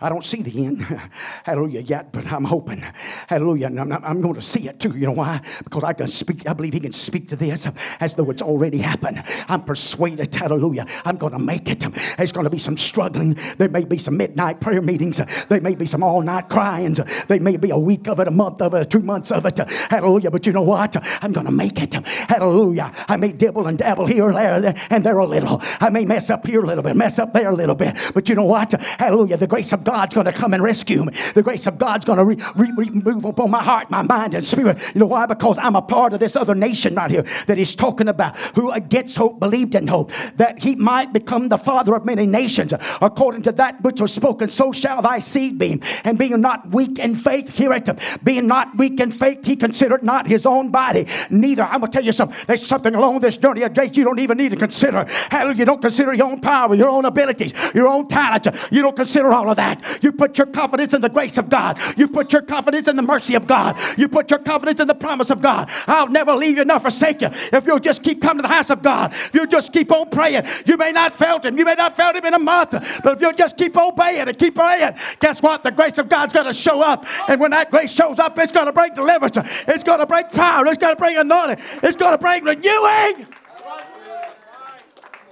I 0.00 0.10
don't 0.10 0.24
see 0.24 0.42
the 0.42 0.66
end, 0.66 0.82
hallelujah, 1.44 1.80
yet, 1.80 2.12
but 2.12 2.30
I'm 2.30 2.44
hoping, 2.44 2.84
hallelujah, 3.28 3.68
and 3.68 3.80
I'm, 3.80 3.92
I'm, 4.04 4.20
going 4.20 4.34
to 4.34 4.42
see 4.42 4.68
it 4.68 4.78
too. 4.78 4.96
You 4.96 5.06
know 5.06 5.12
why? 5.12 5.40
Because 5.64 5.84
I 5.84 5.94
can 5.94 6.08
speak, 6.08 6.46
I 6.46 6.52
believe 6.52 6.74
He 6.74 6.80
can 6.80 6.92
speak 6.92 7.28
to 7.30 7.36
this 7.36 7.66
as 8.00 8.12
though 8.14 8.30
it's 8.30 8.42
already 8.42 8.78
happened. 8.78 9.22
I'm 9.48 9.62
persuaded, 9.62 10.34
hallelujah, 10.34 10.84
I'm 11.06 11.16
going 11.16 11.32
to 11.32 11.38
make 11.38 11.70
it. 11.70 11.80
There's 12.18 12.32
going 12.32 12.44
to 12.44 12.50
be 12.50 12.58
some 12.58 12.76
struggling. 12.76 13.38
There 13.56 13.70
may 13.70 13.84
be 13.84 13.96
some 13.96 14.18
midnight 14.18 14.60
prayer 14.60 14.82
meetings. 14.82 15.18
There 15.48 15.60
may 15.60 15.74
be 15.74 15.86
some 15.86 16.02
all 16.02 16.20
night 16.20 16.50
cryings. 16.50 17.00
There 17.26 17.40
may 17.40 17.56
be 17.56 17.70
a 17.70 17.78
week 17.78 18.06
of 18.06 18.20
it, 18.20 18.28
a 18.28 18.30
month 18.30 18.60
of 18.60 18.74
it, 18.74 18.90
two 18.90 19.00
months 19.00 19.32
of 19.32 19.46
it. 19.46 19.58
Hallelujah. 19.58 20.30
But 20.30 20.46
you 20.46 20.52
know 20.52 20.62
what? 20.62 20.96
I'm 21.22 21.32
going 21.32 21.46
to 21.46 21.52
make 21.52 21.82
it. 21.82 21.94
Hallelujah. 21.94 22.92
I 23.08 23.16
may 23.16 23.32
dibble 23.32 23.66
and 23.66 23.78
dabble 23.78 24.06
here, 24.06 24.28
and 24.28 24.64
there, 24.64 24.74
and 24.90 25.04
there 25.04 25.16
a 25.16 25.26
little. 25.26 25.57
I 25.80 25.90
may 25.90 26.04
mess 26.04 26.30
up 26.30 26.46
here 26.46 26.62
a 26.62 26.66
little 26.66 26.82
bit, 26.82 26.96
mess 26.96 27.18
up 27.18 27.32
there 27.32 27.48
a 27.48 27.54
little 27.54 27.74
bit. 27.74 27.96
But 28.14 28.28
you 28.28 28.34
know 28.34 28.44
what? 28.44 28.72
Hallelujah. 28.72 29.36
The 29.36 29.46
grace 29.46 29.72
of 29.72 29.84
God's 29.84 30.14
going 30.14 30.26
to 30.26 30.32
come 30.32 30.54
and 30.54 30.62
rescue 30.62 31.04
me. 31.04 31.14
The 31.34 31.42
grace 31.42 31.66
of 31.66 31.78
God's 31.78 32.04
going 32.04 32.18
to 32.18 32.24
re- 32.24 32.72
re- 32.76 33.20
upon 33.24 33.50
my 33.50 33.62
heart, 33.62 33.90
my 33.90 34.02
mind, 34.02 34.34
and 34.34 34.46
spirit. 34.46 34.78
You 34.94 35.00
know 35.00 35.06
why? 35.06 35.26
Because 35.26 35.58
I'm 35.58 35.76
a 35.76 35.82
part 35.82 36.12
of 36.12 36.20
this 36.20 36.36
other 36.36 36.54
nation 36.54 36.94
right 36.94 37.10
here 37.10 37.24
that 37.46 37.58
he's 37.58 37.74
talking 37.74 38.08
about 38.08 38.36
who 38.54 38.78
gets 38.80 39.16
hope 39.16 39.40
believed 39.40 39.74
in 39.74 39.88
hope 39.88 40.12
that 40.36 40.62
he 40.62 40.76
might 40.76 41.12
become 41.12 41.48
the 41.48 41.58
father 41.58 41.94
of 41.94 42.04
many 42.04 42.26
nations. 42.26 42.72
According 43.00 43.42
to 43.42 43.52
that 43.52 43.80
which 43.82 44.00
was 44.00 44.12
spoken, 44.12 44.48
so 44.48 44.72
shall 44.72 45.02
thy 45.02 45.18
seed 45.18 45.58
be. 45.58 45.80
And 46.04 46.18
being 46.18 46.40
not 46.40 46.70
weak 46.70 46.98
in 46.98 47.14
faith, 47.14 47.50
hear 47.50 47.72
it. 47.72 47.88
Being 48.22 48.46
not 48.46 48.76
weak 48.76 49.00
in 49.00 49.10
faith, 49.10 49.44
he 49.44 49.56
considered 49.56 50.02
not 50.02 50.26
his 50.26 50.46
own 50.46 50.70
body. 50.70 51.06
Neither, 51.30 51.62
I'm 51.64 51.80
going 51.80 51.90
to 51.92 51.96
tell 51.96 52.04
you 52.04 52.12
something. 52.12 52.36
There's 52.46 52.66
something 52.66 52.94
along 52.94 53.20
this 53.20 53.36
journey 53.36 53.62
of 53.62 53.74
grace 53.74 53.96
you 53.96 54.04
don't 54.04 54.18
even 54.18 54.38
need 54.38 54.50
to 54.50 54.56
consider. 54.56 55.04
Hallelujah 55.30 55.47
Hallelujah. 55.48 55.60
You 55.60 55.64
don't 55.64 55.80
consider 55.80 56.12
your 56.12 56.26
own 56.26 56.40
power, 56.40 56.74
your 56.74 56.90
own 56.90 57.06
abilities, 57.06 57.52
your 57.74 57.88
own 57.88 58.06
talents. 58.06 58.48
You 58.70 58.82
don't 58.82 58.94
consider 58.94 59.32
all 59.32 59.48
of 59.48 59.56
that. 59.56 60.02
You 60.02 60.12
put 60.12 60.36
your 60.36 60.46
confidence 60.46 60.92
in 60.92 61.00
the 61.00 61.08
grace 61.08 61.38
of 61.38 61.48
God. 61.48 61.80
You 61.96 62.06
put 62.06 62.34
your 62.34 62.42
confidence 62.42 62.86
in 62.86 62.96
the 62.96 63.02
mercy 63.02 63.34
of 63.34 63.46
God. 63.46 63.78
You 63.96 64.08
put 64.08 64.30
your 64.30 64.40
confidence 64.40 64.80
in 64.80 64.88
the 64.88 64.94
promise 64.94 65.30
of 65.30 65.40
God. 65.40 65.70
I'll 65.86 66.08
never 66.08 66.34
leave 66.34 66.58
you 66.58 66.66
nor 66.66 66.80
forsake 66.80 67.22
you. 67.22 67.28
If 67.32 67.66
you'll 67.66 67.78
just 67.78 68.02
keep 68.02 68.20
coming 68.20 68.42
to 68.42 68.48
the 68.48 68.54
house 68.54 68.68
of 68.68 68.82
God, 68.82 69.12
if 69.14 69.30
you'll 69.32 69.46
just 69.46 69.72
keep 69.72 69.90
on 69.90 70.10
praying, 70.10 70.44
you 70.66 70.76
may 70.76 70.92
not 70.92 71.14
felt 71.14 71.46
him. 71.46 71.56
You 71.56 71.64
may 71.64 71.74
not 71.74 71.96
felt 71.96 72.14
him 72.14 72.26
in 72.26 72.34
a 72.34 72.38
month, 72.38 72.72
but 73.02 73.16
if 73.16 73.20
you'll 73.22 73.32
just 73.32 73.56
keep 73.56 73.74
obeying 73.76 74.28
and 74.28 74.38
keep 74.38 74.54
praying, 74.54 74.94
guess 75.18 75.40
what? 75.40 75.62
The 75.62 75.70
grace 75.70 75.96
of 75.96 76.10
God's 76.10 76.34
going 76.34 76.46
to 76.46 76.52
show 76.52 76.82
up. 76.82 77.06
And 77.28 77.40
when 77.40 77.52
that 77.52 77.70
grace 77.70 77.92
shows 77.92 78.18
up, 78.18 78.38
it's 78.38 78.52
going 78.52 78.66
to 78.66 78.72
bring 78.72 78.92
deliverance. 78.92 79.38
It's 79.66 79.84
going 79.84 80.00
to 80.00 80.06
bring 80.06 80.26
power. 80.26 80.66
It's 80.66 80.78
going 80.78 80.94
to 80.94 81.00
bring 81.00 81.16
anointing. 81.16 81.64
It's 81.82 81.96
going 81.96 82.12
to 82.12 82.18
bring 82.18 82.44
renewing. 82.44 83.26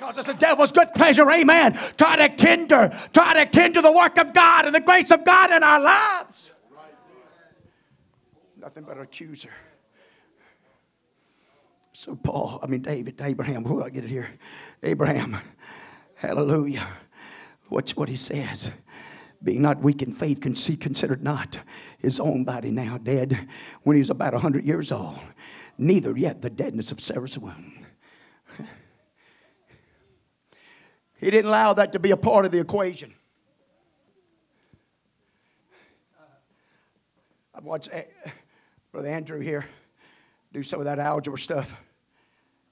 Because 0.07 0.29
it's 0.29 0.39
the 0.39 0.47
devil's 0.47 0.71
good 0.71 0.95
pleasure, 0.95 1.29
amen. 1.29 1.79
Try 1.97 2.17
to 2.17 2.29
kindle, 2.29 2.91
try 3.13 3.35
to 3.35 3.47
kindle 3.47 3.83
the 3.83 3.91
work 3.91 4.19
of 4.19 4.33
God 4.33 4.67
and 4.67 4.75
the 4.75 4.81
grace 4.81 5.11
of 5.11 5.25
God 5.25 5.51
in 5.51 5.65
our 5.65 5.81
lives. 5.81 6.53
Nothing 8.57 8.85
but 8.85 8.97
an 8.97 9.03
accuser. 9.03 9.51
So 11.93 12.15
Paul, 12.15 12.61
I 12.63 12.67
mean 12.67 12.83
David, 12.83 13.21
Abraham, 13.21 13.65
who 13.65 13.83
I 13.83 13.91
get 13.91 14.05
it 14.05 14.11
here? 14.11 14.29
Abraham, 14.83 15.39
hallelujah. 16.15 16.87
What's 17.69 17.97
what 17.97 18.09
he 18.09 18.17
says? 18.17 18.71
Being 19.43 19.63
not 19.63 19.83
weak 19.83 20.03
in 20.03 20.15
faith, 20.15 20.41
considered 20.41 21.25
not 21.25 21.59
his 21.99 22.21
own 22.21 22.45
body 22.45 22.71
now 22.71 22.99
dead 22.99 23.49
when 23.83 23.97
he 23.97 24.01
was 24.01 24.11
about 24.11 24.35
hundred 24.35 24.67
years 24.67 24.93
old, 24.93 25.19
neither 25.79 26.17
yet 26.17 26.43
the 26.43 26.51
deadness 26.51 26.93
of 26.93 27.01
Sarah's 27.01 27.39
womb. 27.39 27.76
He 31.27 31.33
didn't 31.33 31.49
allow 31.49 31.73
that 31.73 31.91
to 31.95 31.99
be 31.99 32.13
a 32.13 32.17
part 32.17 32.45
of 32.45 32.53
the 32.53 32.61
equation. 32.61 33.13
I've 37.53 37.65
watched 37.65 37.89
eh, 37.91 38.05
Brother 38.93 39.09
Andrew 39.09 39.41
here 39.41 39.67
do 40.53 40.63
some 40.63 40.79
of 40.79 40.85
that 40.85 41.01
algebra 41.01 41.37
stuff. 41.37 41.75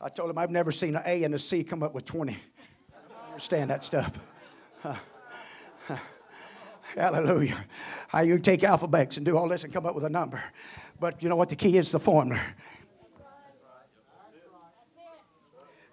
I 0.01 0.09
told 0.09 0.31
him 0.31 0.39
I've 0.39 0.53
never 0.53 0.71
seen 0.71 0.95
an 0.95 1.03
A 1.05 1.25
and 1.25 1.35
a 1.35 1.39
C 1.41 1.65
come 1.65 1.83
up 1.83 1.95
with 1.95 2.05
20. 2.05 2.39
I 2.93 3.27
understand 3.31 3.71
that 3.71 3.83
stuff. 3.83 4.13
Hallelujah. 6.95 7.65
How 8.07 8.21
you 8.21 8.39
take 8.39 8.63
alphabets 8.63 9.17
and 9.17 9.27
do 9.27 9.37
all 9.37 9.49
this 9.49 9.65
and 9.65 9.73
come 9.73 9.85
up 9.85 9.97
with 9.97 10.05
a 10.05 10.11
number. 10.11 10.41
But 11.01 11.25
you 11.25 11.29
know 11.29 11.35
what 11.35 11.49
the 11.49 11.57
key 11.57 11.77
is? 11.77 11.91
The 11.91 11.99
formula. 11.99 12.41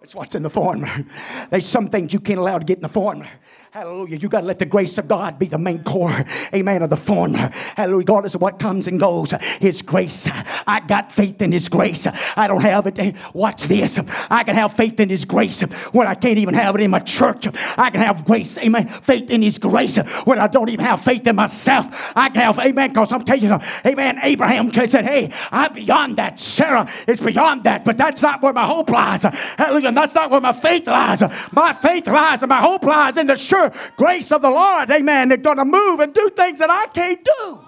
That's 0.02 0.16
what's 0.16 0.34
in 0.34 0.42
the 0.42 0.50
formula. 0.50 1.06
There's 1.52 1.68
some 1.68 1.88
things 1.88 2.12
you 2.12 2.20
can't 2.20 2.40
allow 2.40 2.58
to 2.58 2.66
get 2.66 2.80
in 2.80 2.82
the 2.82 2.90
formula. 2.90 3.30
Hallelujah. 3.70 4.18
You 4.18 4.28
got 4.28 4.42
to 4.42 4.48
let 4.48 4.60
the 4.60 4.66
grace 4.66 4.98
of 4.98 5.08
God 5.08 5.40
be 5.40 5.46
the 5.46 5.58
main 5.58 5.84
core, 5.84 6.26
amen, 6.54 6.82
of 6.82 6.90
the 6.90 6.98
formula. 6.98 7.52
Hallelujah. 7.78 8.00
Regardless 8.00 8.36
of 8.36 8.42
what 8.42 8.60
comes 8.60 8.88
and 8.88 9.00
goes, 9.00 9.32
His 9.62 9.82
grace. 9.82 10.28
I 10.68 10.82
got 10.82 11.10
faith 11.10 11.42
in 11.42 11.54
His 11.54 11.70
grace. 11.70 12.06
I 12.36 12.48
don't 12.48 12.64
have 12.64 12.88
it. 12.88 13.16
Watch 13.34 13.66
this. 13.66 13.98
I 14.30 14.44
can 14.44 14.56
have 14.56 14.74
faith 14.74 15.00
in 15.00 15.08
His 15.08 15.24
grace 15.24 15.62
when 15.94 16.06
I 16.06 16.16
can't 16.16 16.38
even 16.40 16.54
have 16.56 16.76
it 16.76 16.82
in 16.82 16.92
my 16.92 17.00
church. 17.00 17.48
I 17.78 17.92
can 17.92 18.02
have 18.02 18.26
grace, 18.26 18.58
amen, 18.58 18.90
faith 18.90 19.30
in 19.30 19.42
His 19.42 19.58
grace 19.58 19.96
when 20.26 20.40
I 20.40 20.48
don't 20.48 20.68
even 20.68 20.84
have 20.84 21.02
faith 21.02 21.26
in 21.28 21.38
myself. 21.38 21.88
I 22.14 22.28
can 22.28 22.42
have, 22.42 22.60
amen, 22.60 22.90
because 22.90 23.14
I'm 23.14 23.24
telling 23.24 23.44
you, 23.44 23.58
amen, 23.86 24.20
Abraham 24.24 24.74
said, 24.74 25.06
hey, 25.06 25.32
I'm 25.50 25.72
beyond 25.72 26.18
that. 26.18 26.42
Sarah 26.42 26.90
is 27.08 27.22
beyond 27.22 27.64
that, 27.64 27.86
but 27.86 27.98
that's 27.98 28.22
not 28.22 28.42
where 28.42 28.52
my 28.52 28.66
hope 28.66 28.90
lies. 28.90 29.24
Hallelujah. 29.24 29.91
That's 29.96 30.16
not 30.16 30.30
where 30.30 30.42
my 30.42 30.54
faith 30.54 30.88
lies. 30.88 31.22
My 31.52 31.74
faith 31.74 32.08
lies 32.08 32.44
and 32.44 32.50
my 32.50 32.62
hope 32.62 32.84
lies 32.84 33.18
in 33.18 33.28
the 33.28 33.36
sure 33.36 33.72
grace 33.98 34.32
of 34.32 34.42
the 34.42 34.50
Lord, 34.50 34.90
amen, 34.90 35.30
they're 35.30 35.38
going 35.38 35.58
to 35.58 35.66
move 35.66 36.00
and 36.00 36.14
do 36.14 36.30
things 36.30 36.60
that 36.60 36.70
I 36.70 36.88
can't 36.88 37.24
do. 37.24 37.66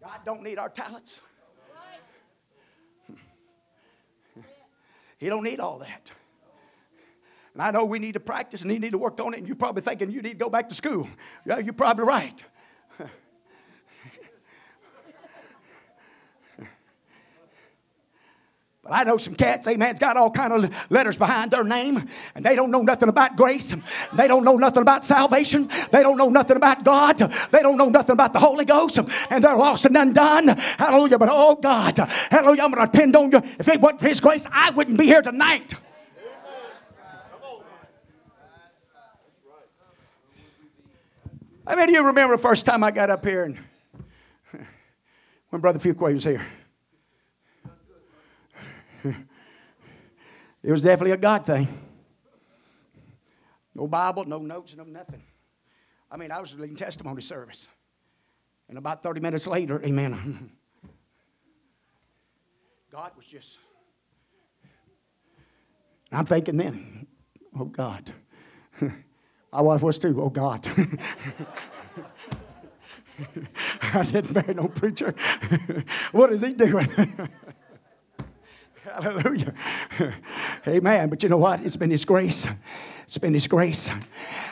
God 0.00 0.20
don't 0.24 0.42
need 0.42 0.58
our 0.58 0.70
talents. 0.70 1.20
He 5.18 5.28
don't 5.28 5.42
need 5.42 5.60
all 5.60 5.78
that. 5.80 6.10
And 7.52 7.62
I 7.62 7.70
know 7.72 7.84
we 7.84 7.98
need 7.98 8.14
to 8.14 8.20
practice 8.20 8.62
and 8.62 8.70
he 8.70 8.78
need 8.78 8.92
to 8.92 8.98
work 8.98 9.20
on 9.20 9.34
it, 9.34 9.38
and 9.38 9.46
you're 9.46 9.56
probably 9.56 9.82
thinking 9.82 10.10
you 10.10 10.22
need 10.22 10.38
to 10.38 10.44
go 10.44 10.48
back 10.48 10.68
to 10.68 10.74
school. 10.74 11.08
Yeah, 11.44 11.58
you're 11.58 11.74
probably 11.74 12.04
right. 12.04 12.42
I 18.90 19.04
know 19.04 19.16
some 19.16 19.34
cats, 19.34 19.66
amen, 19.66 19.96
got 19.96 20.16
all 20.16 20.30
kind 20.30 20.52
of 20.52 20.90
letters 20.90 21.16
behind 21.16 21.50
their 21.50 21.64
name, 21.64 22.08
and 22.34 22.44
they 22.44 22.56
don't 22.56 22.70
know 22.70 22.82
nothing 22.82 23.08
about 23.08 23.36
grace. 23.36 23.74
They 24.12 24.28
don't 24.28 24.44
know 24.44 24.56
nothing 24.56 24.82
about 24.82 25.04
salvation. 25.04 25.68
They 25.90 26.02
don't 26.02 26.16
know 26.16 26.28
nothing 26.28 26.56
about 26.56 26.84
God. 26.84 27.18
They 27.18 27.60
don't 27.60 27.76
know 27.76 27.88
nothing 27.88 28.12
about 28.12 28.32
the 28.32 28.38
Holy 28.38 28.64
Ghost, 28.64 28.98
and 29.30 29.44
they're 29.44 29.56
lost 29.56 29.84
and 29.84 29.96
undone. 29.96 30.48
Hallelujah. 30.48 31.18
But 31.18 31.28
oh 31.30 31.56
God, 31.56 31.98
hallelujah, 31.98 32.62
I'm 32.62 32.72
going 32.72 32.86
to 32.86 32.92
depend 32.92 33.16
on 33.16 33.32
you. 33.32 33.38
If 33.58 33.68
it 33.68 33.80
wasn't 33.80 34.00
for 34.00 34.08
His 34.08 34.20
grace, 34.20 34.46
I 34.50 34.70
wouldn't 34.70 34.98
be 34.98 35.06
here 35.06 35.22
tonight. 35.22 35.74
I 41.68 41.74
mean, 41.74 41.90
you 41.90 42.02
remember 42.02 42.34
the 42.34 42.42
first 42.42 42.64
time 42.64 42.82
I 42.82 42.90
got 42.90 43.10
up 43.10 43.26
here 43.26 43.44
and 43.44 43.58
when 45.50 45.60
Brother 45.60 45.78
Fuqua 45.78 46.14
was 46.14 46.24
here? 46.24 46.42
It 50.62 50.72
was 50.72 50.82
definitely 50.82 51.12
a 51.12 51.16
God 51.16 51.46
thing. 51.46 51.68
No 53.74 53.86
Bible, 53.86 54.24
no 54.24 54.38
notes, 54.38 54.74
no 54.76 54.84
nothing. 54.84 55.22
I 56.10 56.16
mean, 56.16 56.32
I 56.32 56.40
was 56.40 56.54
leading 56.54 56.76
testimony 56.76 57.22
service. 57.22 57.68
And 58.68 58.76
about 58.76 59.02
30 59.02 59.20
minutes 59.20 59.46
later, 59.46 59.82
amen. 59.84 60.50
God 62.92 63.12
was 63.16 63.26
just. 63.26 63.58
I'm 66.10 66.26
thinking 66.26 66.56
then, 66.56 67.06
oh 67.58 67.66
God. 67.66 68.12
My 69.52 69.60
wife 69.60 69.82
was 69.82 69.98
too, 69.98 70.20
oh 70.20 70.30
God. 70.30 70.66
I 73.82 74.02
didn't 74.04 74.34
marry 74.34 74.54
no 74.54 74.68
preacher. 74.68 75.14
what 76.12 76.32
is 76.32 76.42
he 76.42 76.52
doing? 76.52 76.88
Hallelujah. 78.94 79.54
Amen. 80.66 81.08
But 81.08 81.22
you 81.22 81.28
know 81.28 81.36
what? 81.36 81.60
It's 81.60 81.76
been 81.76 81.90
His 81.90 82.04
grace. 82.04 82.48
It's 83.06 83.18
been 83.18 83.34
His 83.34 83.46
grace. 83.46 83.90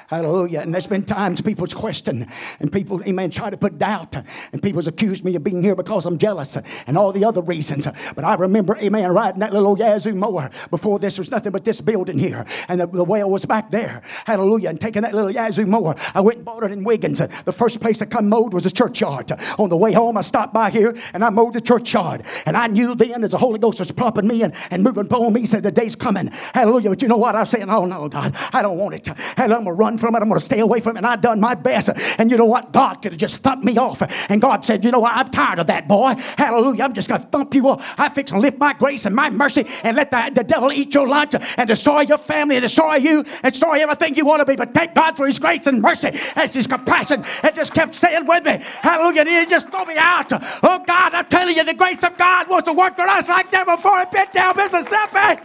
Hallelujah. 0.08 0.60
And 0.60 0.72
there's 0.72 0.86
been 0.86 1.04
times 1.04 1.40
people's 1.40 1.74
question 1.74 2.30
and 2.60 2.70
people, 2.72 3.02
amen, 3.04 3.30
try 3.30 3.50
to 3.50 3.56
put 3.56 3.78
doubt. 3.78 4.16
And 4.52 4.62
people's 4.62 4.86
accused 4.86 5.24
me 5.24 5.34
of 5.34 5.42
being 5.42 5.62
here 5.62 5.74
because 5.74 6.06
I'm 6.06 6.16
jealous 6.18 6.56
and 6.86 6.96
all 6.96 7.12
the 7.12 7.24
other 7.24 7.42
reasons. 7.42 7.88
But 8.14 8.24
I 8.24 8.34
remember, 8.34 8.76
amen, 8.78 9.10
riding 9.12 9.40
that 9.40 9.52
little 9.52 9.76
Yazoo 9.76 10.14
mower 10.14 10.50
before 10.70 10.98
this 10.98 11.18
was 11.18 11.30
nothing 11.30 11.50
but 11.50 11.64
this 11.64 11.80
building 11.80 12.18
here. 12.18 12.46
And 12.68 12.80
the, 12.80 12.86
the 12.86 13.04
well 13.04 13.28
was 13.30 13.44
back 13.44 13.70
there. 13.70 14.02
Hallelujah. 14.24 14.70
And 14.70 14.80
taking 14.80 15.02
that 15.02 15.14
little 15.14 15.30
Yazoo 15.30 15.66
mower, 15.66 15.96
I 16.14 16.20
went 16.20 16.38
and 16.38 16.44
bought 16.44 16.62
it 16.62 16.70
in 16.70 16.84
Wiggins. 16.84 17.18
The 17.18 17.52
first 17.52 17.80
place 17.80 18.00
I 18.00 18.06
come 18.06 18.28
mowed 18.28 18.54
was 18.54 18.64
a 18.64 18.70
churchyard. 18.70 19.32
On 19.58 19.68
the 19.68 19.76
way 19.76 19.92
home, 19.92 20.16
I 20.16 20.20
stopped 20.20 20.54
by 20.54 20.70
here 20.70 20.96
and 21.14 21.24
I 21.24 21.30
mowed 21.30 21.54
the 21.54 21.60
churchyard. 21.60 22.22
And 22.46 22.56
I 22.56 22.68
knew 22.68 22.94
then 22.94 23.24
as 23.24 23.30
the 23.30 23.38
Holy 23.38 23.58
Ghost 23.58 23.80
was 23.80 23.90
prompting 23.90 24.28
me 24.28 24.42
and, 24.42 24.54
and 24.70 24.84
moving 24.84 25.06
upon 25.06 25.32
me, 25.32 25.46
said 25.46 25.64
the 25.64 25.72
day's 25.72 25.96
coming. 25.96 26.28
Hallelujah. 26.54 26.90
But 26.90 27.02
you 27.02 27.08
know 27.08 27.16
what? 27.16 27.34
I'm 27.34 27.46
saying, 27.46 27.68
oh 27.68 27.84
no, 27.84 28.08
God, 28.08 28.36
I 28.52 28.62
don't 28.62 28.78
want 28.78 28.94
it. 28.94 29.08
And 29.08 29.52
I'm 29.52 29.64
going 29.64 29.64
to 29.64 29.72
run 29.72 29.95
from 29.98 30.14
it. 30.14 30.22
I'm 30.22 30.28
going 30.28 30.38
to 30.38 30.44
stay 30.44 30.60
away 30.60 30.80
from 30.80 30.96
it. 30.96 30.98
And 30.98 31.06
I 31.06 31.16
done 31.16 31.40
my 31.40 31.54
best. 31.54 31.90
And 32.18 32.30
you 32.30 32.36
know 32.36 32.44
what? 32.44 32.72
God 32.72 33.02
could 33.02 33.12
have 33.12 33.18
just 33.18 33.42
thumped 33.42 33.64
me 33.64 33.76
off. 33.76 34.02
And 34.30 34.40
God 34.40 34.64
said, 34.64 34.84
you 34.84 34.90
know 34.90 35.00
what? 35.00 35.16
I'm 35.16 35.28
tired 35.30 35.58
of 35.58 35.66
that, 35.68 35.88
boy. 35.88 36.14
Hallelujah. 36.36 36.84
I'm 36.84 36.92
just 36.92 37.08
going 37.08 37.20
to 37.20 37.26
thump 37.28 37.54
you 37.54 37.68
off. 37.68 37.94
I 37.98 38.08
fix 38.08 38.32
and 38.32 38.40
lift 38.40 38.58
my 38.58 38.72
grace 38.72 39.06
and 39.06 39.14
my 39.14 39.30
mercy 39.30 39.66
and 39.82 39.96
let 39.96 40.10
the, 40.10 40.30
the 40.34 40.44
devil 40.44 40.72
eat 40.72 40.94
your 40.94 41.06
lunch 41.06 41.34
and 41.34 41.68
destroy 41.68 42.00
your 42.00 42.18
family 42.18 42.56
and 42.56 42.62
destroy 42.62 42.96
you 42.96 43.24
and 43.42 43.52
destroy 43.52 43.80
everything 43.80 44.14
you 44.16 44.26
want 44.26 44.40
to 44.40 44.46
be. 44.46 44.56
But 44.56 44.74
thank 44.74 44.94
God 44.94 45.16
for 45.16 45.26
his 45.26 45.38
grace 45.38 45.66
and 45.66 45.80
mercy 45.80 46.10
and 46.34 46.50
his 46.50 46.66
compassion. 46.66 47.24
And 47.42 47.54
just 47.54 47.74
kept 47.74 47.94
staying 47.94 48.26
with 48.26 48.44
me. 48.44 48.58
Hallelujah. 48.62 49.20
And 49.20 49.28
he 49.28 49.46
just 49.46 49.68
threw 49.70 49.84
me 49.84 49.96
out. 49.96 50.32
Oh 50.32 50.82
God, 50.86 51.14
I'm 51.14 51.26
telling 51.26 51.56
you, 51.56 51.64
the 51.64 51.74
grace 51.74 52.02
of 52.02 52.16
God 52.16 52.48
wants 52.48 52.66
to 52.68 52.72
work 52.72 52.96
for 52.96 53.02
us 53.02 53.28
like 53.28 53.52
never 53.52 53.76
before 53.76 54.00
in 54.00 54.06
Bentown, 54.06 54.56
Mississippi. 54.56 55.42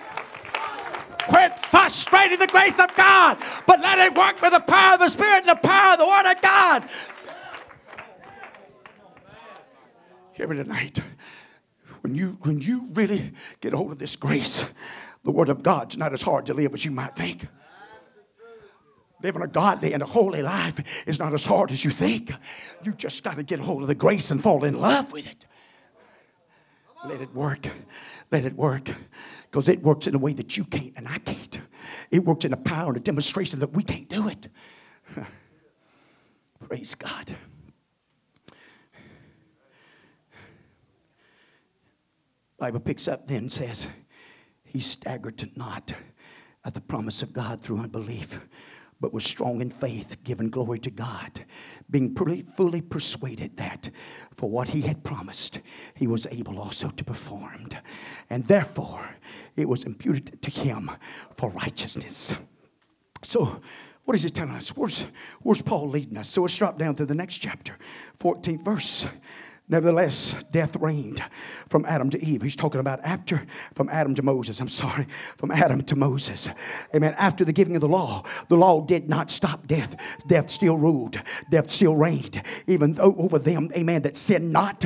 Quit 1.27 1.57
frustrating 1.59 2.39
the 2.39 2.47
grace 2.47 2.79
of 2.79 2.95
God, 2.95 3.37
but 3.67 3.81
let 3.81 3.99
it 3.99 4.17
work 4.17 4.41
with 4.41 4.53
the 4.53 4.59
power 4.59 4.95
of 4.95 4.99
the 4.99 5.09
Spirit 5.09 5.47
and 5.47 5.49
the 5.49 5.55
power 5.55 5.93
of 5.93 5.99
the 5.99 6.07
Word 6.07 6.31
of 6.31 6.41
God. 6.41 6.89
Hear 10.33 10.47
me 10.47 10.57
tonight. 10.57 10.99
When 12.01 12.15
you, 12.15 12.37
when 12.41 12.59
you 12.59 12.87
really 12.93 13.31
get 13.59 13.73
hold 13.73 13.91
of 13.91 13.99
this 13.99 14.15
grace, 14.15 14.65
the 15.23 15.31
Word 15.31 15.49
of 15.49 15.61
God's 15.61 15.97
not 15.97 16.13
as 16.13 16.21
hard 16.21 16.47
to 16.47 16.53
live 16.53 16.73
as 16.73 16.83
you 16.83 16.91
might 16.91 17.15
think. 17.15 17.47
Living 19.21 19.43
a 19.43 19.47
godly 19.47 19.93
and 19.93 20.01
a 20.01 20.07
holy 20.07 20.41
life 20.41 20.79
is 21.05 21.19
not 21.19 21.33
as 21.33 21.45
hard 21.45 21.69
as 21.71 21.85
you 21.85 21.91
think. 21.91 22.31
You 22.83 22.93
just 22.93 23.23
got 23.23 23.35
to 23.35 23.43
get 23.43 23.59
hold 23.59 23.83
of 23.83 23.87
the 23.87 23.93
grace 23.93 24.31
and 24.31 24.41
fall 24.41 24.63
in 24.63 24.79
love 24.79 25.11
with 25.11 25.29
it. 25.29 25.45
Let 27.05 27.21
it 27.21 27.33
work. 27.33 27.67
Let 28.31 28.45
it 28.45 28.55
work. 28.55 28.89
Because 29.51 29.67
it 29.67 29.83
works 29.83 30.07
in 30.07 30.15
a 30.15 30.17
way 30.17 30.31
that 30.31 30.55
you 30.55 30.63
can't 30.63 30.93
and 30.95 31.05
I 31.09 31.17
can't. 31.17 31.59
It 32.09 32.23
works 32.23 32.45
in 32.45 32.53
a 32.53 32.57
power 32.57 32.87
and 32.87 32.97
a 32.97 33.01
demonstration 33.01 33.59
that 33.59 33.73
we 33.73 33.83
can't 33.83 34.07
do 34.07 34.29
it. 34.29 34.47
Praise 36.67 36.95
God. 36.95 37.35
Bible 42.57 42.79
picks 42.79 43.09
up 43.09 43.27
then 43.27 43.49
says, 43.49 43.89
He 44.63 44.79
staggered 44.79 45.49
not 45.57 45.93
at 46.63 46.73
the 46.73 46.79
promise 46.79 47.21
of 47.21 47.33
God 47.33 47.59
through 47.59 47.79
unbelief, 47.79 48.39
but 49.01 49.13
was 49.13 49.23
strong 49.23 49.59
in 49.61 49.71
faith, 49.71 50.15
giving 50.23 50.49
glory 50.49 50.79
to 50.79 50.91
God, 50.91 51.43
being 51.89 52.15
fully, 52.15 52.43
fully 52.55 52.81
persuaded 52.81 53.57
that 53.57 53.89
for 54.37 54.49
what 54.49 54.69
he 54.69 54.81
had 54.81 55.03
promised, 55.03 55.59
he 55.95 56.07
was 56.07 56.27
able 56.29 56.59
also 56.59 56.89
to 56.89 57.03
perform. 57.03 57.67
And 58.29 58.45
therefore, 58.45 59.09
it 59.57 59.67
was 59.67 59.83
imputed 59.83 60.41
to 60.43 60.51
him 60.51 60.91
for 61.35 61.49
righteousness. 61.49 62.33
So, 63.23 63.59
what 64.05 64.15
is 64.15 64.23
he 64.23 64.29
telling 64.29 64.53
us? 64.53 64.69
Where's, 64.69 65.05
where's 65.41 65.61
Paul 65.61 65.89
leading 65.89 66.17
us? 66.17 66.29
So 66.29 66.41
let's 66.41 66.57
drop 66.57 66.77
down 66.77 66.95
to 66.95 67.05
the 67.05 67.15
next 67.15 67.37
chapter, 67.37 67.77
14th 68.19 68.63
verse. 68.63 69.07
Nevertheless, 69.71 70.35
death 70.51 70.75
reigned 70.75 71.23
from 71.69 71.85
Adam 71.85 72.09
to 72.09 72.21
Eve. 72.21 72.41
He's 72.41 72.57
talking 72.57 72.81
about 72.81 72.99
after, 73.05 73.47
from 73.73 73.87
Adam 73.87 74.13
to 74.15 74.21
Moses. 74.21 74.59
I'm 74.59 74.67
sorry, 74.67 75.07
from 75.37 75.49
Adam 75.49 75.81
to 75.85 75.95
Moses. 75.95 76.49
Amen. 76.93 77.15
After 77.17 77.45
the 77.45 77.53
giving 77.53 77.75
of 77.75 77.81
the 77.81 77.87
law, 77.87 78.23
the 78.49 78.57
law 78.57 78.81
did 78.81 79.07
not 79.07 79.31
stop 79.31 79.67
death. 79.67 79.95
Death 80.27 80.51
still 80.51 80.77
ruled, 80.77 81.21
death 81.49 81.71
still 81.71 81.95
reigned, 81.95 82.41
even 82.67 82.91
though 82.91 83.15
over 83.17 83.39
them, 83.39 83.71
amen, 83.73 84.01
that 84.01 84.17
sinned 84.17 84.51
not. 84.51 84.83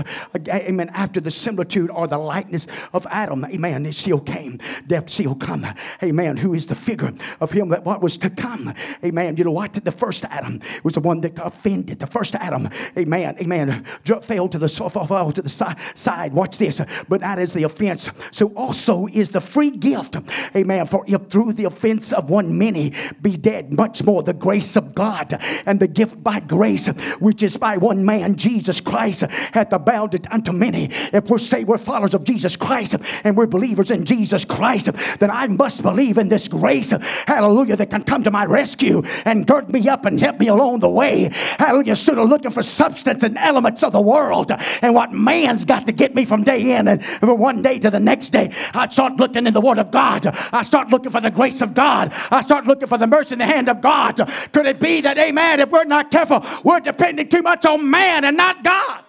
Amen. 0.48 0.92
After 0.94 1.20
the 1.20 1.32
similitude 1.32 1.90
or 1.90 2.06
the 2.08 2.20
likeness 2.20 2.68
of 2.94 3.08
Adam, 3.10 3.44
amen, 3.46 3.88
it 3.88 3.96
still 3.96 4.20
came. 4.20 4.60
Death 4.86 5.10
still 5.10 5.34
come. 5.34 5.66
Amen. 6.04 6.38
Who 6.38 6.54
is 6.54 6.68
the 6.68 6.76
figure 6.76 7.12
of 7.42 7.52
him 7.52 7.70
that 7.70 7.86
what 7.86 8.04
was 8.04 8.20
to 8.20 8.30
come? 8.30 8.72
Amen. 9.04 9.36
You 9.36 9.46
know 9.46 9.52
what? 9.52 9.74
The 9.74 9.92
first 9.92 10.26
Adam 10.26 10.62
was 10.84 10.94
the 10.94 11.00
one 11.00 11.22
that 11.22 11.40
offended. 11.40 12.00
The 12.00 12.08
first 12.08 12.36
Adam, 12.36 12.70
amen, 12.96 13.38
amen, 13.42 13.84
fell 14.26 14.48
to 14.48 14.60
the 14.60 14.75
to 14.78 15.42
the 15.42 15.76
side. 15.96 16.34
Watch 16.34 16.58
this. 16.58 16.82
But 17.08 17.22
that 17.22 17.40
is 17.40 17.54
the 17.54 17.64
offense. 17.64 18.10
So 18.32 18.48
also 18.56 19.08
is 19.08 19.30
the 19.30 19.42
free 19.42 19.72
gift. 19.72 20.18
Amen. 20.56 20.86
For 20.86 21.04
if 21.08 21.28
through 21.30 21.54
the 21.54 21.66
offense 21.66 22.14
of 22.14 22.30
one 22.30 22.58
many 22.58 22.94
be 23.22 23.38
dead, 23.38 23.74
much 23.74 24.04
more 24.04 24.24
the 24.24 24.34
grace 24.34 24.76
of 24.76 24.96
God 24.96 25.40
and 25.66 25.80
the 25.80 25.88
gift 25.88 26.24
by 26.24 26.40
grace, 26.40 26.88
which 27.20 27.44
is 27.44 27.58
by 27.58 27.78
one 27.78 28.06
man, 28.06 28.36
Jesus 28.36 28.80
Christ, 28.82 29.22
hath 29.22 29.74
abounded 29.74 30.28
unto 30.32 30.52
many. 30.52 30.90
If 31.14 31.30
we 31.30 31.38
say 31.38 31.64
we're 31.64 31.78
followers 31.78 32.14
of 32.14 32.24
Jesus 32.24 32.56
Christ 32.56 32.96
and 33.24 33.36
we're 33.36 33.48
believers 33.48 33.92
in 33.92 34.06
Jesus 34.06 34.46
Christ, 34.46 34.90
then 35.20 35.32
I 35.32 35.48
must 35.48 35.82
believe 35.82 36.18
in 36.18 36.30
this 36.30 36.48
grace. 36.48 36.92
Hallelujah. 37.28 37.76
That 37.76 37.90
can 37.90 38.04
come 38.04 38.24
to 38.24 38.32
my 38.32 38.46
rescue 38.46 39.04
and 39.26 39.46
gird 39.46 39.70
me 39.70 39.88
up 39.90 40.06
and 40.06 40.20
help 40.20 40.40
me 40.40 40.48
along 40.48 40.80
the 40.80 40.90
way. 40.90 41.30
Hallelujah. 41.58 41.92
Instead 41.92 42.18
of 42.18 42.30
looking 42.30 42.52
for 42.52 42.64
substance 42.64 43.24
and 43.24 43.38
elements 43.38 43.84
of 43.84 43.92
the 43.92 44.02
world 44.02 44.52
and 44.82 44.94
what 44.94 45.12
man's 45.12 45.66
got 45.66 45.86
to 45.86 45.92
get 45.92 46.16
me 46.16 46.26
from 46.26 46.44
day 46.44 46.78
in 46.78 46.88
and 46.88 47.04
from 47.04 47.38
one 47.40 47.62
day 47.62 47.80
to 47.80 47.90
the 47.90 48.00
next 48.00 48.30
day. 48.30 48.52
I 48.74 48.88
start 48.90 49.18
looking 49.18 49.48
in 49.48 49.54
the 49.54 49.62
Word 49.62 49.80
of 49.80 49.92
God. 49.92 50.26
I 50.52 50.62
start 50.62 50.90
looking 50.90 51.12
for 51.12 51.22
the 51.22 51.32
grace 51.32 51.62
of 51.62 51.74
God. 51.74 52.12
I 52.32 52.42
start 52.42 52.66
looking 52.66 52.88
for 52.88 52.98
the 52.98 53.08
mercy 53.08 53.34
in 53.34 53.40
the 53.40 53.46
hand 53.46 53.70
of 53.70 53.82
God. 53.82 54.18
Could 54.52 54.66
it 54.66 54.80
be 54.80 55.02
that, 55.02 55.18
amen, 55.18 55.60
if 55.60 55.70
we're 55.70 55.84
not 55.84 56.12
careful, 56.12 56.46
we're 56.64 56.80
depending 56.80 57.30
too 57.30 57.42
much 57.42 57.66
on 57.66 57.90
man 57.90 58.24
and 58.24 58.38
not 58.38 58.64
God? 58.64 59.04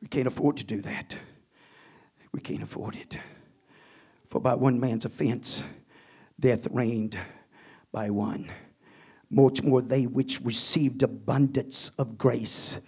We 0.00 0.08
can't 0.08 0.26
afford 0.26 0.58
to 0.58 0.64
do 0.64 0.82
that. 0.82 1.16
We 2.32 2.40
can't 2.40 2.62
afford 2.62 2.94
it. 2.94 3.18
For 4.28 4.38
by 4.40 4.54
one 4.54 4.78
man's 4.78 5.04
offense, 5.04 5.64
death 6.38 6.66
reigned 6.70 7.16
by 7.90 8.10
one 8.10 8.50
much 9.34 9.62
more 9.62 9.82
they 9.82 10.06
which 10.06 10.40
received 10.42 11.02
abundance 11.02 11.90
of 11.98 12.16
grace 12.16 12.78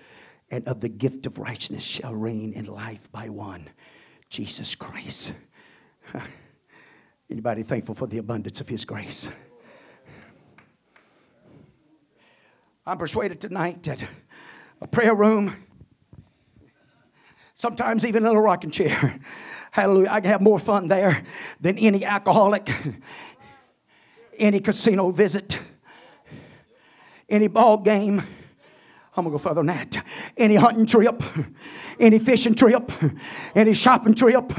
and 0.50 0.66
of 0.68 0.80
the 0.80 0.88
gift 0.88 1.26
of 1.26 1.38
righteousness 1.38 1.82
shall 1.82 2.14
reign 2.14 2.52
in 2.52 2.66
life 2.66 3.10
by 3.12 3.28
one 3.28 3.68
jesus 4.30 4.74
christ. 4.74 5.34
Anybody 7.30 7.64
thankful 7.64 7.96
for 7.96 8.06
the 8.06 8.18
abundance 8.18 8.60
of 8.60 8.68
his 8.68 8.84
grace? 8.84 9.32
I'm 12.86 12.98
persuaded 12.98 13.40
tonight 13.40 13.82
that 13.82 14.04
a 14.80 14.86
prayer 14.86 15.14
room 15.14 15.56
sometimes 17.56 18.04
even 18.04 18.24
in 18.24 18.36
a 18.36 18.40
rocking 18.40 18.70
chair 18.70 19.18
hallelujah 19.72 20.08
i 20.10 20.20
can 20.20 20.30
have 20.30 20.42
more 20.42 20.58
fun 20.58 20.86
there 20.86 21.24
than 21.60 21.78
any 21.78 22.04
alcoholic 22.04 22.70
any 24.38 24.60
casino 24.60 25.10
visit 25.10 25.58
any 27.28 27.48
ball 27.48 27.78
game. 27.78 28.22
I'm 29.16 29.24
gonna 29.24 29.32
go 29.32 29.38
further 29.38 29.62
than 29.62 29.68
that. 29.68 30.04
Any 30.36 30.56
hunting 30.56 30.84
trip, 30.84 31.22
any 31.98 32.18
fishing 32.18 32.54
trip, 32.54 32.92
any 33.54 33.72
shopping 33.72 34.14
trip. 34.14 34.52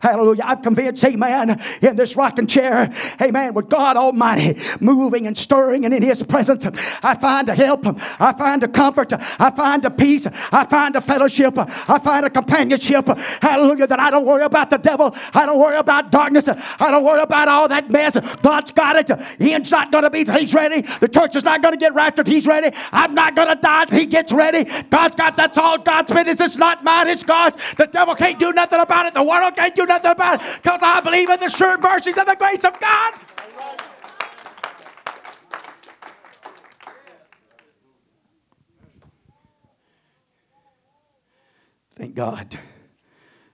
Hallelujah. 0.00 0.44
I'm 0.46 0.62
convinced, 0.62 1.04
amen, 1.04 1.62
in 1.82 1.94
this 1.94 2.16
rocking 2.16 2.46
chair, 2.46 2.90
amen, 3.20 3.52
with 3.52 3.68
God 3.68 3.98
Almighty 3.98 4.58
moving 4.80 5.26
and 5.26 5.36
stirring 5.36 5.84
and 5.84 5.92
in 5.92 6.02
His 6.02 6.22
presence, 6.22 6.66
I 7.02 7.16
find 7.16 7.50
a 7.50 7.54
help, 7.54 7.84
I 8.18 8.32
find 8.32 8.62
a 8.62 8.68
comfort, 8.68 9.12
I 9.12 9.50
find 9.50 9.84
a 9.84 9.90
peace, 9.90 10.26
I 10.26 10.64
find 10.64 10.96
a 10.96 11.02
fellowship, 11.02 11.58
I 11.58 11.98
find 11.98 12.24
a 12.24 12.30
companionship. 12.30 13.06
Hallelujah. 13.42 13.88
That 13.88 14.00
I 14.00 14.10
don't 14.10 14.24
worry 14.24 14.44
about 14.44 14.70
the 14.70 14.78
devil, 14.78 15.14
I 15.34 15.44
don't 15.44 15.58
worry 15.58 15.76
about 15.76 16.10
darkness, 16.10 16.48
I 16.48 16.90
don't 16.90 17.04
worry 17.04 17.20
about 17.20 17.48
all 17.48 17.68
that 17.68 17.90
mess. 17.90 18.16
God's 18.42 18.70
got 18.70 18.96
it. 18.96 19.20
He's 19.38 19.70
not 19.70 19.92
gonna 19.92 20.08
be, 20.08 20.24
He's 20.24 20.54
ready. 20.54 20.80
The 20.80 21.08
church 21.08 21.36
is 21.36 21.44
not 21.44 21.60
gonna 21.60 21.76
get 21.76 21.92
raptured, 21.92 22.26
He's 22.26 22.46
ready. 22.46 22.74
I'm 22.90 23.14
not 23.14 23.36
gonna 23.36 23.56
die 23.56 23.97
he 23.98 24.06
gets 24.06 24.32
ready. 24.32 24.64
God's 24.90 25.16
got 25.16 25.36
that's 25.36 25.58
all 25.58 25.78
God's 25.78 26.12
business. 26.12 26.40
It's 26.40 26.56
not 26.56 26.84
mine, 26.84 27.08
it's 27.08 27.24
God's. 27.24 27.56
The 27.76 27.86
devil 27.86 28.14
can't 28.14 28.38
do 28.38 28.52
nothing 28.52 28.80
about 28.80 29.06
it. 29.06 29.14
The 29.14 29.22
world 29.22 29.56
can't 29.56 29.74
do 29.74 29.84
nothing 29.86 30.12
about 30.12 30.40
it 30.40 30.62
because 30.62 30.80
I 30.82 31.00
believe 31.00 31.28
in 31.28 31.40
the 31.40 31.48
sure 31.48 31.76
mercies 31.78 32.16
and 32.16 32.28
the 32.28 32.36
grace 32.36 32.64
of 32.64 32.78
God. 32.78 33.14
Thank 41.96 42.14
God 42.14 42.56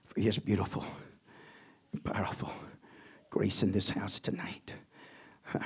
for 0.05 0.21
His 0.21 0.37
beautiful 0.37 0.85
and 1.91 2.03
powerful 2.03 2.51
grace 3.31 3.63
in 3.63 3.71
this 3.71 3.89
house 3.89 4.19
tonight. 4.19 4.73
Uh, 5.53 5.59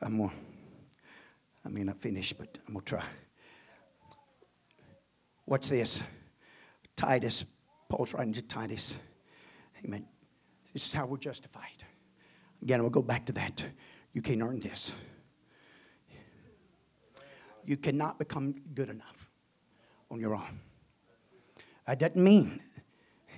I'm 0.00 0.12
more. 0.14 0.32
I 1.66 1.68
may 1.68 1.82
not 1.82 2.00
finish, 2.00 2.32
but 2.32 2.58
I'm 2.66 2.74
going 2.74 2.84
to 2.84 2.90
try. 2.90 3.04
Watch 5.46 5.68
this. 5.68 6.04
Titus, 6.94 7.44
Paul's 7.88 8.14
writing 8.14 8.34
to 8.34 8.42
Titus. 8.42 8.96
Amen. 9.84 10.06
This 10.72 10.86
is 10.86 10.94
how 10.94 11.06
we're 11.06 11.16
justified. 11.16 11.84
Again, 12.62 12.82
we'll 12.82 12.90
go 12.90 13.02
back 13.02 13.26
to 13.26 13.32
that. 13.32 13.64
You 14.12 14.22
can't 14.22 14.40
earn 14.42 14.60
this. 14.60 14.92
You 17.64 17.76
cannot 17.76 18.20
become 18.20 18.54
good 18.74 18.88
enough 18.88 19.28
on 20.08 20.20
your 20.20 20.36
own. 20.36 20.60
That 21.86 21.98
doesn't 21.98 22.22
mean 22.22 22.60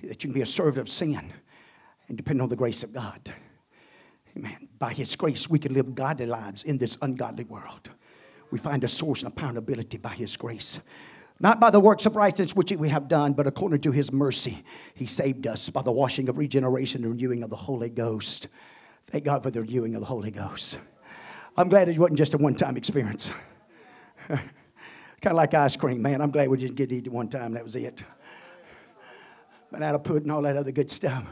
that 0.03 0.23
you 0.23 0.29
can 0.29 0.33
be 0.33 0.41
a 0.41 0.45
servant 0.45 0.77
of 0.77 0.89
sin 0.89 1.33
and 2.07 2.17
depend 2.17 2.43
on 2.43 2.49
the 2.49 2.55
grace 2.55 2.83
of 2.83 2.93
God. 2.93 3.33
Amen. 4.37 4.69
By 4.77 4.93
His 4.93 5.15
grace, 5.15 5.49
we 5.49 5.57
can 5.57 5.73
live 5.73 5.95
godly 5.95 6.27
lives 6.27 6.63
in 6.63 6.77
this 6.77 6.95
ungodly 7.01 7.45
world. 7.45 7.89
We 8.51 8.59
find 8.59 8.83
a 8.83 8.87
source 8.87 9.23
and 9.23 9.31
accountability 9.31 9.97
by 9.97 10.09
His 10.09 10.35
grace. 10.37 10.79
Not 11.39 11.59
by 11.59 11.69
the 11.69 11.79
works 11.79 12.05
of 12.05 12.15
righteousness 12.15 12.55
which 12.55 12.71
we 12.71 12.89
have 12.89 13.07
done, 13.07 13.33
but 13.33 13.47
according 13.47 13.81
to 13.81 13.91
His 13.91 14.11
mercy, 14.11 14.63
He 14.93 15.05
saved 15.05 15.47
us 15.47 15.69
by 15.69 15.81
the 15.81 15.91
washing 15.91 16.29
of 16.29 16.37
regeneration 16.37 17.03
and 17.03 17.13
renewing 17.13 17.43
of 17.43 17.49
the 17.49 17.55
Holy 17.55 17.89
Ghost. 17.89 18.47
Thank 19.07 19.23
God 19.23 19.43
for 19.43 19.51
the 19.51 19.61
renewing 19.61 19.95
of 19.95 20.01
the 20.01 20.07
Holy 20.07 20.31
Ghost. 20.31 20.79
I'm 21.57 21.69
glad 21.69 21.89
it 21.89 21.97
wasn't 21.97 22.17
just 22.17 22.33
a 22.33 22.37
one 22.37 22.55
time 22.55 22.77
experience. 22.77 23.33
kind 24.27 24.41
of 25.25 25.33
like 25.33 25.53
ice 25.53 25.75
cream, 25.75 26.01
man. 26.01 26.21
I'm 26.21 26.31
glad 26.31 26.47
we 26.49 26.57
didn't 26.57 26.75
get 26.75 26.89
to 26.89 26.95
eat 26.95 27.07
it 27.07 27.11
one 27.11 27.27
time. 27.27 27.53
That 27.53 27.63
was 27.63 27.75
it. 27.75 28.03
But 29.71 29.83
out 29.83 29.93
Banana 29.93 29.99
pudding, 29.99 30.31
all 30.31 30.41
that 30.43 30.57
other 30.57 30.71
good 30.71 30.89
stuff. 30.89 31.23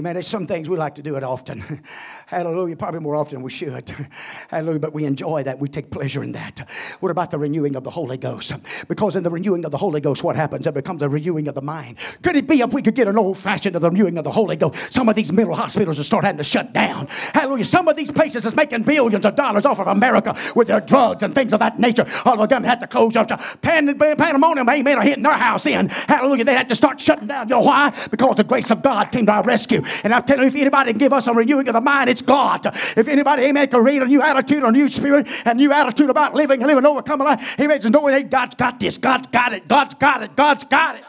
Man, 0.00 0.14
there's 0.14 0.26
some 0.26 0.46
things 0.46 0.68
we 0.68 0.76
like 0.76 0.96
to 0.96 1.02
do 1.02 1.14
it 1.14 1.22
often. 1.22 1.84
Hallelujah. 2.26 2.74
Probably 2.76 3.00
more 3.00 3.14
often 3.14 3.42
we 3.42 3.50
should. 3.50 3.90
Hallelujah. 4.48 4.80
But 4.80 4.92
we 4.92 5.04
enjoy 5.04 5.44
that. 5.44 5.58
We 5.60 5.68
take 5.68 5.90
pleasure 5.90 6.22
in 6.24 6.32
that. 6.32 6.68
What 7.00 7.10
about 7.10 7.30
the 7.30 7.38
renewing 7.38 7.76
of 7.76 7.84
the 7.84 7.90
Holy 7.90 8.16
Ghost? 8.16 8.52
Because 8.88 9.14
in 9.14 9.22
the 9.22 9.30
renewing 9.30 9.64
of 9.64 9.70
the 9.70 9.78
Holy 9.78 10.00
Ghost, 10.00 10.24
what 10.24 10.34
happens? 10.34 10.66
It 10.66 10.74
becomes 10.74 11.02
a 11.02 11.08
renewing 11.08 11.46
of 11.46 11.54
the 11.54 11.62
mind. 11.62 11.98
Could 12.22 12.34
it 12.34 12.48
be 12.48 12.60
if 12.60 12.72
we 12.72 12.82
could 12.82 12.94
get 12.96 13.06
an 13.06 13.16
old 13.16 13.38
fashioned 13.38 13.76
of 13.76 13.82
the 13.82 13.90
renewing 13.90 14.18
of 14.18 14.24
the 14.24 14.32
Holy 14.32 14.56
Ghost? 14.56 14.92
Some 14.92 15.08
of 15.08 15.14
these 15.14 15.30
mental 15.30 15.54
hospitals 15.54 15.96
will 15.96 16.04
start 16.04 16.24
having 16.24 16.38
to 16.38 16.44
shut 16.44 16.72
down. 16.72 17.06
Hallelujah. 17.06 17.64
Some 17.64 17.86
of 17.86 17.96
these 17.96 18.10
places 18.10 18.42
that's 18.42 18.56
making 18.56 18.82
billions 18.82 19.24
of 19.24 19.36
dollars 19.36 19.64
off 19.64 19.78
of 19.78 19.86
America 19.86 20.36
with 20.56 20.68
their 20.68 20.80
drugs 20.80 21.22
and 21.22 21.34
things 21.34 21.52
of 21.52 21.60
that 21.60 21.78
nature. 21.78 22.06
All 22.24 22.34
of 22.34 22.40
a 22.40 22.52
sudden 22.52 22.64
had 22.64 22.80
to 22.80 22.86
close 22.88 23.14
up. 23.16 23.28
Pandemonium, 23.62 24.68
amen, 24.68 24.98
are 24.98 25.02
hitting 25.02 25.22
their 25.22 25.34
house 25.34 25.66
in. 25.66 25.88
Hallelujah. 25.88 26.44
They 26.44 26.54
had 26.54 26.68
to 26.68 26.74
start 26.74 27.00
shutting 27.00 27.28
down. 27.28 27.48
You 27.48 27.56
know 27.56 27.60
why? 27.60 27.92
Because 28.10 28.36
the 28.36 28.44
grace 28.44 28.70
of 28.70 28.82
God 28.82 29.12
came 29.12 29.26
to 29.26 29.32
our 29.32 29.42
rescue. 29.42 29.82
And 30.02 30.14
I'm 30.14 30.22
telling 30.22 30.42
you, 30.42 30.48
if 30.48 30.54
anybody 30.54 30.92
can 30.92 30.98
give 30.98 31.12
us 31.12 31.26
a 31.26 31.32
renewing 31.34 31.68
of 31.68 31.74
the 31.74 31.80
mind, 31.80 32.10
it's 32.10 32.22
God. 32.22 32.66
If 32.96 33.08
anybody, 33.08 33.44
amen, 33.44 33.68
can 33.68 33.82
read 33.82 34.02
a 34.02 34.06
new 34.06 34.22
attitude, 34.22 34.62
a 34.62 34.70
new 34.70 34.88
spirit, 34.88 35.28
a 35.44 35.54
new 35.54 35.72
attitude 35.72 36.10
about 36.10 36.34
living 36.34 36.60
and 36.60 36.68
living 36.68 36.84
overcoming 36.86 37.26
life, 37.26 37.60
amen, 37.60 37.80
knowing, 37.90 38.14
hey, 38.14 38.22
God's 38.22 38.54
got 38.54 38.80
this, 38.80 38.98
God's 38.98 39.28
got 39.28 39.52
it, 39.52 39.68
God's 39.68 39.94
got 39.94 40.22
it, 40.22 40.36
God's 40.36 40.64
got 40.64 40.96
it. 40.96 41.04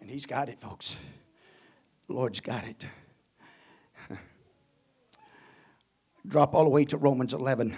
And 0.00 0.10
He's 0.10 0.26
got 0.26 0.48
it, 0.48 0.60
folks. 0.60 0.96
The 2.08 2.14
Lord's 2.14 2.40
got 2.40 2.64
it. 2.64 2.86
Drop 6.26 6.54
all 6.54 6.64
the 6.64 6.70
way 6.70 6.84
to 6.86 6.96
Romans 6.96 7.32
11. 7.32 7.76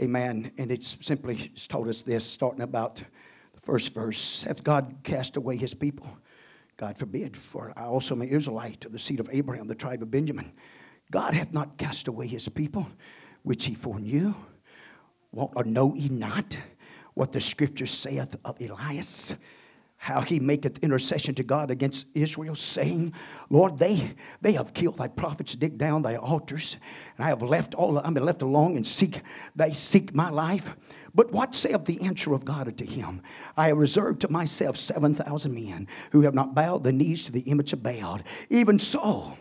Amen. 0.00 0.52
And 0.56 0.70
it's 0.70 0.96
simply 1.00 1.52
told 1.68 1.88
us 1.88 2.02
this, 2.02 2.24
starting 2.24 2.62
about 2.62 3.02
first 3.62 3.94
verse. 3.94 4.42
Hath 4.42 4.64
God 4.64 4.96
cast 5.04 5.36
away 5.36 5.56
his 5.56 5.74
people? 5.74 6.06
God 6.76 6.98
forbid, 6.98 7.36
for 7.36 7.72
I 7.76 7.84
also 7.84 8.14
am 8.14 8.22
an 8.22 8.28
Israelite 8.28 8.84
of 8.84 8.92
the 8.92 8.98
seed 8.98 9.20
of 9.20 9.28
Abraham, 9.32 9.68
the 9.68 9.74
tribe 9.74 10.02
of 10.02 10.10
Benjamin. 10.10 10.52
God 11.10 11.34
hath 11.34 11.52
not 11.52 11.78
cast 11.78 12.08
away 12.08 12.26
his 12.26 12.48
people, 12.48 12.86
which 13.42 13.66
he 13.66 13.74
foreknew. 13.74 14.34
What 15.30 15.50
or 15.54 15.64
know 15.64 15.94
ye 15.94 16.08
not 16.08 16.58
what 17.14 17.32
the 17.32 17.40
scripture 17.40 17.86
saith 17.86 18.36
of 18.44 18.60
Elias? 18.60 19.36
how 20.02 20.20
he 20.20 20.40
maketh 20.40 20.78
intercession 20.78 21.32
to 21.32 21.44
God 21.44 21.70
against 21.70 22.06
Israel, 22.12 22.56
saying, 22.56 23.12
Lord, 23.50 23.78
they, 23.78 24.16
they 24.40 24.54
have 24.54 24.74
killed 24.74 24.98
thy 24.98 25.06
prophets, 25.06 25.54
dig 25.54 25.78
down 25.78 26.02
thy 26.02 26.16
altars, 26.16 26.76
and 27.16 27.24
I 27.24 27.28
have 27.28 27.40
left 27.40 27.72
all 27.74 27.96
I'm 27.98 28.14
left 28.14 28.42
alone 28.42 28.74
and 28.74 28.84
seek 28.84 29.22
they 29.54 29.72
seek 29.72 30.12
my 30.12 30.28
life. 30.28 30.74
But 31.14 31.32
what 31.32 31.54
saith 31.54 31.84
the 31.84 32.00
answer 32.00 32.32
of 32.32 32.44
God 32.44 32.68
unto 32.68 32.86
him? 32.86 33.22
I 33.56 33.68
have 33.68 33.76
reserved 33.76 34.20
to 34.22 34.32
myself 34.32 34.76
seven 34.76 35.14
thousand 35.14 35.54
men 35.54 35.86
who 36.10 36.22
have 36.22 36.34
not 36.34 36.54
bowed 36.54 36.84
the 36.84 36.92
knees 36.92 37.24
to 37.26 37.32
the 37.32 37.40
image 37.40 37.72
of 37.72 37.82
Baal. 37.82 38.20
Even 38.48 38.78
so, 38.78 39.36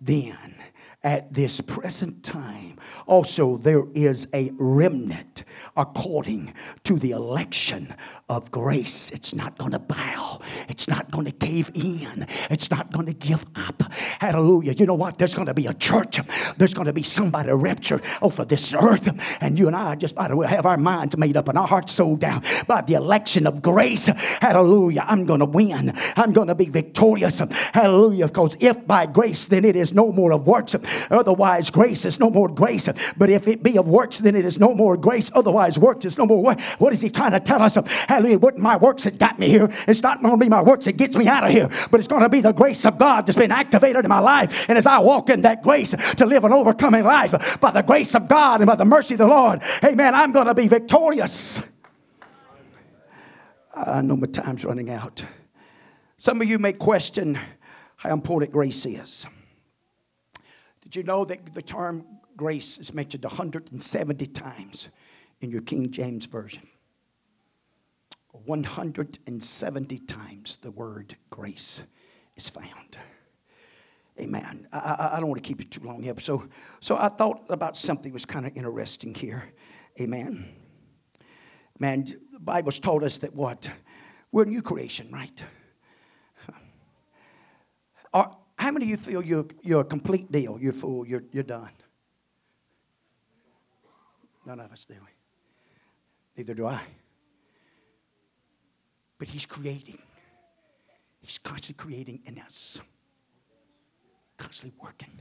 then 0.00 0.54
at 1.02 1.32
this 1.32 1.60
present 1.60 2.22
time. 2.22 2.78
Also, 3.06 3.56
there 3.56 3.84
is 3.94 4.26
a 4.34 4.50
remnant 4.58 5.44
according 5.76 6.52
to 6.84 6.98
the 6.98 7.10
election 7.12 7.94
of 8.28 8.50
grace. 8.50 9.10
It's 9.10 9.34
not 9.34 9.58
going 9.58 9.72
to 9.72 9.78
bow, 9.78 10.40
it's 10.68 10.86
not 10.88 11.10
going 11.10 11.24
to 11.24 11.32
cave 11.32 11.70
in, 11.74 12.26
it's 12.50 12.70
not 12.70 12.92
going 12.92 13.06
to 13.06 13.12
give 13.12 13.44
up. 13.56 13.82
Hallelujah. 14.20 14.72
You 14.72 14.86
know 14.86 14.94
what? 14.94 15.18
There's 15.18 15.34
going 15.34 15.46
to 15.46 15.54
be 15.54 15.66
a 15.66 15.74
church, 15.74 16.20
there's 16.58 16.74
going 16.74 16.86
to 16.86 16.92
be 16.92 17.02
somebody 17.02 17.50
raptured 17.50 18.02
over 18.22 18.44
this 18.44 18.74
earth, 18.74 19.08
and 19.40 19.58
you 19.58 19.66
and 19.66 19.76
I 19.76 19.94
just 19.94 20.16
ought 20.16 20.28
to 20.28 20.40
have 20.40 20.66
our 20.66 20.76
minds 20.76 21.16
made 21.16 21.36
up 21.36 21.48
and 21.48 21.58
our 21.58 21.66
hearts 21.66 21.92
sold 21.92 22.20
down 22.20 22.42
by 22.66 22.82
the 22.82 22.94
election 22.94 23.46
of 23.46 23.62
grace. 23.62 24.06
Hallelujah. 24.06 25.04
I'm 25.06 25.24
going 25.26 25.40
to 25.40 25.46
win, 25.46 25.92
I'm 26.16 26.32
going 26.32 26.48
to 26.48 26.54
be 26.54 26.66
victorious. 26.66 27.40
Hallelujah. 27.72 28.26
Because 28.26 28.56
if 28.60 28.86
by 28.86 29.06
grace, 29.06 29.46
then 29.46 29.64
it 29.64 29.76
is 29.76 29.92
no 29.92 30.12
more 30.12 30.32
of 30.32 30.46
works. 30.46 30.76
Otherwise, 31.10 31.70
grace 31.70 32.04
is 32.04 32.18
no 32.18 32.30
more 32.30 32.48
grace. 32.48 32.88
But 33.16 33.30
if 33.30 33.48
it 33.48 33.62
be 33.62 33.78
of 33.78 33.86
works, 33.88 34.18
then 34.18 34.34
it 34.34 34.44
is 34.44 34.58
no 34.58 34.74
more 34.74 34.96
grace. 34.96 35.30
Otherwise, 35.34 35.78
works 35.78 36.04
is 36.04 36.18
no 36.18 36.26
more 36.26 36.42
work. 36.42 36.60
What 36.78 36.92
is 36.92 37.00
he 37.00 37.10
trying 37.10 37.32
to 37.32 37.40
tell 37.40 37.62
us? 37.62 37.76
Hallelujah. 38.08 38.34
It 38.34 38.40
wasn't 38.40 38.62
my 38.62 38.76
works 38.76 39.04
that 39.04 39.18
got 39.18 39.38
me 39.38 39.48
here. 39.48 39.70
It's 39.86 40.02
not 40.02 40.22
going 40.22 40.34
to 40.34 40.44
be 40.44 40.48
my 40.48 40.62
works 40.62 40.84
that 40.86 40.96
gets 40.96 41.16
me 41.16 41.28
out 41.28 41.44
of 41.44 41.50
here. 41.50 41.68
But 41.90 42.00
it's 42.00 42.08
going 42.08 42.22
to 42.22 42.28
be 42.28 42.40
the 42.40 42.52
grace 42.52 42.84
of 42.84 42.98
God 42.98 43.26
that's 43.26 43.38
been 43.38 43.52
activated 43.52 44.04
in 44.04 44.08
my 44.08 44.20
life. 44.20 44.66
And 44.68 44.76
as 44.76 44.86
I 44.86 44.98
walk 44.98 45.30
in 45.30 45.42
that 45.42 45.62
grace 45.62 45.90
to 45.90 46.26
live 46.26 46.44
an 46.44 46.52
overcoming 46.52 47.04
life 47.04 47.60
by 47.60 47.70
the 47.70 47.82
grace 47.82 48.14
of 48.14 48.28
God 48.28 48.60
and 48.60 48.66
by 48.66 48.76
the 48.76 48.84
mercy 48.84 49.14
of 49.14 49.18
the 49.18 49.26
Lord, 49.26 49.62
amen, 49.84 50.14
I'm 50.14 50.32
going 50.32 50.46
to 50.46 50.54
be 50.54 50.68
victorious. 50.68 51.60
I 53.74 54.02
know 54.02 54.16
my 54.16 54.26
time's 54.26 54.64
running 54.64 54.90
out. 54.90 55.24
Some 56.18 56.42
of 56.42 56.48
you 56.48 56.58
may 56.58 56.72
question 56.72 57.38
how 57.96 58.12
important 58.12 58.52
grace 58.52 58.84
is. 58.84 59.26
Did 60.90 60.96
you 60.96 61.02
know 61.04 61.24
that 61.24 61.54
the 61.54 61.62
term 61.62 62.04
grace 62.36 62.76
is 62.78 62.92
mentioned 62.92 63.22
170 63.22 64.26
times 64.26 64.88
in 65.40 65.48
your 65.48 65.60
King 65.62 65.92
James 65.92 66.26
Version? 66.26 66.66
170 68.32 69.98
times 70.00 70.58
the 70.62 70.72
word 70.72 71.14
grace 71.30 71.84
is 72.34 72.48
found. 72.48 72.98
Amen. 74.18 74.66
I, 74.72 74.78
I, 74.78 75.16
I 75.16 75.20
don't 75.20 75.28
want 75.28 75.40
to 75.40 75.46
keep 75.46 75.60
you 75.60 75.66
too 75.66 75.86
long 75.86 76.02
here. 76.02 76.18
So, 76.18 76.48
so 76.80 76.96
I 76.96 77.08
thought 77.08 77.44
about 77.50 77.76
something 77.76 78.12
was 78.12 78.26
kind 78.26 78.44
of 78.44 78.56
interesting 78.56 79.14
here. 79.14 79.44
Amen. 80.00 80.48
Man, 81.78 82.02
the 82.32 82.40
Bible's 82.40 82.80
told 82.80 83.04
us 83.04 83.16
that 83.18 83.32
what? 83.32 83.70
We're 84.32 84.42
a 84.42 84.46
new 84.46 84.60
creation, 84.60 85.08
right? 85.12 85.40
Are, 88.12 88.36
how 88.60 88.70
many 88.70 88.84
of 88.84 88.90
you 88.90 88.96
feel 88.98 89.22
you're, 89.22 89.46
you're 89.62 89.80
a 89.80 89.84
complete 89.84 90.30
deal? 90.30 90.58
You're 90.60 90.74
full, 90.74 91.06
you're, 91.06 91.24
you're 91.32 91.42
done? 91.42 91.70
None 94.44 94.60
of 94.60 94.70
us 94.70 94.84
do. 94.84 94.96
Neither 96.36 96.52
do 96.52 96.66
I. 96.66 96.82
But 99.18 99.28
He's 99.28 99.46
creating. 99.46 99.98
He's 101.22 101.38
constantly 101.38 101.82
creating 101.82 102.20
in 102.26 102.38
us, 102.38 102.82
constantly 104.36 104.78
working, 104.82 105.18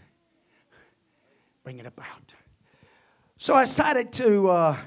bringing 1.64 1.86
it 1.86 1.88
about. 1.88 2.34
So 3.38 3.54
I 3.54 3.64
decided 3.64 4.12
to, 4.14 4.50
uh, 4.50 4.78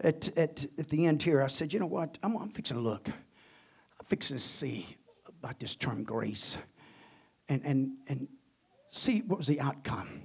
at, 0.00 0.28
at, 0.36 0.66
at 0.78 0.90
the 0.90 1.06
end 1.06 1.22
here, 1.22 1.42
I 1.42 1.46
said, 1.46 1.72
you 1.72 1.80
know 1.80 1.86
what? 1.86 2.18
I'm, 2.22 2.36
I'm 2.36 2.50
fixing 2.50 2.76
to 2.76 2.82
look. 2.82 3.08
I'm 3.08 4.04
fixing 4.04 4.36
to 4.36 4.42
see 4.42 4.98
about 5.26 5.58
this 5.58 5.74
term 5.74 6.04
grace 6.04 6.58
and, 7.48 7.62
and, 7.64 7.92
and 8.08 8.28
see 8.90 9.20
what 9.20 9.38
was 9.38 9.46
the 9.46 9.60
outcome. 9.60 10.22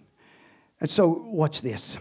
And 0.80 0.90
so, 0.90 1.08
watch 1.08 1.62
this. 1.62 1.98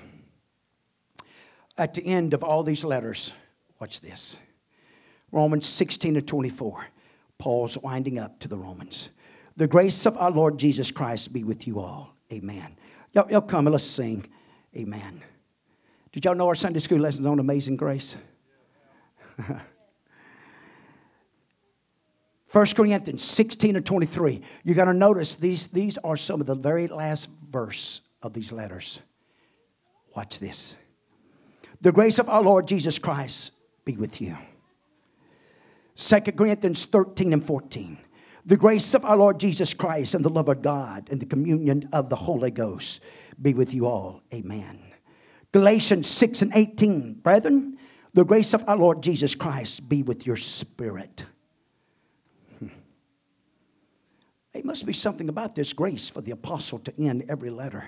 At 1.76 1.94
the 1.94 2.04
end 2.04 2.34
of 2.34 2.42
all 2.42 2.62
these 2.62 2.84
letters, 2.84 3.32
watch 3.78 4.00
this 4.00 4.36
Romans 5.32 5.66
16 5.66 6.14
to 6.14 6.22
24. 6.22 6.86
Paul's 7.38 7.78
winding 7.78 8.18
up 8.18 8.38
to 8.40 8.48
the 8.48 8.56
Romans. 8.56 9.10
The 9.56 9.66
grace 9.66 10.06
of 10.06 10.16
our 10.18 10.30
Lord 10.30 10.58
Jesus 10.58 10.90
Christ 10.90 11.32
be 11.32 11.44
with 11.44 11.66
you 11.66 11.80
all. 11.80 12.14
Amen. 12.32 12.76
Y'all, 13.12 13.30
y'all 13.30 13.40
come 13.40 13.66
and 13.66 13.72
let's 13.72 13.84
sing. 13.84 14.26
Amen. 14.76 15.22
Did 16.12 16.24
y'all 16.24 16.34
know 16.34 16.48
our 16.48 16.54
Sunday 16.54 16.80
school 16.80 16.98
lessons 16.98 17.26
on 17.26 17.38
amazing 17.38 17.76
grace? 17.76 18.16
1 22.52 22.66
Corinthians 22.74 23.22
16 23.22 23.76
and 23.76 23.86
23. 23.86 24.40
You 24.64 24.74
got 24.74 24.86
to 24.86 24.94
notice 24.94 25.36
these, 25.36 25.68
these 25.68 25.98
are 25.98 26.16
some 26.16 26.40
of 26.40 26.46
the 26.46 26.56
very 26.56 26.88
last 26.88 27.28
verse 27.48 28.00
of 28.22 28.32
these 28.32 28.50
letters. 28.50 29.00
Watch 30.16 30.40
this. 30.40 30.76
The 31.80 31.92
grace 31.92 32.18
of 32.18 32.28
our 32.28 32.42
Lord 32.42 32.66
Jesus 32.66 32.98
Christ 32.98 33.52
be 33.84 33.96
with 33.96 34.20
you. 34.20 34.36
2 35.96 36.20
Corinthians 36.20 36.86
13 36.86 37.32
and 37.32 37.46
14. 37.46 37.98
The 38.46 38.56
grace 38.56 38.94
of 38.94 39.04
our 39.04 39.16
Lord 39.16 39.38
Jesus 39.38 39.72
Christ 39.72 40.14
and 40.14 40.24
the 40.24 40.30
love 40.30 40.48
of 40.48 40.62
God 40.62 41.08
and 41.10 41.20
the 41.20 41.26
communion 41.26 41.88
of 41.92 42.08
the 42.08 42.16
Holy 42.16 42.50
Ghost 42.50 43.00
be 43.40 43.54
with 43.54 43.72
you 43.72 43.86
all. 43.86 44.22
Amen. 44.34 44.80
Galatians 45.52 46.08
6 46.08 46.42
and 46.42 46.52
18. 46.54 47.14
Brethren, 47.14 47.78
the 48.12 48.24
grace 48.24 48.54
of 48.54 48.64
our 48.66 48.76
Lord 48.76 49.02
Jesus 49.02 49.34
Christ 49.34 49.88
be 49.88 50.02
with 50.02 50.26
your 50.26 50.36
spirit. 50.36 51.24
There 54.60 54.66
must 54.66 54.84
be 54.84 54.92
something 54.92 55.30
about 55.30 55.54
this 55.54 55.72
grace 55.72 56.10
for 56.10 56.20
the 56.20 56.32
apostle 56.32 56.80
to 56.80 56.92
end 57.02 57.24
every 57.30 57.48
letter 57.48 57.82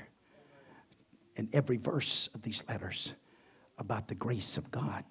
and 1.36 1.46
every 1.52 1.76
verse 1.76 2.30
of 2.34 2.40
these 2.40 2.62
letters 2.66 3.12
about 3.76 4.08
the 4.08 4.14
grace 4.14 4.56
of 4.56 4.70
God. 4.70 5.04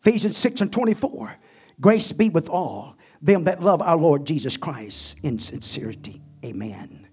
Ephesians 0.00 0.36
6 0.36 0.62
and 0.62 0.72
24 0.72 1.36
Grace 1.80 2.10
be 2.10 2.30
with 2.30 2.48
all 2.48 2.96
them 3.22 3.44
that 3.44 3.62
love 3.62 3.80
our 3.80 3.96
Lord 3.96 4.26
Jesus 4.26 4.56
Christ 4.56 5.14
in 5.22 5.38
sincerity. 5.38 6.20
Amen. 6.44 7.06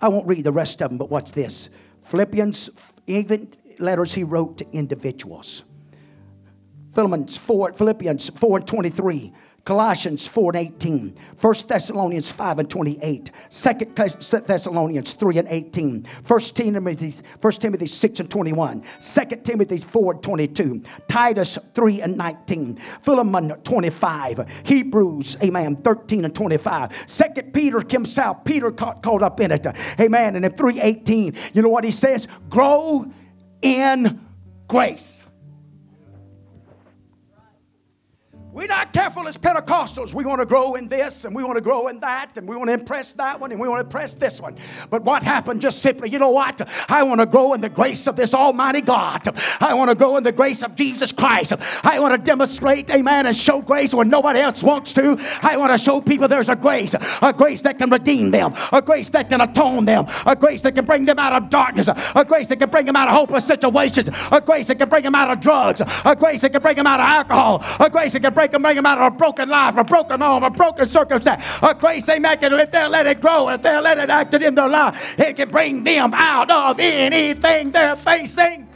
I 0.00 0.08
won't 0.08 0.26
read 0.26 0.44
the 0.44 0.50
rest 0.52 0.80
of 0.80 0.88
them, 0.88 0.96
but 0.96 1.10
watch 1.10 1.32
this. 1.32 1.68
Philippians, 2.04 2.70
even 3.06 3.52
letters 3.78 4.14
he 4.14 4.24
wrote 4.24 4.56
to 4.56 4.66
individuals. 4.72 5.62
Philippians 6.94 7.36
4, 7.36 7.74
Philippians 7.74 8.30
4 8.30 8.56
and 8.56 8.66
23 8.66 9.34
Colossians 9.68 10.26
4 10.26 10.56
and 10.56 10.66
18, 10.80 11.14
1 11.42 11.54
Thessalonians 11.68 12.32
5 12.32 12.58
and 12.60 12.70
28, 12.70 13.30
2 13.50 13.74
Thessalonians 14.46 15.12
3 15.12 15.38
and 15.40 15.48
18, 15.50 16.06
1 16.26 16.40
Timothy, 16.40 17.14
1 17.38 17.52
Timothy 17.52 17.86
6 17.86 18.20
and 18.20 18.30
21, 18.30 18.82
2 18.98 19.24
Timothy 19.44 19.76
4 19.76 20.12
and 20.14 20.22
22, 20.22 20.82
Titus 21.06 21.58
3 21.74 22.00
and 22.00 22.16
19, 22.16 22.80
Philemon 23.02 23.50
25, 23.62 24.48
Hebrews, 24.64 25.36
amen, 25.42 25.76
13 25.76 26.24
and 26.24 26.34
25, 26.34 27.06
2 27.06 27.42
Peter 27.52 27.84
himself, 27.90 28.42
Peter 28.44 28.70
caught, 28.70 29.02
caught 29.02 29.22
up 29.22 29.38
in 29.38 29.50
it, 29.52 29.66
amen, 30.00 30.34
and 30.34 30.46
in 30.46 30.52
318, 30.52 31.34
you 31.52 31.60
know 31.60 31.68
what 31.68 31.84
he 31.84 31.90
says? 31.90 32.26
Grow 32.48 33.04
in 33.60 34.26
grace. 34.66 35.24
We're 38.50 38.66
not 38.66 38.94
careful 38.94 39.28
as 39.28 39.36
Pentecostals. 39.36 40.14
We 40.14 40.24
want 40.24 40.40
to 40.40 40.46
grow 40.46 40.74
in 40.74 40.88
this 40.88 41.26
and 41.26 41.34
we 41.34 41.44
want 41.44 41.56
to 41.58 41.60
grow 41.60 41.88
in 41.88 42.00
that 42.00 42.38
and 42.38 42.48
we 42.48 42.56
want 42.56 42.68
to 42.68 42.72
impress 42.72 43.12
that 43.12 43.38
one 43.38 43.52
and 43.52 43.60
we 43.60 43.68
want 43.68 43.80
to 43.80 43.84
impress 43.84 44.14
this 44.14 44.40
one. 44.40 44.56
But 44.88 45.02
what 45.02 45.22
happened 45.22 45.60
just 45.60 45.82
simply, 45.82 46.08
you 46.08 46.18
know 46.18 46.30
what? 46.30 46.66
I 46.88 47.02
want 47.02 47.20
to 47.20 47.26
grow 47.26 47.52
in 47.52 47.60
the 47.60 47.68
grace 47.68 48.06
of 48.06 48.16
this 48.16 48.32
Almighty 48.32 48.80
God. 48.80 49.22
I 49.60 49.74
want 49.74 49.90
to 49.90 49.94
grow 49.94 50.16
in 50.16 50.24
the 50.24 50.32
grace 50.32 50.62
of 50.62 50.74
Jesus 50.76 51.12
Christ. 51.12 51.52
I 51.84 52.00
want 52.00 52.14
to 52.14 52.18
demonstrate, 52.18 52.88
amen, 52.88 53.26
and 53.26 53.36
show 53.36 53.60
grace 53.60 53.92
when 53.92 54.08
nobody 54.08 54.40
else 54.40 54.62
wants 54.62 54.94
to. 54.94 55.16
I 55.42 55.58
want 55.58 55.72
to 55.72 55.78
show 55.78 56.00
people 56.00 56.26
there's 56.26 56.48
a 56.48 56.56
grace, 56.56 56.94
a 57.20 57.34
grace 57.34 57.60
that 57.62 57.76
can 57.76 57.90
redeem 57.90 58.30
them, 58.30 58.54
a 58.72 58.80
grace 58.80 59.10
that 59.10 59.28
can 59.28 59.42
atone 59.42 59.84
them, 59.84 60.06
a 60.24 60.34
grace 60.34 60.62
that 60.62 60.74
can 60.74 60.86
bring 60.86 61.04
them 61.04 61.18
out 61.18 61.34
of 61.34 61.50
darkness, 61.50 61.88
a 61.88 62.24
grace 62.24 62.46
that 62.46 62.56
can 62.56 62.70
bring 62.70 62.86
them 62.86 62.96
out 62.96 63.08
of 63.08 63.14
hopeless 63.14 63.44
situations, 63.44 64.08
a 64.32 64.40
grace 64.40 64.68
that 64.68 64.78
can 64.78 64.88
bring 64.88 65.04
them 65.04 65.14
out 65.14 65.30
of 65.30 65.38
drugs, 65.38 65.82
a 66.04 66.16
grace 66.16 66.40
that 66.40 66.50
can 66.50 66.62
bring 66.62 66.76
them 66.76 66.86
out 66.86 66.98
of 66.98 67.06
alcohol, 67.06 67.62
a 67.78 67.90
grace 67.90 68.14
that 68.14 68.20
can 68.20 68.32
bring 68.38 68.50
can 68.50 68.62
bring 68.62 68.76
them 68.76 68.86
out 68.86 68.98
of 68.98 69.12
a 69.12 69.16
broken 69.16 69.48
life, 69.48 69.76
a 69.76 69.82
broken 69.82 70.20
home, 70.20 70.44
a 70.44 70.50
broken 70.50 70.86
circumstance. 70.86 71.42
A 71.60 71.74
grace, 71.74 72.08
amen, 72.08 72.38
can, 72.38 72.52
if 72.52 72.70
they'll 72.70 72.88
let 72.88 73.04
it 73.04 73.20
grow, 73.20 73.48
if 73.48 73.62
they'll 73.62 73.82
let 73.82 73.98
it 73.98 74.10
act 74.10 74.32
in 74.32 74.54
their 74.54 74.68
life, 74.68 75.18
it 75.18 75.34
can 75.34 75.50
bring 75.50 75.82
them 75.82 76.14
out 76.14 76.48
of 76.48 76.78
anything 76.78 77.72
they're 77.72 77.96
facing. 77.96 78.68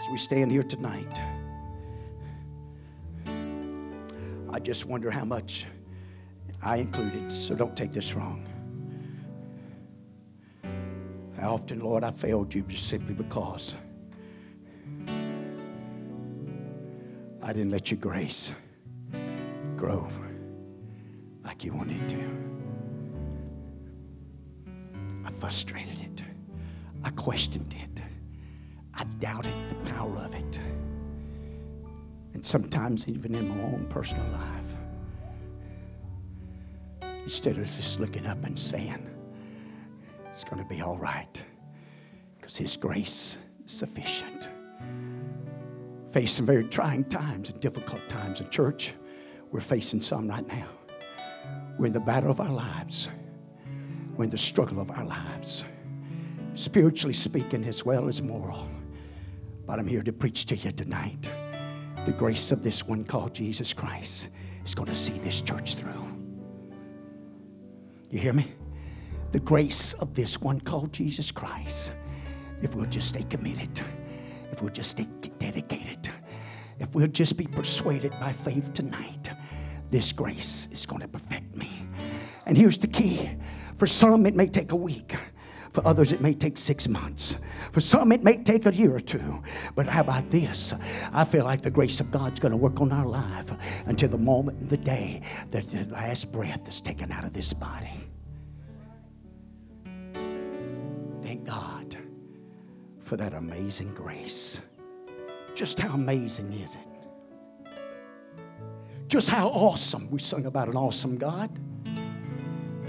As 0.00 0.10
we 0.10 0.16
stand 0.16 0.50
here 0.50 0.62
tonight, 0.62 1.12
I 4.50 4.58
just 4.60 4.86
wonder 4.86 5.10
how 5.10 5.26
much 5.26 5.66
I 6.62 6.76
included, 6.76 7.30
so 7.30 7.54
don't 7.54 7.76
take 7.76 7.92
this 7.92 8.14
wrong. 8.14 8.55
How 11.38 11.54
often, 11.54 11.80
Lord, 11.80 12.02
I 12.02 12.10
failed 12.10 12.54
you 12.54 12.62
just 12.62 12.88
simply 12.88 13.14
because 13.14 13.74
I 17.42 17.52
didn't 17.52 17.70
let 17.70 17.90
your 17.90 18.00
grace 18.00 18.54
grow 19.76 20.08
like 21.44 21.62
you 21.62 21.72
wanted 21.72 22.08
to. 22.08 22.18
I 25.24 25.30
frustrated 25.38 26.00
it. 26.00 26.22
I 27.04 27.10
questioned 27.10 27.74
it. 27.78 28.02
I 28.94 29.04
doubted 29.20 29.52
the 29.68 29.90
power 29.92 30.16
of 30.16 30.34
it. 30.34 30.58
And 32.32 32.44
sometimes, 32.44 33.08
even 33.08 33.34
in 33.34 33.48
my 33.48 33.62
own 33.64 33.86
personal 33.90 34.26
life, 34.32 34.76
instead 37.24 37.58
of 37.58 37.66
just 37.76 38.00
looking 38.00 38.26
up 38.26 38.42
and 38.44 38.58
saying, 38.58 39.15
it's 40.36 40.44
going 40.44 40.62
to 40.62 40.68
be 40.68 40.82
all 40.82 40.98
right 40.98 41.42
because 42.38 42.58
His 42.58 42.76
grace 42.76 43.38
is 43.64 43.72
sufficient. 43.72 44.50
Face 46.12 46.32
some 46.32 46.44
very 46.44 46.64
trying 46.64 47.04
times 47.04 47.48
and 47.48 47.58
difficult 47.58 48.06
times 48.10 48.42
in 48.42 48.50
church. 48.50 48.92
We're 49.50 49.60
facing 49.60 50.02
some 50.02 50.28
right 50.28 50.46
now. 50.46 50.68
We're 51.78 51.86
in 51.86 51.94
the 51.94 52.00
battle 52.00 52.30
of 52.30 52.38
our 52.38 52.52
lives. 52.52 53.08
We're 54.14 54.24
in 54.24 54.30
the 54.30 54.36
struggle 54.36 54.78
of 54.78 54.90
our 54.90 55.06
lives, 55.06 55.64
spiritually 56.54 57.14
speaking 57.14 57.64
as 57.64 57.86
well 57.86 58.06
as 58.06 58.20
moral. 58.20 58.68
But 59.64 59.78
I'm 59.78 59.88
here 59.88 60.02
to 60.02 60.12
preach 60.12 60.44
to 60.46 60.56
you 60.56 60.70
tonight. 60.70 61.30
The 62.04 62.12
grace 62.12 62.52
of 62.52 62.62
this 62.62 62.86
one 62.86 63.04
called 63.04 63.34
Jesus 63.34 63.72
Christ 63.72 64.28
is 64.66 64.74
going 64.74 64.90
to 64.90 64.94
see 64.96 65.14
this 65.14 65.40
church 65.40 65.76
through. 65.76 66.06
You 68.10 68.18
hear 68.18 68.34
me? 68.34 68.52
The 69.32 69.40
grace 69.40 69.92
of 69.94 70.14
this 70.14 70.40
one 70.40 70.60
called 70.60 70.92
Jesus 70.92 71.30
Christ, 71.30 71.92
if 72.62 72.74
we'll 72.74 72.86
just 72.86 73.08
stay 73.08 73.24
committed, 73.24 73.80
if 74.52 74.62
we'll 74.62 74.72
just 74.72 74.90
stay 74.90 75.08
dedicated, 75.38 76.10
if 76.78 76.94
we'll 76.94 77.06
just 77.08 77.36
be 77.36 77.46
persuaded 77.46 78.12
by 78.20 78.32
faith 78.32 78.72
tonight, 78.72 79.30
this 79.90 80.12
grace 80.12 80.68
is 80.70 80.86
going 80.86 81.02
to 81.02 81.08
perfect 81.08 81.56
me. 81.56 81.70
And 82.46 82.56
here's 82.56 82.78
the 82.78 82.86
key 82.86 83.30
for 83.78 83.86
some, 83.86 84.24
it 84.26 84.34
may 84.34 84.46
take 84.46 84.72
a 84.72 84.76
week. 84.76 85.14
For 85.72 85.86
others, 85.86 86.10
it 86.10 86.22
may 86.22 86.32
take 86.32 86.56
six 86.56 86.88
months. 86.88 87.36
For 87.70 87.80
some, 87.80 88.10
it 88.10 88.24
may 88.24 88.38
take 88.38 88.64
a 88.64 88.74
year 88.74 88.96
or 88.96 89.00
two. 89.00 89.42
But 89.74 89.86
how 89.86 90.00
about 90.00 90.30
this? 90.30 90.72
I 91.12 91.24
feel 91.24 91.44
like 91.44 91.60
the 91.60 91.70
grace 91.70 92.00
of 92.00 92.10
God's 92.10 92.40
going 92.40 92.52
to 92.52 92.56
work 92.56 92.80
on 92.80 92.92
our 92.92 93.04
life 93.04 93.52
until 93.84 94.08
the 94.08 94.16
moment, 94.16 94.70
the 94.70 94.78
day 94.78 95.20
that 95.50 95.70
the 95.70 95.84
last 95.92 96.32
breath 96.32 96.66
is 96.66 96.80
taken 96.80 97.12
out 97.12 97.24
of 97.24 97.34
this 97.34 97.52
body. 97.52 98.08
For 103.06 103.16
that 103.16 103.34
amazing 103.34 103.94
grace. 103.94 104.60
Just 105.54 105.78
how 105.78 105.94
amazing 105.94 106.52
is 106.54 106.74
it? 106.74 106.80
Just 109.06 109.30
how 109.30 109.46
awesome. 109.48 110.10
We 110.10 110.18
sung 110.18 110.46
about 110.46 110.68
an 110.68 110.76
awesome 110.76 111.16
God. 111.16 111.48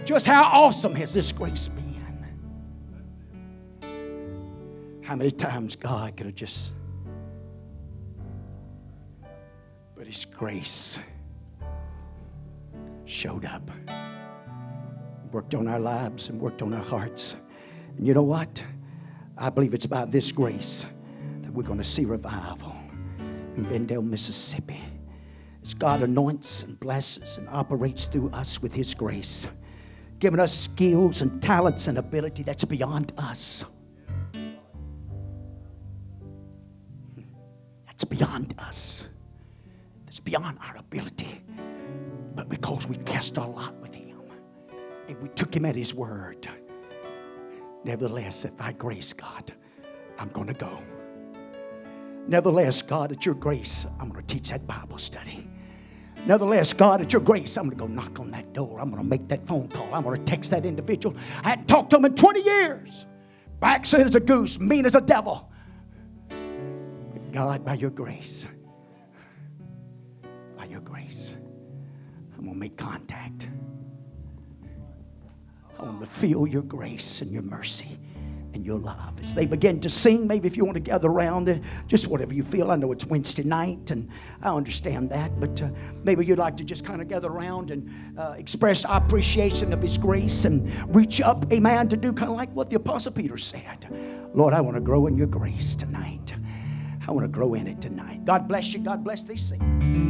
Just 0.06 0.26
how 0.26 0.44
awesome 0.46 0.96
has 0.96 1.14
this 1.14 1.32
grace 1.32 1.68
been? 1.68 1.86
How 5.04 5.16
many 5.16 5.30
times 5.30 5.76
God 5.76 6.18
could 6.18 6.26
have 6.26 6.36
just. 6.36 6.74
But 9.96 10.08
His 10.08 10.26
grace 10.26 11.00
showed 13.06 13.46
up, 13.46 13.70
worked 15.32 15.54
on 15.54 15.68
our 15.68 15.80
lives, 15.80 16.30
and 16.30 16.42
worked 16.42 16.64
on 16.64 16.74
our 16.74 16.84
hearts. 16.84 17.38
And 17.98 18.08
you 18.08 18.16
know 18.16 18.24
what? 18.24 18.64
I 19.40 19.50
believe 19.50 19.74
it's 19.76 19.86
by 19.86 20.06
this 20.06 20.32
grace 20.32 20.86
that 21.42 21.52
we're 21.54 21.64
going 21.64 21.78
to 21.78 21.84
see 21.84 22.06
revival 22.06 22.76
in 23.56 23.66
Benndale, 23.66 24.04
Mississippi. 24.04 24.82
As 25.62 25.76
God 25.76 26.02
anoints 26.02 26.64
and 26.64 26.80
blesses 26.80 27.38
and 27.38 27.48
operates 27.50 28.06
through 28.06 28.30
us 28.32 28.62
with 28.62 28.74
His 28.74 28.96
grace, 28.96 29.48
giving 30.20 30.40
us 30.40 30.58
skills 30.58 31.22
and 31.22 31.40
talents 31.42 31.88
and 31.88 32.00
ability 32.00 32.42
that's 32.42 32.66
beyond 32.66 33.14
us. 33.18 33.64
That's 37.86 38.06
beyond 38.06 38.56
us. 38.58 39.08
That's 40.06 40.20
beyond 40.20 40.58
our 40.62 40.78
ability. 40.78 41.42
But 42.34 42.50
because 42.50 42.88
we 42.88 42.98
cast 42.98 43.38
our 43.38 43.48
lot 43.48 43.76
with 43.82 43.94
Him 43.94 44.20
and 45.08 45.22
we 45.22 45.30
took 45.30 45.56
Him 45.56 45.66
at 45.66 45.76
His 45.76 45.94
word 45.94 46.48
Nevertheless, 47.84 48.46
at 48.46 48.58
thy 48.58 48.74
grace, 48.74 49.14
God, 49.14 49.54
I'm 50.18 50.30
going 50.30 50.48
to 50.48 50.54
go. 50.54 50.80
Nevertheless, 52.28 52.82
God, 52.82 53.12
at 53.12 53.26
your 53.26 53.36
grace, 53.36 53.86
I'm 54.00 54.10
going 54.10 54.26
to 54.26 54.34
teach 54.34 54.50
that 54.50 54.68
Bible 54.68 54.98
study. 54.98 55.48
Nevertheless, 56.26 56.74
God, 56.74 57.02
at 57.02 57.14
your 57.14 57.22
grace, 57.22 57.58
I'm 57.58 57.70
going 57.70 57.78
to 57.78 57.86
go 57.86 57.88
knock 57.88 58.20
on 58.20 58.32
that 58.32 58.52
door. 58.52 58.82
I'm 58.82 58.90
going 58.90 59.02
to 59.02 59.08
make 59.08 59.30
that 59.30 59.48
phone 59.48 59.70
call. 59.70 59.88
I'm 59.94 60.04
going 60.04 60.18
to 60.18 60.24
text 60.26 60.52
that 60.52 60.66
individual. 60.66 61.16
I 61.44 61.50
hadn't 61.50 61.68
talked 61.68 61.92
to 61.92 61.96
him 61.96 62.06
in 62.06 62.16
20 62.16 62.42
years. 62.42 63.06
Backslid 63.62 64.08
as 64.08 64.16
a 64.16 64.20
goose, 64.20 64.60
mean 64.60 64.86
as 64.86 64.96
a 64.96 65.02
devil. 65.02 65.50
But 66.28 67.32
God, 67.32 67.64
by 67.64 67.76
your 67.76 67.92
grace, 67.92 68.46
by 70.58 70.66
your 70.66 70.82
grace, 70.82 71.34
I'm 72.36 72.44
going 72.44 72.54
to 72.54 72.60
make 72.60 72.78
contact. 72.78 73.48
I 75.80 75.84
want 75.84 76.02
to 76.02 76.08
feel 76.08 76.48
your 76.48 76.64
grace 76.64 77.22
and 77.22 77.32
your 77.32 77.44
mercy 77.44 78.00
and 78.54 78.66
your 78.66 78.80
love. 78.80 79.20
As 79.22 79.34
they 79.36 79.46
begin 79.46 79.80
to 79.82 79.90
sing, 79.90 80.26
maybe 80.26 80.48
if 80.48 80.58
you 80.58 80.66
want 80.66 80.76
to 80.76 80.82
gather 80.82 81.08
around, 81.10 81.62
just 81.88 82.08
whatever 82.08 82.34
you 82.34 82.44
feel. 82.44 82.72
I 82.72 82.76
know 82.76 82.92
it's 82.92 83.06
Wednesday 83.06 83.44
night, 83.44 83.92
and 83.92 84.10
I 84.42 84.50
understand 84.50 85.12
that, 85.12 85.40
but 85.40 85.62
uh, 85.62 85.70
maybe 86.04 86.26
you'd 86.26 86.40
like 86.40 86.58
to 86.58 86.64
just 86.64 86.84
kind 86.84 87.00
of 87.00 87.08
gather 87.08 87.28
around 87.28 87.70
and 87.70 88.18
uh, 88.18 88.34
express 88.38 88.86
our 88.86 88.98
appreciation 88.98 89.72
of 89.72 89.82
His 89.82 89.98
grace 89.98 90.46
and 90.46 90.96
reach 90.96 91.22
up, 91.22 91.52
amen, 91.54 91.90
to 91.90 91.98
do 91.98 92.12
kind 92.12 92.32
of 92.32 92.38
like 92.38 92.52
what 92.54 92.70
the 92.70 92.78
Apostle 92.78 93.12
Peter 93.12 93.38
said. 93.38 93.88
Lord, 94.34 94.54
I 94.54 94.62
want 94.62 94.76
to 94.76 94.82
grow 94.82 95.06
in 95.06 95.18
your 95.18 95.28
grace 95.28 95.76
tonight. 95.76 96.34
I 97.08 97.12
want 97.12 97.24
to 97.24 97.30
grow 97.30 97.54
in 97.54 97.68
it 97.68 97.80
tonight. 97.80 98.26
God 98.26 98.48
bless 98.48 98.74
you. 98.74 98.80
God 98.80 99.04
bless 99.04 99.24
these 99.24 99.52
things. 99.52 100.07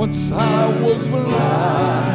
Once 0.00 0.32
I 0.32 0.80
was 0.80 1.08
blind. 1.08 2.09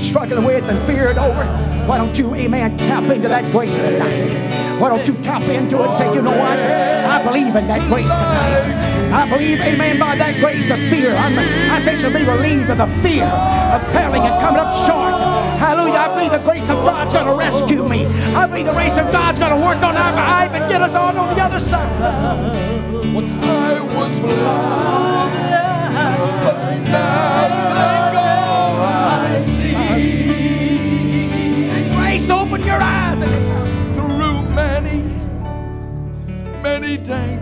Been 0.00 0.08
struggling 0.08 0.44
with 0.44 0.64
and 0.64 0.78
feared 0.86 1.18
over, 1.18 1.44
why 1.86 1.98
don't 1.98 2.18
you, 2.18 2.34
amen, 2.34 2.76
tap 2.78 3.04
into 3.04 3.28
that 3.28 3.50
grace 3.52 3.84
tonight? 3.84 4.32
Why 4.80 4.88
don't 4.88 5.06
you 5.06 5.14
tap 5.22 5.42
into 5.42 5.82
it 5.82 5.88
and 5.88 5.98
say, 5.98 6.14
you 6.14 6.22
know 6.22 6.30
what? 6.30 6.58
I 6.58 7.22
believe 7.22 7.54
in 7.54 7.66
that 7.68 7.86
grace 7.88 8.08
tonight. 8.08 9.12
I 9.12 9.28
believe, 9.28 9.60
amen, 9.60 9.98
by 9.98 10.16
that 10.16 10.40
grace, 10.40 10.64
the 10.64 10.76
fear. 10.88 11.14
I'm, 11.14 11.38
I 11.38 11.84
think 11.84 12.00
to 12.00 12.08
be 12.08 12.24
relieved 12.24 12.70
of 12.70 12.78
the 12.78 12.86
fear 13.02 13.26
of 13.26 13.82
failing 13.92 14.22
and 14.22 14.40
coming 14.40 14.60
up 14.60 14.72
short. 14.86 15.20
Hallelujah. 15.60 15.98
I 15.98 16.14
believe 16.14 16.32
the 16.32 16.38
grace 16.38 16.70
of 16.70 16.78
God's 16.84 17.12
going 17.12 17.26
to 17.26 17.34
rescue 17.34 17.86
me. 17.86 18.06
I 18.34 18.46
believe 18.46 18.66
the 18.66 18.72
grace 18.72 18.96
of 18.96 19.12
God's 19.12 19.38
going 19.38 19.52
to 19.52 19.60
work 19.60 19.82
on 19.82 19.96
our 19.96 20.12
behalf 20.12 20.52
and 20.52 20.70
get 20.70 20.80
us 20.80 20.94
on 20.94 21.16
on 21.18 21.36
the 21.36 21.42
other 21.42 21.58
side. 21.58 21.90
Once 23.12 23.36
I 23.38 23.80
was 23.80 24.20
blind, 24.20 25.34
but 26.42 26.56
now 26.88 27.39
your 32.70 32.80
eyes. 32.80 33.96
Through 33.96 34.42
many, 34.42 35.02
many 36.62 36.96
dangers, 36.96 37.39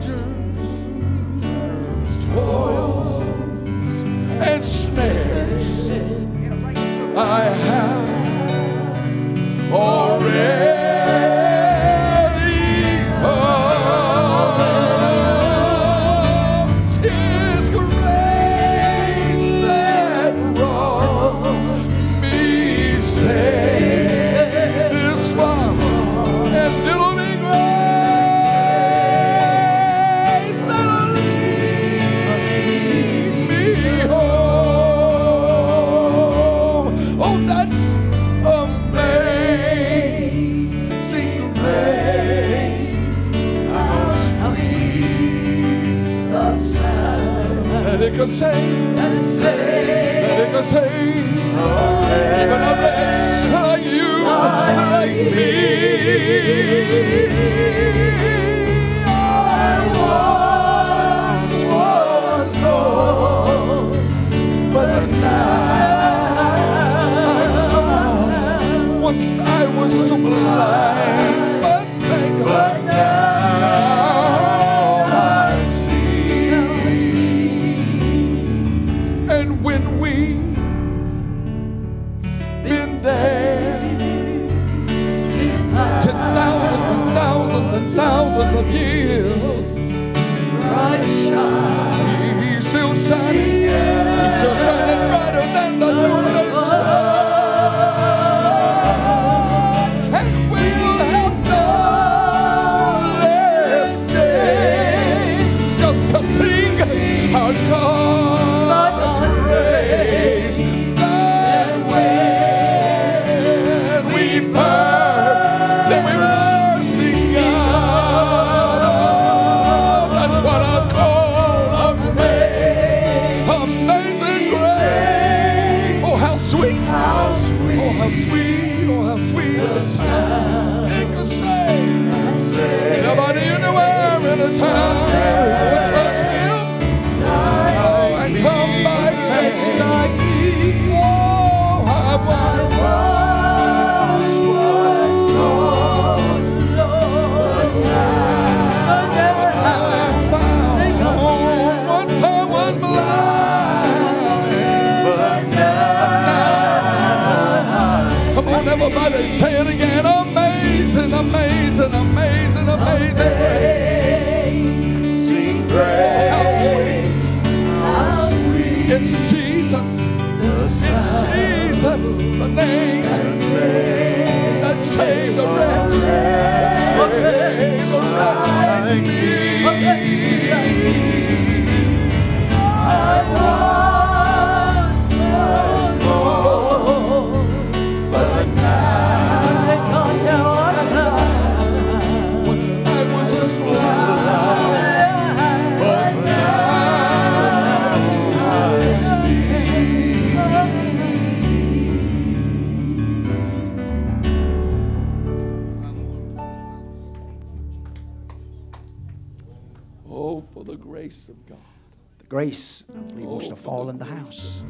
grace, 212.39 212.85
I 212.89 212.99
believe, 213.01 213.27
Oh, 213.29 213.41
to 213.41 213.57
fall 213.57 213.91
in 213.91 213.99
the 213.99 214.05
grace 214.05 214.19
house. 214.19 214.63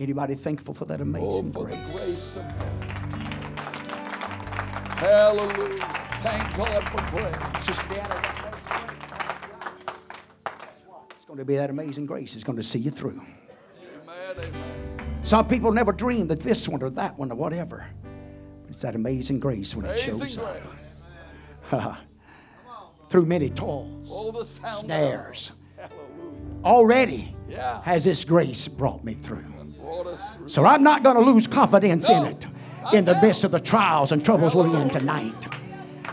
Anybody 0.00 0.34
thankful 0.34 0.74
for 0.74 0.84
that 0.86 0.98
Oh, 0.98 1.04
amazing 1.04 1.52
for 1.52 1.66
grace? 1.66 1.76
the 1.76 1.92
grace 1.92 2.36
of 2.38 2.42
God. 2.58 2.90
Hallelujah. 4.98 5.86
Thank 6.26 6.56
God 6.56 6.82
for 6.88 7.02
grace. 7.12 7.66
Sister. 7.66 8.02
It's 11.10 11.24
going 11.24 11.38
to 11.38 11.44
be 11.44 11.54
that 11.54 11.70
amazing 11.70 12.06
grace. 12.06 12.34
It's 12.34 12.42
going 12.42 12.56
to 12.58 12.64
see 12.64 12.80
you 12.80 12.90
through. 12.90 13.22
Amen, 14.02 14.36
amen. 14.38 14.98
Some 15.22 15.46
people 15.46 15.70
never 15.70 15.92
dream 15.92 16.26
that 16.26 16.40
this 16.40 16.66
one 16.68 16.82
or 16.82 16.90
that 16.90 17.16
one 17.16 17.30
or 17.30 17.36
whatever. 17.36 17.86
But 18.64 18.72
it's 18.72 18.82
that 18.82 18.96
amazing 18.96 19.38
grace 19.38 19.76
when 19.76 19.84
it 19.86 19.90
Amazing 19.90 20.28
shows 20.30 20.38
up. 21.70 21.98
Through 23.08 23.26
many 23.26 23.50
toils, 23.50 24.08
Oh, 24.10 24.32
the 24.32 24.44
snares. 24.44 25.52
Already 26.64 27.34
Yeah. 27.48 27.80
has 27.82 28.04
this 28.04 28.24
grace 28.24 28.68
brought 28.68 29.04
me 29.04 29.14
through. 29.14 29.44
Brought 29.80 30.06
through. 30.06 30.48
So 30.48 30.64
I'm 30.64 30.82
not 30.82 31.02
going 31.02 31.16
to 31.16 31.22
lose 31.22 31.46
confidence 31.46 32.08
in 32.08 32.24
it 32.24 32.46
in 32.92 33.04
the 33.04 33.20
midst 33.20 33.44
of 33.44 33.50
the 33.50 33.60
trials 33.60 34.12
and 34.12 34.24
troubles 34.24 34.54
we're 34.54 34.74
in 34.80 34.88
tonight. 34.90 35.46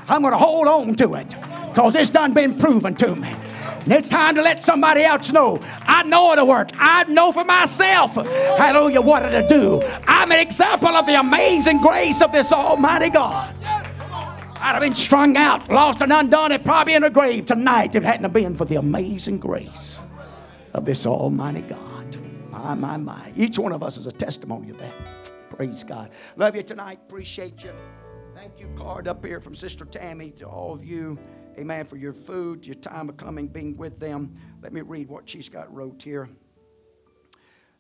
I'm 0.08 0.22
going 0.22 0.34
to 0.34 0.38
hold 0.38 0.68
on 0.68 0.96
to 0.96 1.14
it 1.16 1.36
because 1.70 1.96
it's 1.96 2.10
done 2.10 2.34
been 2.34 2.58
proven 2.58 2.96
to 2.96 3.16
me. 3.16 3.30
And 3.84 3.94
it's 3.94 4.10
time 4.10 4.36
to 4.36 4.42
let 4.42 4.62
somebody 4.62 5.04
else 5.04 5.32
know. 5.32 5.60
I 5.84 6.04
know 6.04 6.34
it'll 6.34 6.48
work. 6.48 6.70
I 6.78 7.04
know 7.06 7.32
for 7.32 7.46
myself, 7.46 8.16
hallelujah, 8.16 9.02
what 9.02 9.24
it'll 9.24 9.48
do. 9.48 9.82
I'm 10.08 10.32
an 10.32 10.40
example 10.40 10.90
of 10.90 11.06
the 11.06 11.20
amazing 11.20 11.80
grace 11.82 12.22
of 12.22 12.32
this 12.32 12.52
Almighty 12.52 13.10
God. 13.10 13.56
I'd 14.62 14.74
have 14.74 14.82
been 14.82 14.96
strung 14.96 15.38
out, 15.38 15.70
lost 15.72 16.02
and 16.02 16.12
undone, 16.12 16.52
and 16.52 16.66
probably 16.66 16.96
in 16.96 17.04
a 17.04 17.10
grave 17.10 17.46
tonight 17.46 17.96
if 17.96 18.04
it 18.04 18.06
hadn't 18.06 18.34
been 18.34 18.56
for 18.58 18.66
the 18.66 18.76
amazing 18.76 19.38
grace 19.40 20.02
of 20.74 20.86
this 20.86 21.06
Almighty 21.06 21.62
God. 21.62 22.18
My, 22.52 22.74
my, 22.76 22.98
my. 22.98 23.34
Each 23.36 23.58
one 23.58 23.72
of 23.72 23.84
us 23.84 23.98
is 23.98 24.08
a 24.08 24.12
testimony 24.12 24.70
of 24.70 24.80
that. 24.80 24.94
Praise 25.50 25.84
God. 25.84 26.12
Love 26.36 26.56
you 26.56 26.64
tonight. 26.64 27.00
Appreciate 27.08 27.64
you. 27.64 27.72
Thank 28.36 28.60
you, 28.60 28.70
card 28.78 29.08
up 29.08 29.26
here 29.26 29.42
from 29.42 29.54
Sister 29.54 29.86
Tammy 29.86 30.32
to 30.32 30.46
all 30.46 30.74
of 30.74 30.84
you. 30.84 31.20
Amen. 31.58 31.86
For 31.86 31.98
your 31.98 32.14
food, 32.14 32.66
your 32.66 32.76
time 32.76 33.10
of 33.10 33.18
coming, 33.18 33.48
being 33.48 33.76
with 33.76 34.00
them. 34.00 34.36
Let 34.62 34.72
me 34.72 34.82
read 34.82 35.10
what 35.10 35.28
she's 35.28 35.50
got 35.50 35.74
wrote 35.74 36.02
here. 36.02 36.30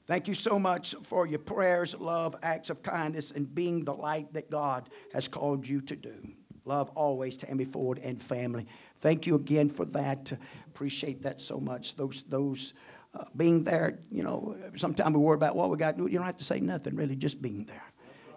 Thank 0.05 0.27
you 0.27 0.33
so 0.33 0.57
much 0.59 0.95
for 1.03 1.27
your 1.27 1.39
prayers, 1.39 1.95
love, 1.95 2.35
acts 2.41 2.69
of 2.69 2.81
kindness, 2.81 3.31
and 3.31 3.53
being 3.53 3.85
the 3.85 3.93
light 3.93 4.33
that 4.33 4.49
God 4.49 4.89
has 5.13 5.27
called 5.27 5.67
you 5.67 5.81
to 5.81 5.95
do. 5.95 6.15
Love 6.65 6.89
always, 6.95 7.37
Tammy 7.37 7.63
Ford 7.63 7.99
and 8.03 8.21
family. 8.21 8.65
Thank 9.01 9.27
you 9.27 9.35
again 9.35 9.69
for 9.69 9.85
that. 9.85 10.33
Appreciate 10.79 11.21
that 11.23 11.41
so 11.41 11.59
much. 11.59 11.97
Those, 11.97 12.23
those 12.29 12.73
uh, 13.13 13.25
being 13.35 13.65
there, 13.65 13.99
you 14.09 14.23
know, 14.23 14.55
sometimes 14.77 15.13
we 15.13 15.19
worry 15.19 15.35
about 15.35 15.53
what 15.53 15.69
we 15.69 15.75
got 15.75 15.97
to 15.97 16.03
do. 16.03 16.09
You 16.09 16.19
don't 16.19 16.25
have 16.25 16.37
to 16.37 16.45
say 16.45 16.61
nothing, 16.61 16.95
really, 16.95 17.17
just 17.17 17.41
being 17.41 17.65
there. 17.65 17.83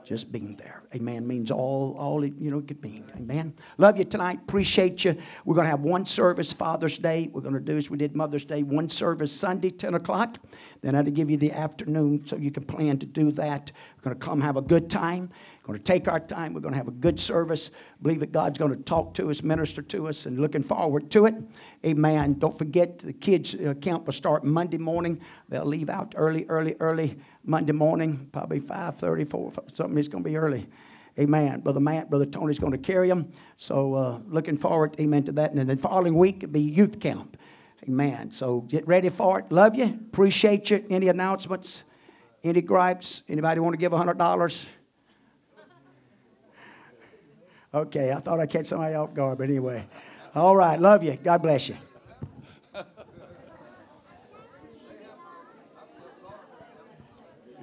Just 0.05 0.33
being 0.33 0.57
there. 0.57 0.83
Amen. 0.93 1.25
Means 1.25 1.53
all, 1.53 1.95
all 1.97 2.25
it, 2.25 2.33
you 2.41 2.51
know, 2.51 2.59
it 2.59 2.67
could 2.67 2.83
mean. 2.83 3.05
Amen. 3.15 3.55
Love 3.79 3.97
you 3.97 4.05
tonight. 4.05 4.41
Appreciate 4.43 5.05
you. 5.05 5.17
We're 5.45 5.55
going 5.55 5.67
to 5.67 5.71
have 5.71 5.83
one 5.83 6.05
service 6.05 6.53
Father's 6.53 6.99
Day. 6.99 7.31
We're 7.33 7.43
going 7.43 7.55
to 7.55 7.61
do 7.61 7.77
as 7.77 7.89
we 7.89 7.97
did 7.97 8.17
Mother's 8.17 8.45
Day. 8.45 8.65
One 8.65 8.89
service 8.89 9.31
Sunday, 9.31 9.71
10 9.71 9.95
o'clock. 9.95 10.39
Then 10.81 10.97
I 10.97 10.99
had 10.99 11.05
to 11.05 11.13
give 11.13 11.31
you 11.31 11.37
the 11.37 11.53
afternoon 11.53 12.27
so 12.27 12.37
you 12.37 12.51
can 12.51 12.65
plan 12.65 12.99
to 12.99 13.07
do 13.07 13.31
that. 13.31 13.71
We're 13.99 14.03
going 14.03 14.19
to 14.19 14.27
come 14.27 14.41
have 14.41 14.57
a 14.57 14.63
good 14.63 14.91
time. 14.91 15.31
Going 15.63 15.79
to 15.79 15.85
take 15.85 16.09
our 16.09 16.19
time. 16.19 16.55
We're 16.55 16.61
going 16.61 16.73
to 16.73 16.79
have 16.79 16.89
a 16.89 16.93
good 16.93 17.21
service. 17.21 17.71
Believe 18.03 18.19
that 18.21 18.33
God's 18.33 18.59
going 18.59 18.75
to 18.75 18.83
talk 18.83 19.15
to 19.15 19.31
us, 19.31 19.45
minister 19.45 19.81
to 19.81 20.09
us, 20.09 20.27
and 20.27 20.41
looking 20.41 20.63
forward 20.65 21.09
to 21.13 21.27
it. 21.27 21.35
Amen. 21.87 22.35
Don't 22.41 22.59
forget 22.59 22.99
the 22.99 23.13
kids' 23.13 23.55
uh, 23.55 23.75
camp 23.81 24.07
will 24.07 24.13
start 24.13 24.43
Monday 24.43 24.79
morning. 24.79 25.21
They'll 25.49 25.65
leave 25.65 25.89
out 25.89 26.15
early, 26.17 26.47
early, 26.49 26.75
early 26.81 27.17
Monday 27.45 27.73
morning, 27.73 28.29
probably 28.33 28.59
5:30, 28.59 29.31
4, 29.31 29.53
something. 29.73 29.97
It's 29.99 30.09
going 30.09 30.25
to 30.25 30.29
be 30.29 30.37
early. 30.37 30.67
Amen. 31.17 31.61
Brother 31.61 31.79
Matt, 31.79 32.11
Brother 32.11 32.27
Tony's 32.27 32.59
going 32.59 32.73
to 32.73 32.79
carry 32.79 33.09
them. 33.09 33.31
So 33.57 33.95
uh, 33.95 34.19
looking 34.27 34.57
forward, 34.57 34.97
amen, 34.99 35.25
to 35.25 35.33
that. 35.33 35.51
And 35.51 35.59
then 35.61 35.69
the 35.69 35.77
following 35.77 36.15
week, 36.15 36.39
it'll 36.43 36.53
be 36.53 36.61
youth 36.61 36.99
camp. 36.99 37.37
Amen. 37.89 38.33
So 38.33 38.63
get 38.63 38.87
ready 38.89 39.11
for 39.11 39.41
it. 39.41 39.53
Love 39.53 39.77
you. 39.77 39.85
Appreciate 39.85 40.71
you. 40.71 40.85
Any 40.91 41.09
announcements? 41.09 41.85
Any 42.43 42.63
gripes? 42.63 43.23
Anybody 43.29 43.61
want 43.61 43.75
to 43.75 43.77
give 43.77 43.93
$100? 43.93 44.67
Okay, 47.75 48.13
I 48.13 48.21
thought 48.21 48.39
I'd 48.39 48.51
catch 48.51 48.67
somebody 48.67 48.95
off 48.95 49.15
guard, 49.15 49.39
but 49.39 49.49
anyway. 49.49 49.87
All 50.35 50.55
right, 50.57 50.79
love 50.79 51.03
you. 51.03 51.17
God 51.17 51.43
bless 51.43 51.69
you. 51.69 51.77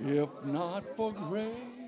If 0.05 0.29
not 0.45 0.83
for 0.95 1.11
grace. 1.11 1.78